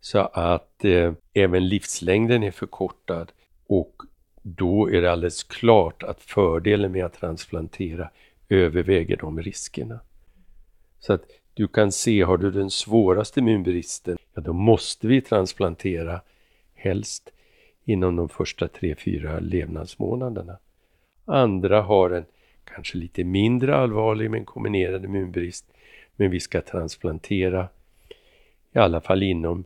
så 0.00 0.18
att 0.18 0.84
eh, 0.84 1.12
även 1.34 1.68
livslängden 1.68 2.42
är 2.42 2.50
förkortad 2.50 3.32
och 3.66 4.02
då 4.42 4.90
är 4.90 5.02
det 5.02 5.12
alldeles 5.12 5.42
klart 5.42 6.02
att 6.02 6.22
fördelen 6.22 6.92
med 6.92 7.04
att 7.04 7.20
transplantera 7.20 8.10
överväger 8.52 9.16
de 9.16 9.42
riskerna. 9.42 10.00
Så 11.00 11.12
att 11.12 11.22
du 11.54 11.68
kan 11.68 11.92
se, 11.92 12.22
har 12.22 12.36
du 12.36 12.50
den 12.50 12.70
svåraste 12.70 13.40
immunbristen, 13.40 14.18
ja 14.34 14.42
då 14.42 14.52
måste 14.52 15.06
vi 15.06 15.20
transplantera 15.20 16.20
helst 16.74 17.30
inom 17.84 18.16
de 18.16 18.28
första 18.28 18.66
3-4 18.66 19.40
levnadsmånaderna. 19.40 20.58
Andra 21.24 21.82
har 21.82 22.10
en 22.10 22.24
kanske 22.64 22.98
lite 22.98 23.24
mindre 23.24 23.76
allvarlig 23.76 24.30
men 24.30 24.44
kombinerad 24.44 25.04
immunbrist, 25.04 25.66
men 26.16 26.30
vi 26.30 26.40
ska 26.40 26.60
transplantera 26.60 27.68
i 28.72 28.78
alla 28.78 29.00
fall 29.00 29.22
inom 29.22 29.64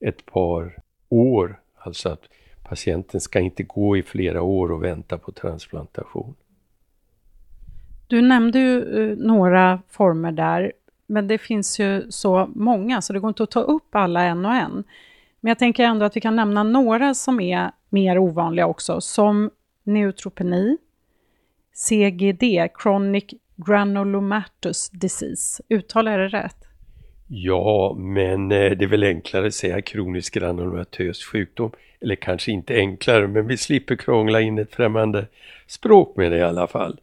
ett 0.00 0.26
par 0.26 0.78
år, 1.08 1.60
alltså 1.74 2.08
att 2.08 2.28
patienten 2.62 3.20
ska 3.20 3.40
inte 3.40 3.62
gå 3.62 3.96
i 3.96 4.02
flera 4.02 4.42
år 4.42 4.72
och 4.72 4.84
vänta 4.84 5.18
på 5.18 5.32
transplantation. 5.32 6.34
Du 8.06 8.22
nämnde 8.22 8.58
ju 8.58 9.10
eh, 9.10 9.16
några 9.16 9.80
former 9.90 10.32
där, 10.32 10.72
men 11.06 11.28
det 11.28 11.38
finns 11.38 11.80
ju 11.80 12.10
så 12.10 12.50
många 12.54 13.02
så 13.02 13.12
det 13.12 13.20
går 13.20 13.28
inte 13.28 13.42
att 13.42 13.50
ta 13.50 13.60
upp 13.60 13.94
alla 13.94 14.22
en 14.22 14.46
och 14.46 14.54
en. 14.54 14.84
Men 15.40 15.48
jag 15.48 15.58
tänker 15.58 15.84
ändå 15.84 16.04
att 16.04 16.16
vi 16.16 16.20
kan 16.20 16.36
nämna 16.36 16.62
några 16.62 17.14
som 17.14 17.40
är 17.40 17.70
mer 17.88 18.18
ovanliga 18.18 18.66
också, 18.66 19.00
som 19.00 19.50
neutropeni, 19.84 20.76
CGD, 21.74 22.42
Chronic 22.82 23.24
Granulomatous 23.56 24.90
Disease. 24.90 25.62
Uttalar 25.68 26.12
jag 26.12 26.20
det 26.20 26.38
rätt? 26.38 26.56
Ja, 27.28 27.94
men 27.98 28.52
eh, 28.52 28.70
det 28.70 28.84
är 28.84 28.88
väl 28.88 29.04
enklare 29.04 29.46
att 29.46 29.54
säga 29.54 29.82
kronisk 29.82 30.34
granulomatös 30.34 31.24
sjukdom. 31.24 31.70
Eller 32.00 32.14
kanske 32.14 32.52
inte 32.52 32.74
enklare, 32.74 33.28
men 33.28 33.46
vi 33.46 33.56
slipper 33.56 33.96
krångla 33.96 34.40
in 34.40 34.58
ett 34.58 34.74
främmande 34.74 35.26
språk 35.66 36.16
med 36.16 36.32
det 36.32 36.38
i 36.38 36.42
alla 36.42 36.66
fall. 36.66 37.00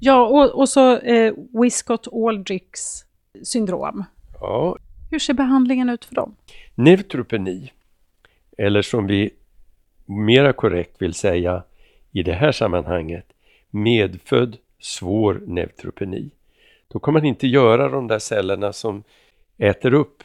Ja, 0.00 0.26
och, 0.26 0.60
och 0.60 0.68
så 0.68 0.98
eh, 0.98 1.34
Wiskott-Aldrichs 1.52 3.04
syndrom. 3.42 4.04
Ja. 4.40 4.76
Hur 5.10 5.18
ser 5.18 5.34
behandlingen 5.34 5.88
ut 5.88 6.04
för 6.04 6.14
dem? 6.14 6.36
Neutropeni, 6.74 7.72
eller 8.58 8.82
som 8.82 9.06
vi 9.06 9.30
mera 10.06 10.52
korrekt 10.52 11.02
vill 11.02 11.14
säga 11.14 11.62
i 12.12 12.22
det 12.22 12.32
här 12.32 12.52
sammanhanget, 12.52 13.26
medfödd 13.70 14.56
svår 14.80 15.42
neutropeni. 15.46 16.30
Då 16.88 16.98
kan 16.98 17.14
man 17.14 17.24
inte 17.24 17.46
göra 17.46 17.88
de 17.88 18.06
där 18.06 18.18
cellerna 18.18 18.72
som 18.72 19.02
äter 19.58 19.94
upp 19.94 20.22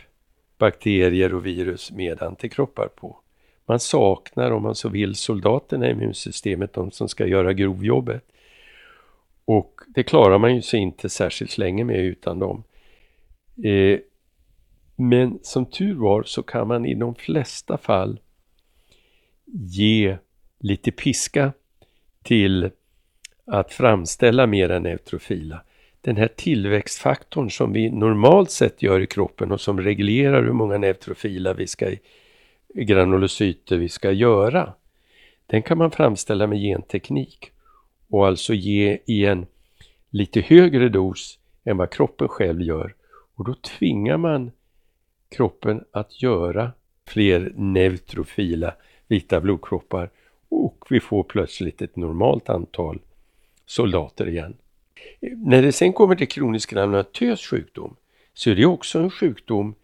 bakterier 0.58 1.34
och 1.34 1.46
virus 1.46 1.92
med 1.92 2.22
antikroppar 2.22 2.88
på. 2.88 3.18
Man 3.66 3.80
saknar, 3.80 4.52
om 4.52 4.64
man 4.64 4.76
så 4.76 4.90
vill, 4.90 5.16
soldaterna 5.16 5.88
i 5.88 5.92
immunsystemet, 5.92 6.74
de 6.74 6.92
som 6.92 7.10
ska 7.10 7.26
göra 7.26 7.54
grovjobbet. 7.54 8.24
Och 9.46 9.82
det 9.88 10.04
klarar 10.04 10.38
man 10.38 10.56
ju 10.56 10.62
sig 10.62 10.80
inte 10.80 11.10
särskilt 11.10 11.58
länge 11.58 11.84
med 11.84 12.00
utan 12.00 12.40
dem. 12.40 12.64
Eh, 13.64 14.00
men 14.96 15.40
som 15.42 15.66
tur 15.66 15.96
var 15.96 16.24
så 16.24 16.44
kan 16.44 16.68
man 16.68 16.86
i 16.86 16.96
de 16.96 17.16
flesta 17.16 17.78
fall 17.78 18.20
ge 19.54 20.18
lite 20.60 20.92
piska 20.92 21.54
till 22.24 22.70
att 23.46 23.74
framställa 23.74 24.48
mera 24.48 24.80
neutrofila. 24.80 25.64
Den 26.02 26.18
här 26.18 26.28
tillväxtfaktorn 26.28 27.50
som 27.50 27.74
vi 27.74 27.90
normalt 27.90 28.52
sett 28.52 28.82
gör 28.82 29.00
i 29.00 29.08
kroppen 29.08 29.52
och 29.52 29.62
som 29.62 29.82
reglerar 29.82 30.44
hur 30.44 30.54
många 30.54 30.78
neutrofila 30.78 31.54
vi 31.54 31.68
ska, 31.68 31.92
granulocyter 32.74 33.78
vi 33.78 33.90
ska 33.90 34.12
göra. 34.12 34.74
Den 35.46 35.62
kan 35.62 35.78
man 35.78 35.92
framställa 35.92 36.48
med 36.48 36.60
genteknik 36.60 37.52
och 38.12 38.28
alltså 38.28 38.54
ge 38.54 39.00
i 39.06 39.26
en 39.26 39.46
lite 40.10 40.42
högre 40.42 40.90
dos 40.90 41.40
än 41.64 41.78
vad 41.78 41.90
kroppen 41.90 42.28
själv 42.28 42.62
gör. 42.62 42.96
Och 43.36 43.46
då 43.46 43.54
tvingar 43.54 44.18
man 44.18 44.52
kroppen 45.30 45.84
att 45.92 46.22
göra 46.22 46.72
fler 47.08 47.54
neutrofila 47.56 48.74
vita 49.08 49.42
blodkroppar 49.42 50.10
och 50.50 50.86
vi 50.90 51.00
får 51.00 51.24
plötsligt 51.24 51.82
ett 51.82 51.96
normalt 51.96 52.50
antal 52.50 53.00
soldater 53.66 54.30
igen. 54.30 54.58
När 55.22 55.62
det 55.62 55.72
sen 55.72 55.94
kommer 55.94 56.16
till 56.16 56.28
kronisk 56.28 56.70
granulatös 56.70 57.42
sjukdom 57.42 57.96
så 58.34 58.50
är 58.50 58.56
det 58.56 58.66
också 58.66 59.00
en 59.00 59.12
sjukdom 59.12 59.76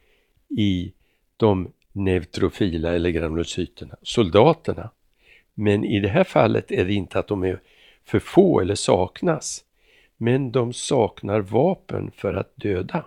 i 0.50 0.94
de 1.38 1.72
neutrofila 1.92 2.96
eller 2.96 3.10
granulocyterna, 3.10 3.96
soldaterna. 4.02 4.90
Men 5.54 5.84
i 5.84 6.00
det 6.00 6.10
här 6.10 6.24
fallet 6.24 6.72
är 6.72 6.86
det 6.86 6.94
inte 6.94 7.20
att 7.20 7.28
de 7.28 7.44
är 7.44 7.60
för 8.08 8.20
få 8.20 8.60
eller 8.60 8.76
saknas, 8.76 9.64
men 10.18 10.52
de 10.52 10.74
saknar 10.74 11.40
vapen 11.40 12.12
för 12.16 12.34
att 12.34 12.52
döda. 12.56 13.06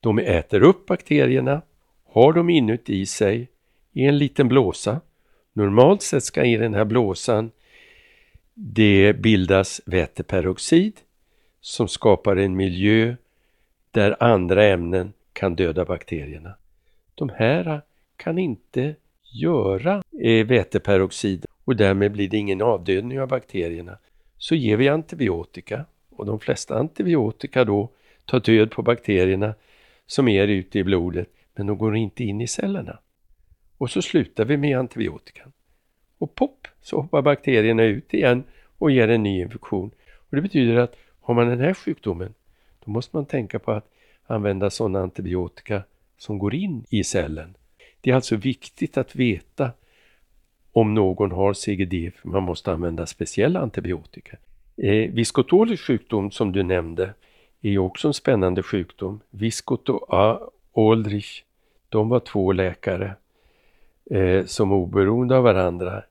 De 0.00 0.18
äter 0.18 0.62
upp 0.62 0.86
bakterierna, 0.86 1.62
har 2.04 2.32
dem 2.32 2.50
inuti 2.50 3.06
sig 3.06 3.48
i 3.92 4.04
en 4.04 4.18
liten 4.18 4.48
blåsa. 4.48 5.00
Normalt 5.52 6.02
sett 6.02 6.24
ska 6.24 6.44
i 6.44 6.56
den 6.56 6.74
här 6.74 6.84
blåsan 6.84 7.50
det 8.54 9.12
bildas 9.12 9.80
väteperoxid 9.84 11.00
som 11.60 11.88
skapar 11.88 12.36
en 12.36 12.56
miljö 12.56 13.14
där 13.90 14.16
andra 14.22 14.64
ämnen 14.64 15.12
kan 15.32 15.56
döda 15.56 15.84
bakterierna. 15.84 16.54
De 17.14 17.28
här 17.28 17.80
kan 18.16 18.38
inte 18.38 18.94
göra 19.32 20.02
eh, 20.22 20.46
väteperoxid 20.46 21.46
och 21.64 21.76
därmed 21.76 22.12
blir 22.12 22.28
det 22.28 22.36
ingen 22.36 22.62
avdödning 22.62 23.20
av 23.20 23.28
bakterierna. 23.28 23.98
Så 24.38 24.54
ger 24.54 24.76
vi 24.76 24.88
antibiotika 24.88 25.84
och 26.10 26.26
de 26.26 26.40
flesta 26.40 26.78
antibiotika 26.78 27.64
då 27.64 27.90
tar 28.24 28.40
död 28.40 28.70
på 28.70 28.82
bakterierna 28.82 29.54
som 30.06 30.28
är 30.28 30.48
ute 30.48 30.78
i 30.78 30.84
blodet 30.84 31.28
men 31.54 31.66
de 31.66 31.78
går 31.78 31.96
inte 31.96 32.24
in 32.24 32.40
i 32.40 32.46
cellerna. 32.46 32.98
Och 33.78 33.90
så 33.90 34.02
slutar 34.02 34.44
vi 34.44 34.56
med 34.56 34.78
antibiotikan. 34.78 35.52
Och 36.18 36.34
pop 36.34 36.68
så 36.80 37.00
hoppar 37.00 37.22
bakterierna 37.22 37.82
ut 37.82 38.14
igen 38.14 38.44
och 38.78 38.90
ger 38.90 39.08
en 39.08 39.22
ny 39.22 39.40
infektion. 39.40 39.90
Och 40.30 40.36
Det 40.36 40.42
betyder 40.42 40.76
att 40.76 40.96
har 41.20 41.34
man 41.34 41.48
den 41.48 41.60
här 41.60 41.74
sjukdomen 41.74 42.34
då 42.84 42.90
måste 42.90 43.16
man 43.16 43.26
tänka 43.26 43.58
på 43.58 43.72
att 43.72 43.90
använda 44.26 44.70
sådana 44.70 45.00
antibiotika 45.00 45.82
som 46.18 46.38
går 46.38 46.54
in 46.54 46.84
i 46.90 47.04
cellen. 47.04 47.56
Det 48.00 48.10
är 48.10 48.14
alltså 48.14 48.36
viktigt 48.36 48.96
att 48.96 49.16
veta 49.16 49.72
om 50.74 50.94
någon 50.94 51.32
har 51.32 51.54
CGD, 51.54 52.12
för 52.14 52.28
man 52.28 52.42
måste 52.42 52.72
använda 52.72 53.06
speciella 53.06 53.60
antibiotika. 53.60 54.36
Eh, 54.76 55.10
Viskotolisk 55.10 55.84
sjukdom 55.84 56.30
som 56.30 56.52
du 56.52 56.62
nämnde 56.62 57.14
är 57.62 57.78
också 57.78 58.08
en 58.08 58.14
spännande 58.14 58.62
sjukdom. 58.62 59.20
Viskot 59.30 59.88
och 59.88 60.06
A. 60.08 60.40
Aldrich, 60.76 61.42
de 61.88 62.08
var 62.08 62.20
två 62.20 62.52
läkare 62.52 63.14
eh, 64.10 64.44
som 64.44 64.72
oberoende 64.72 65.36
av 65.36 65.44
varandra 65.44 66.02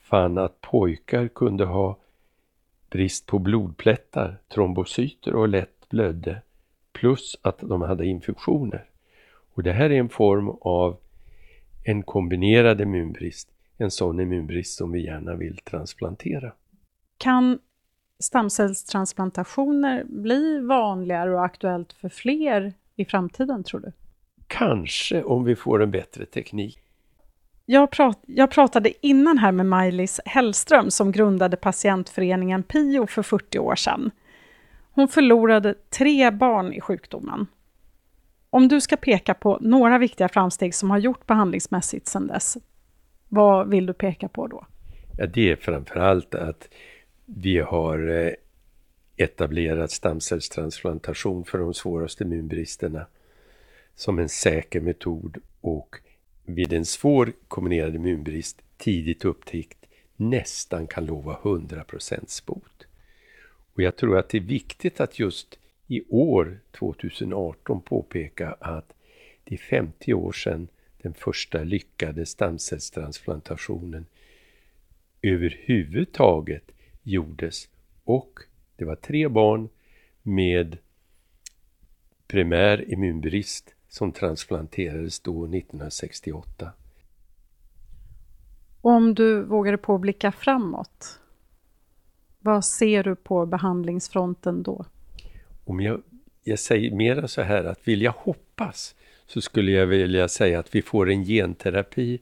fann 0.00 0.38
att 0.38 0.60
pojkar 0.60 1.28
kunde 1.28 1.64
ha 1.64 1.96
brist 2.90 3.26
på 3.26 3.38
blodplättar, 3.38 4.36
trombocyter 4.48 5.34
och 5.34 5.48
lätt 5.48 5.88
blödde 5.88 6.42
plus 6.92 7.36
att 7.42 7.58
de 7.58 7.82
hade 7.82 8.06
infektioner. 8.06 8.84
Och 9.54 9.62
det 9.62 9.72
här 9.72 9.90
är 9.90 9.98
en 9.98 10.08
form 10.08 10.48
av 10.60 10.96
en 11.84 12.02
kombinerad 12.02 12.80
immunbrist, 12.80 13.48
en 13.80 13.90
sån 13.90 14.20
immunbrist 14.20 14.78
som 14.78 14.92
vi 14.92 15.04
gärna 15.04 15.34
vill 15.34 15.56
transplantera. 15.56 16.52
Kan 17.18 17.58
stamcellstransplantationer 18.18 20.04
bli 20.04 20.58
vanligare 20.58 21.34
och 21.34 21.44
aktuellt 21.44 21.92
för 21.92 22.08
fler 22.08 22.72
i 22.96 23.04
framtiden 23.04 23.64
tror 23.64 23.80
du? 23.80 23.92
Kanske 24.46 25.22
om 25.22 25.44
vi 25.44 25.56
får 25.56 25.82
en 25.82 25.90
bättre 25.90 26.26
teknik. 26.26 26.78
Jag, 27.66 27.90
prat, 27.90 28.18
jag 28.26 28.50
pratade 28.50 29.06
innan 29.06 29.38
här 29.38 29.52
med 29.52 29.66
Maj-Lis 29.66 30.20
Hellström 30.24 30.90
som 30.90 31.12
grundade 31.12 31.56
patientföreningen 31.56 32.62
PIO 32.62 33.06
för 33.06 33.22
40 33.22 33.58
år 33.58 33.74
sedan. 33.74 34.10
Hon 34.92 35.08
förlorade 35.08 35.74
tre 35.74 36.30
barn 36.30 36.72
i 36.72 36.80
sjukdomen. 36.80 37.46
Om 38.50 38.68
du 38.68 38.80
ska 38.80 38.96
peka 38.96 39.34
på 39.34 39.58
några 39.60 39.98
viktiga 39.98 40.28
framsteg 40.28 40.74
som 40.74 40.90
har 40.90 40.98
gjort 40.98 41.26
behandlingsmässigt 41.26 42.06
sedan 42.06 42.26
dess, 42.26 42.56
vad 43.32 43.68
vill 43.68 43.86
du 43.86 43.92
peka 43.92 44.28
på 44.28 44.46
då? 44.46 44.66
Ja, 45.16 45.26
det 45.26 45.50
är 45.50 45.56
framförallt 45.56 46.34
att 46.34 46.68
vi 47.24 47.58
har 47.58 48.08
eh, 48.08 48.32
etablerat 49.16 49.90
stamcellstransplantation 49.90 51.44
för 51.44 51.58
de 51.58 51.74
svåraste 51.74 52.24
immunbristerna 52.24 53.06
som 53.94 54.18
en 54.18 54.28
säker 54.28 54.80
metod 54.80 55.38
och 55.60 55.96
vid 56.44 56.72
en 56.72 56.84
svår 56.84 57.32
kombinerad 57.48 57.94
immunbrist 57.94 58.62
tidigt 58.76 59.24
upptäckt 59.24 59.78
nästan 60.16 60.86
kan 60.86 61.06
lova 61.06 61.38
100% 61.42 62.46
bot. 62.46 62.86
Och 63.74 63.82
jag 63.82 63.96
tror 63.96 64.18
att 64.18 64.28
det 64.28 64.38
är 64.38 64.42
viktigt 64.42 65.00
att 65.00 65.18
just 65.18 65.58
i 65.86 66.02
år 66.08 66.60
2018 66.78 67.80
påpeka 67.80 68.56
att 68.60 68.92
det 69.44 69.54
är 69.54 69.58
50 69.58 70.14
år 70.14 70.32
sedan 70.32 70.68
den 71.02 71.14
första 71.14 71.62
lyckade 71.62 72.26
stamcellstransplantationen 72.26 74.06
överhuvudtaget 75.22 76.70
gjordes 77.02 77.68
och 78.04 78.40
det 78.76 78.84
var 78.84 78.96
tre 78.96 79.28
barn 79.28 79.68
med 80.22 80.78
primär 82.26 82.92
immunbrist 82.92 83.74
som 83.88 84.12
transplanterades 84.12 85.20
då 85.20 85.44
1968. 85.44 86.72
Om 88.80 89.14
du 89.14 89.42
vågade 89.42 89.78
på 89.78 89.94
att 89.94 90.00
blicka 90.00 90.32
framåt, 90.32 91.20
vad 92.38 92.64
ser 92.64 93.04
du 93.04 93.16
på 93.16 93.46
behandlingsfronten 93.46 94.62
då? 94.62 94.84
Om 95.64 95.80
jag, 95.80 96.02
jag 96.44 96.58
säger 96.58 96.90
mera 96.90 97.28
så 97.28 97.42
här 97.42 97.64
att 97.64 97.88
vill 97.88 98.02
jag 98.02 98.12
hoppas 98.12 98.94
så 99.30 99.40
skulle 99.40 99.72
jag 99.72 99.86
vilja 99.86 100.28
säga 100.28 100.58
att 100.58 100.74
vi 100.74 100.82
får 100.82 101.10
en 101.10 101.24
genterapi 101.24 102.20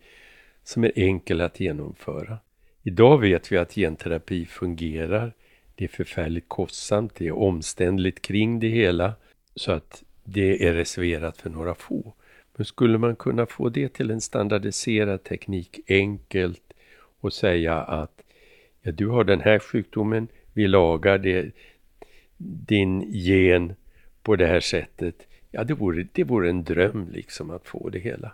som 0.64 0.84
är 0.84 0.92
enkel 0.96 1.40
att 1.40 1.60
genomföra. 1.60 2.38
Idag 2.82 3.18
vet 3.18 3.52
vi 3.52 3.56
att 3.56 3.74
genterapi 3.74 4.46
fungerar. 4.46 5.32
Det 5.74 5.84
är 5.84 5.88
förfärligt 5.88 6.48
kostsamt, 6.48 7.14
det 7.14 7.26
är 7.26 7.36
omständligt 7.38 8.22
kring 8.22 8.60
det 8.60 8.68
hela 8.68 9.14
så 9.54 9.72
att 9.72 10.02
det 10.24 10.66
är 10.66 10.72
reserverat 10.72 11.36
för 11.36 11.50
några 11.50 11.74
få. 11.74 12.14
Men 12.56 12.64
skulle 12.64 12.98
man 12.98 13.16
kunna 13.16 13.46
få 13.46 13.68
det 13.68 13.88
till 13.88 14.10
en 14.10 14.20
standardiserad 14.20 15.24
teknik 15.24 15.80
enkelt 15.88 16.72
och 17.20 17.32
säga 17.32 17.74
att 17.74 18.22
ja, 18.82 18.92
du 18.92 19.06
har 19.06 19.24
den 19.24 19.40
här 19.40 19.58
sjukdomen, 19.58 20.28
vi 20.52 20.68
lagar 20.68 21.18
det, 21.18 21.50
din 22.36 23.12
gen 23.12 23.74
på 24.22 24.36
det 24.36 24.46
här 24.46 24.60
sättet. 24.60 25.28
Ja, 25.58 25.64
det 25.64 25.74
vore, 25.74 26.06
det 26.12 26.24
vore 26.24 26.50
en 26.50 26.64
dröm 26.64 27.08
liksom 27.12 27.50
att 27.50 27.66
få 27.66 27.88
det 27.88 27.98
hela. 27.98 28.32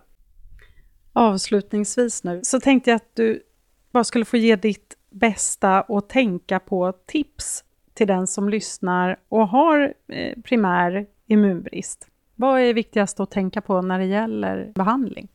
Avslutningsvis 1.13 2.25
nu 2.25 2.41
så 2.43 2.61
tänkte 2.61 2.91
jag 2.91 2.97
att 2.97 3.17
du 3.17 3.43
bara 3.91 4.05
skulle 4.05 4.25
få 4.25 4.37
ge 4.37 4.57
ditt 4.57 4.97
bästa 5.11 5.83
och 5.83 6.09
tänka 6.09 6.61
på 6.61 6.93
tips 7.07 7.65
till 7.95 8.07
den 8.07 8.27
som 8.27 8.49
lyssnar 8.49 9.17
och 9.29 9.49
har 9.49 9.95
eh, 10.09 10.43
primär 10.43 11.07
immunbrist. 11.27 12.09
Vad 12.35 12.61
är 12.61 12.75
viktigast 12.75 13.21
att 13.21 13.31
tänka 13.31 13.61
på 13.61 13.83
när 13.83 13.99
det 13.99 14.07
gäller 14.07 14.73
behandling? 14.75 15.29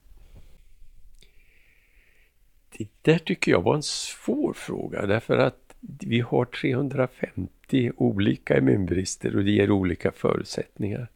Det 2.77 2.87
där 3.01 3.17
tycker 3.17 3.51
jag 3.51 3.61
var 3.61 3.75
en 3.75 3.83
svår 3.83 4.53
fråga 4.53 5.05
därför 5.05 5.37
att 5.37 5.75
vi 5.79 6.19
har 6.19 6.45
350 6.45 7.91
olika 7.97 8.57
immunbrister 8.57 9.35
och 9.35 9.43
det 9.43 9.51
ger 9.51 9.71
olika 9.71 10.11
förutsättningar. 10.11 11.09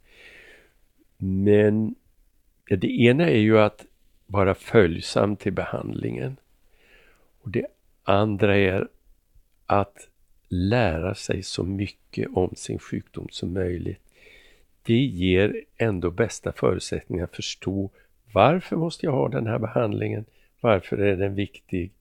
Men 1.18 1.96
det 2.70 2.88
ena 2.88 3.30
är 3.30 3.38
ju 3.38 3.60
att 3.60 3.86
vara 4.28 4.56
följsam 4.56 5.36
till 5.36 5.54
behandlingen. 5.54 6.38
Och 7.42 7.50
det 7.50 7.66
andra 8.04 8.58
är 8.58 8.88
att 9.66 10.10
lära 10.50 11.16
sig 11.16 11.44
så 11.44 11.64
mycket 11.64 12.28
om 12.34 12.56
sin 12.56 12.80
sjukdom 12.80 13.28
som 13.32 13.54
möjligt. 13.54 14.00
Det 14.84 14.94
ger 14.94 15.64
ändå 15.78 16.12
bästa 16.12 16.52
förutsättningar 16.52 17.24
att 17.24 17.36
förstå 17.36 17.90
varför 18.32 18.76
måste 18.76 19.06
jag 19.06 19.14
ha 19.14 19.30
den 19.30 19.48
här 19.48 19.60
behandlingen? 19.60 20.26
Varför 20.62 20.98
är 20.98 21.16
den 21.16 21.36
viktig? 21.36 21.92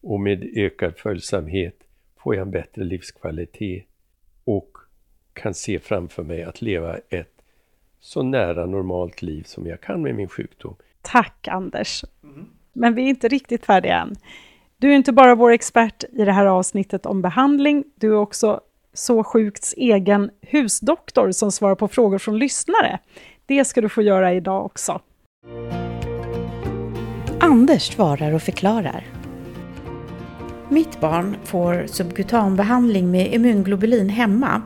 Och 0.00 0.20
med 0.20 0.50
ökad 0.56 0.96
följsamhet 0.96 1.76
får 2.16 2.34
jag 2.34 2.42
en 2.42 2.50
bättre 2.50 2.84
livskvalitet 2.84 3.84
och 4.44 4.78
kan 5.32 5.54
se 5.54 5.78
framför 5.78 6.22
mig 6.22 6.42
att 6.42 6.62
leva 6.62 6.98
ett 7.08 7.37
så 8.00 8.22
nära 8.22 8.66
normalt 8.66 9.22
liv 9.22 9.42
som 9.42 9.66
jag 9.66 9.80
kan 9.80 10.02
med 10.02 10.14
min 10.14 10.28
sjukdom. 10.28 10.76
Tack 11.02 11.48
Anders! 11.48 12.04
Mm. 12.22 12.46
Men 12.72 12.94
vi 12.94 13.02
är 13.02 13.08
inte 13.08 13.28
riktigt 13.28 13.66
färdiga 13.66 13.96
än. 13.96 14.16
Du 14.76 14.90
är 14.90 14.96
inte 14.96 15.12
bara 15.12 15.34
vår 15.34 15.50
expert 15.50 16.04
i 16.12 16.24
det 16.24 16.32
här 16.32 16.46
avsnittet 16.46 17.06
om 17.06 17.22
behandling, 17.22 17.84
du 17.94 18.08
är 18.08 18.16
också 18.16 18.60
Så 18.92 19.24
sjukts 19.24 19.74
egen 19.76 20.30
husdoktor 20.40 21.30
som 21.32 21.52
svarar 21.52 21.74
på 21.74 21.88
frågor 21.88 22.18
från 22.18 22.38
lyssnare. 22.38 22.98
Det 23.46 23.64
ska 23.64 23.80
du 23.80 23.88
få 23.88 24.02
göra 24.02 24.34
idag 24.34 24.64
också. 24.64 25.00
Anders 27.40 27.82
svarar 27.82 28.32
och 28.32 28.42
förklarar. 28.42 29.06
Mitt 30.68 31.00
barn 31.00 31.36
får 31.44 31.86
subkutanbehandling 31.86 33.10
med 33.10 33.34
immunglobulin 33.34 34.08
hemma 34.08 34.62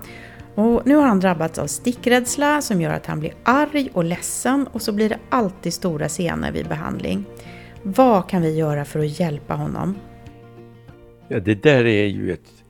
och 0.54 0.82
nu 0.86 0.96
har 0.96 1.06
han 1.06 1.20
drabbats 1.20 1.58
av 1.58 1.66
stickrädsla 1.66 2.62
som 2.62 2.80
gör 2.80 2.92
att 2.92 3.06
han 3.06 3.20
blir 3.20 3.34
arg 3.42 3.90
och 3.92 4.04
ledsen 4.04 4.66
och 4.66 4.82
så 4.82 4.92
blir 4.92 5.08
det 5.08 5.18
alltid 5.28 5.74
stora 5.74 6.08
scener 6.08 6.52
vid 6.52 6.68
behandling. 6.68 7.24
Vad 7.82 8.28
kan 8.28 8.42
vi 8.42 8.56
göra 8.56 8.84
för 8.84 9.00
att 9.00 9.20
hjälpa 9.20 9.54
honom? 9.54 9.98
Ja, 11.28 11.40
det 11.40 11.54
där 11.54 11.84
är 11.84 12.06
ju 12.06 12.32
ett 12.32 12.64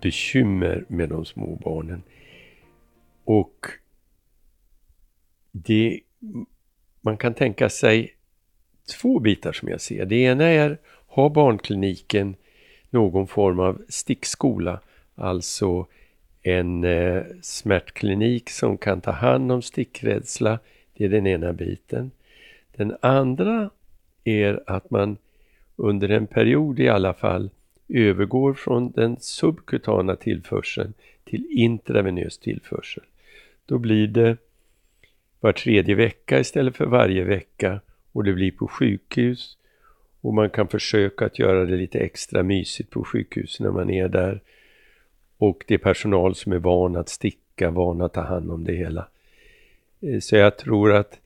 bekymmer 0.00 0.84
med 0.88 1.08
de 1.08 1.24
små 1.24 1.60
barnen. 1.64 2.02
Och 3.24 3.66
det, 5.52 6.00
man 7.00 7.16
kan 7.16 7.34
tänka 7.34 7.68
sig 7.68 8.14
två 9.00 9.18
bitar 9.18 9.52
som 9.52 9.68
jag 9.68 9.80
ser. 9.80 10.06
Det 10.06 10.16
ena 10.16 10.44
är, 10.44 10.78
har 11.06 11.30
barnkliniken 11.30 12.36
någon 12.90 13.26
form 13.26 13.60
av 13.60 13.82
stickskola, 13.88 14.80
alltså 15.14 15.86
en 16.44 16.84
eh, 16.84 17.22
smärtklinik 17.42 18.50
som 18.50 18.78
kan 18.78 19.00
ta 19.00 19.10
hand 19.10 19.52
om 19.52 19.62
stickrädsla. 19.62 20.58
Det 20.96 21.04
är 21.04 21.08
den 21.08 21.26
ena 21.26 21.52
biten. 21.52 22.10
Den 22.76 22.96
andra 23.00 23.70
är 24.24 24.62
att 24.66 24.90
man 24.90 25.16
under 25.76 26.08
en 26.08 26.26
period 26.26 26.80
i 26.80 26.88
alla 26.88 27.14
fall 27.14 27.50
övergår 27.88 28.54
från 28.54 28.90
den 28.90 29.16
subkutana 29.20 30.16
tillförseln 30.16 30.94
till 31.24 31.46
intravenös 31.50 32.38
tillförsel. 32.38 33.04
Då 33.66 33.78
blir 33.78 34.06
det 34.06 34.36
var 35.40 35.52
tredje 35.52 35.94
vecka 35.94 36.40
istället 36.40 36.76
för 36.76 36.86
varje 36.86 37.24
vecka 37.24 37.80
och 38.12 38.24
det 38.24 38.32
blir 38.32 38.50
på 38.50 38.68
sjukhus 38.68 39.56
och 40.20 40.34
man 40.34 40.50
kan 40.50 40.68
försöka 40.68 41.26
att 41.26 41.38
göra 41.38 41.64
det 41.64 41.76
lite 41.76 41.98
extra 41.98 42.42
mysigt 42.42 42.90
på 42.90 43.04
sjukhus 43.04 43.60
när 43.60 43.70
man 43.70 43.90
är 43.90 44.08
där. 44.08 44.40
Och 45.38 45.64
det 45.66 45.74
är 45.74 45.78
personal 45.78 46.34
som 46.34 46.52
är 46.52 46.58
van 46.58 46.96
att 46.96 47.08
sticka, 47.08 47.70
van 47.70 48.00
att 48.00 48.12
ta 48.12 48.20
hand 48.20 48.50
om 48.50 48.64
det 48.64 48.72
hela. 48.72 49.08
Eh, 50.00 50.20
så 50.20 50.36
jag 50.36 50.58
tror 50.58 50.92
att 50.92 51.18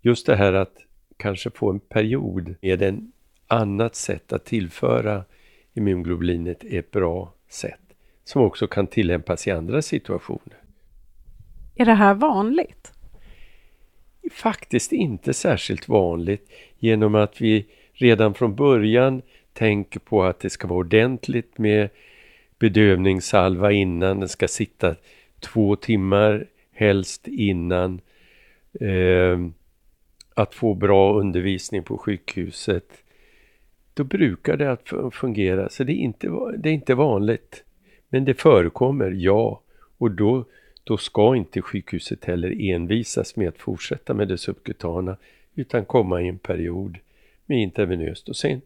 just 0.00 0.26
det 0.26 0.36
här 0.36 0.52
att 0.52 0.76
kanske 1.16 1.50
få 1.50 1.70
en 1.70 1.80
period 1.80 2.54
med 2.60 2.82
en 2.82 3.12
annat 3.46 3.94
sätt 3.94 4.32
att 4.32 4.44
tillföra 4.44 5.24
immunglobulinet 5.74 6.64
är 6.64 6.78
ett 6.78 6.90
bra 6.90 7.32
sätt 7.48 7.80
som 8.24 8.42
också 8.42 8.66
kan 8.66 8.86
tillämpas 8.86 9.46
i 9.46 9.50
andra 9.50 9.82
situationer. 9.82 10.56
Är 11.74 11.84
det 11.84 11.94
här 11.94 12.14
vanligt? 12.14 12.92
Faktiskt 14.32 14.92
inte 14.92 15.34
särskilt 15.34 15.88
vanligt 15.88 16.50
genom 16.78 17.14
att 17.14 17.40
vi 17.40 17.66
redan 17.92 18.34
från 18.34 18.54
början 18.54 19.22
tänker 19.52 20.00
på 20.00 20.22
att 20.22 20.40
det 20.40 20.50
ska 20.50 20.68
vara 20.68 20.78
ordentligt 20.78 21.58
med 21.58 21.88
bedövningssalva 22.58 23.72
innan. 23.72 24.20
Den 24.20 24.28
ska 24.28 24.48
sitta 24.48 24.94
två 25.40 25.76
timmar 25.76 26.46
helst 26.72 27.28
innan. 27.28 28.00
Eh, 28.80 29.38
att 30.34 30.54
få 30.54 30.74
bra 30.74 31.20
undervisning 31.20 31.82
på 31.82 31.98
sjukhuset. 31.98 33.02
Då 33.94 34.04
brukar 34.04 34.56
det 34.56 34.72
att 34.72 35.14
fungera. 35.14 35.68
Så 35.68 35.84
det 35.84 35.92
är 35.92 35.96
inte, 35.96 36.28
det 36.58 36.68
är 36.68 36.72
inte 36.72 36.94
vanligt. 36.94 37.64
Men 38.08 38.24
det 38.24 38.34
förekommer, 38.34 39.10
ja. 39.10 39.62
Och 39.98 40.10
då, 40.10 40.44
då 40.84 40.96
ska 40.96 41.36
inte 41.36 41.62
sjukhuset 41.62 42.24
heller 42.24 42.70
envisas 42.70 43.36
med 43.36 43.48
att 43.48 43.58
fortsätta 43.58 44.14
med 44.14 44.28
det 44.28 44.38
subkutana 44.38 45.16
utan 45.54 45.84
komma 45.84 46.22
i 46.22 46.28
en 46.28 46.38
period 46.38 46.98
med 47.46 47.62
intravenöst 47.62 48.28
och 48.28 48.36
sen 48.36 48.60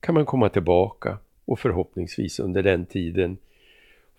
kan 0.00 0.14
man 0.14 0.26
komma 0.26 0.48
tillbaka 0.48 1.18
och 1.46 1.58
förhoppningsvis 1.58 2.40
under 2.40 2.62
den 2.62 2.86
tiden 2.86 3.38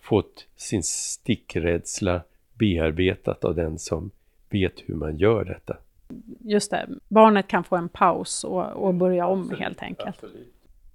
fått 0.00 0.46
sin 0.56 0.82
stickrädsla 0.82 2.22
bearbetat 2.54 3.44
av 3.44 3.54
den 3.54 3.78
som 3.78 4.10
vet 4.50 4.72
hur 4.86 4.94
man 4.94 5.16
gör 5.16 5.44
detta. 5.44 5.76
Just 6.40 6.70
det, 6.70 6.88
barnet 7.08 7.48
kan 7.48 7.64
få 7.64 7.76
en 7.76 7.88
paus 7.88 8.44
och, 8.44 8.66
och 8.66 8.94
börja 8.94 9.26
om 9.26 9.40
Absolut. 9.40 9.60
helt 9.60 9.82
enkelt. 9.82 10.08
Absolut. 10.08 10.54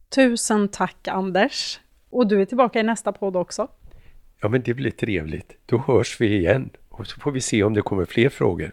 Tusen 0.10 0.68
tack 0.68 1.08
Anders! 1.08 1.80
Och 2.10 2.28
du 2.28 2.42
är 2.42 2.46
tillbaka 2.46 2.80
i 2.80 2.84
nästa 2.84 3.12
podd 3.12 3.36
också. 3.36 3.68
Ja 4.42 4.50
men 4.50 4.62
det 4.62 4.74
blir 4.74 4.92
trevligt. 4.92 5.58
Då 5.66 5.78
hörs 5.78 6.22
vi 6.22 6.38
igen 6.38 6.70
och 6.90 7.08
så 7.08 7.20
får 7.20 7.32
vi 7.32 7.42
se 7.42 7.64
om 7.64 7.74
det 7.74 7.82
kommer 7.82 8.06
fler 8.06 8.30
frågor. 8.30 8.72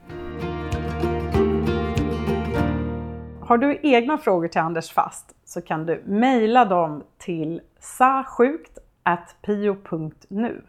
Har 3.51 3.59
du 3.59 3.79
egna 3.83 4.19
frågor 4.19 4.49
till 4.49 4.61
Anders 4.61 4.93
Fast 4.93 5.35
så 5.45 5.61
kan 5.61 5.87
du 5.87 6.03
mejla 6.07 6.65
dem 6.65 7.03
till 7.19 7.61
sasjukt.pio.nu 7.79 10.63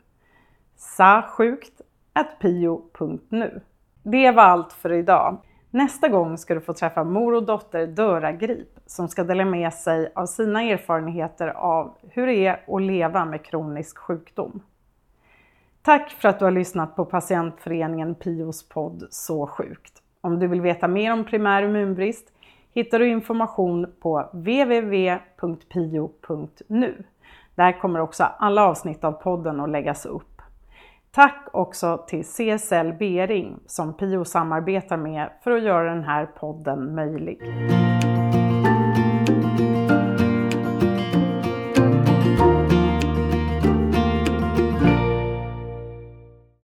sasjukt.pio.nu 0.75 3.61
Det 4.03 4.31
var 4.31 4.43
allt 4.43 4.73
för 4.73 4.91
idag. 4.91 5.37
Nästa 5.69 6.07
gång 6.07 6.37
ska 6.37 6.53
du 6.53 6.61
få 6.61 6.73
träffa 6.73 7.03
mor 7.03 7.33
och 7.33 7.43
dotter 7.43 7.87
Döra 7.87 8.31
Grip 8.31 8.79
som 8.85 9.07
ska 9.07 9.23
dela 9.23 9.45
med 9.45 9.73
sig 9.73 10.11
av 10.15 10.25
sina 10.25 10.63
erfarenheter 10.63 11.47
av 11.47 11.97
hur 12.09 12.27
det 12.27 12.45
är 12.45 12.63
att 12.67 12.81
leva 12.81 13.25
med 13.25 13.45
kronisk 13.45 13.97
sjukdom. 13.97 14.61
Tack 15.81 16.11
för 16.11 16.29
att 16.29 16.39
du 16.39 16.45
har 16.45 16.51
lyssnat 16.51 16.95
på 16.95 17.05
patientföreningen 17.05 18.15
Pios 18.15 18.69
podd 18.69 19.07
Så 19.09 19.47
sjukt. 19.47 20.01
Om 20.21 20.39
du 20.39 20.47
vill 20.47 20.61
veta 20.61 20.87
mer 20.87 21.13
om 21.13 21.23
primär 21.23 21.63
immunbrist 21.63 22.31
hittar 22.73 22.99
du 22.99 23.07
information 23.07 23.93
på 23.99 24.29
www.pio.nu. 24.33 25.03
Där 27.55 27.79
kommer 27.79 27.99
också 27.99 28.23
alla 28.23 28.63
avsnitt 28.63 29.03
av 29.03 29.11
podden 29.11 29.59
att 29.59 29.69
läggas 29.69 30.05
upp. 30.05 30.41
Tack 31.11 31.47
också 31.53 32.03
till 32.07 32.23
CSL 32.23 32.93
Bering 32.99 33.59
som 33.65 33.93
Pio 33.93 34.25
samarbetar 34.25 34.97
med 34.97 35.29
för 35.43 35.51
att 35.51 35.63
göra 35.63 35.93
den 35.93 36.03
här 36.03 36.25
podden 36.25 36.95
möjlig. 36.95 37.41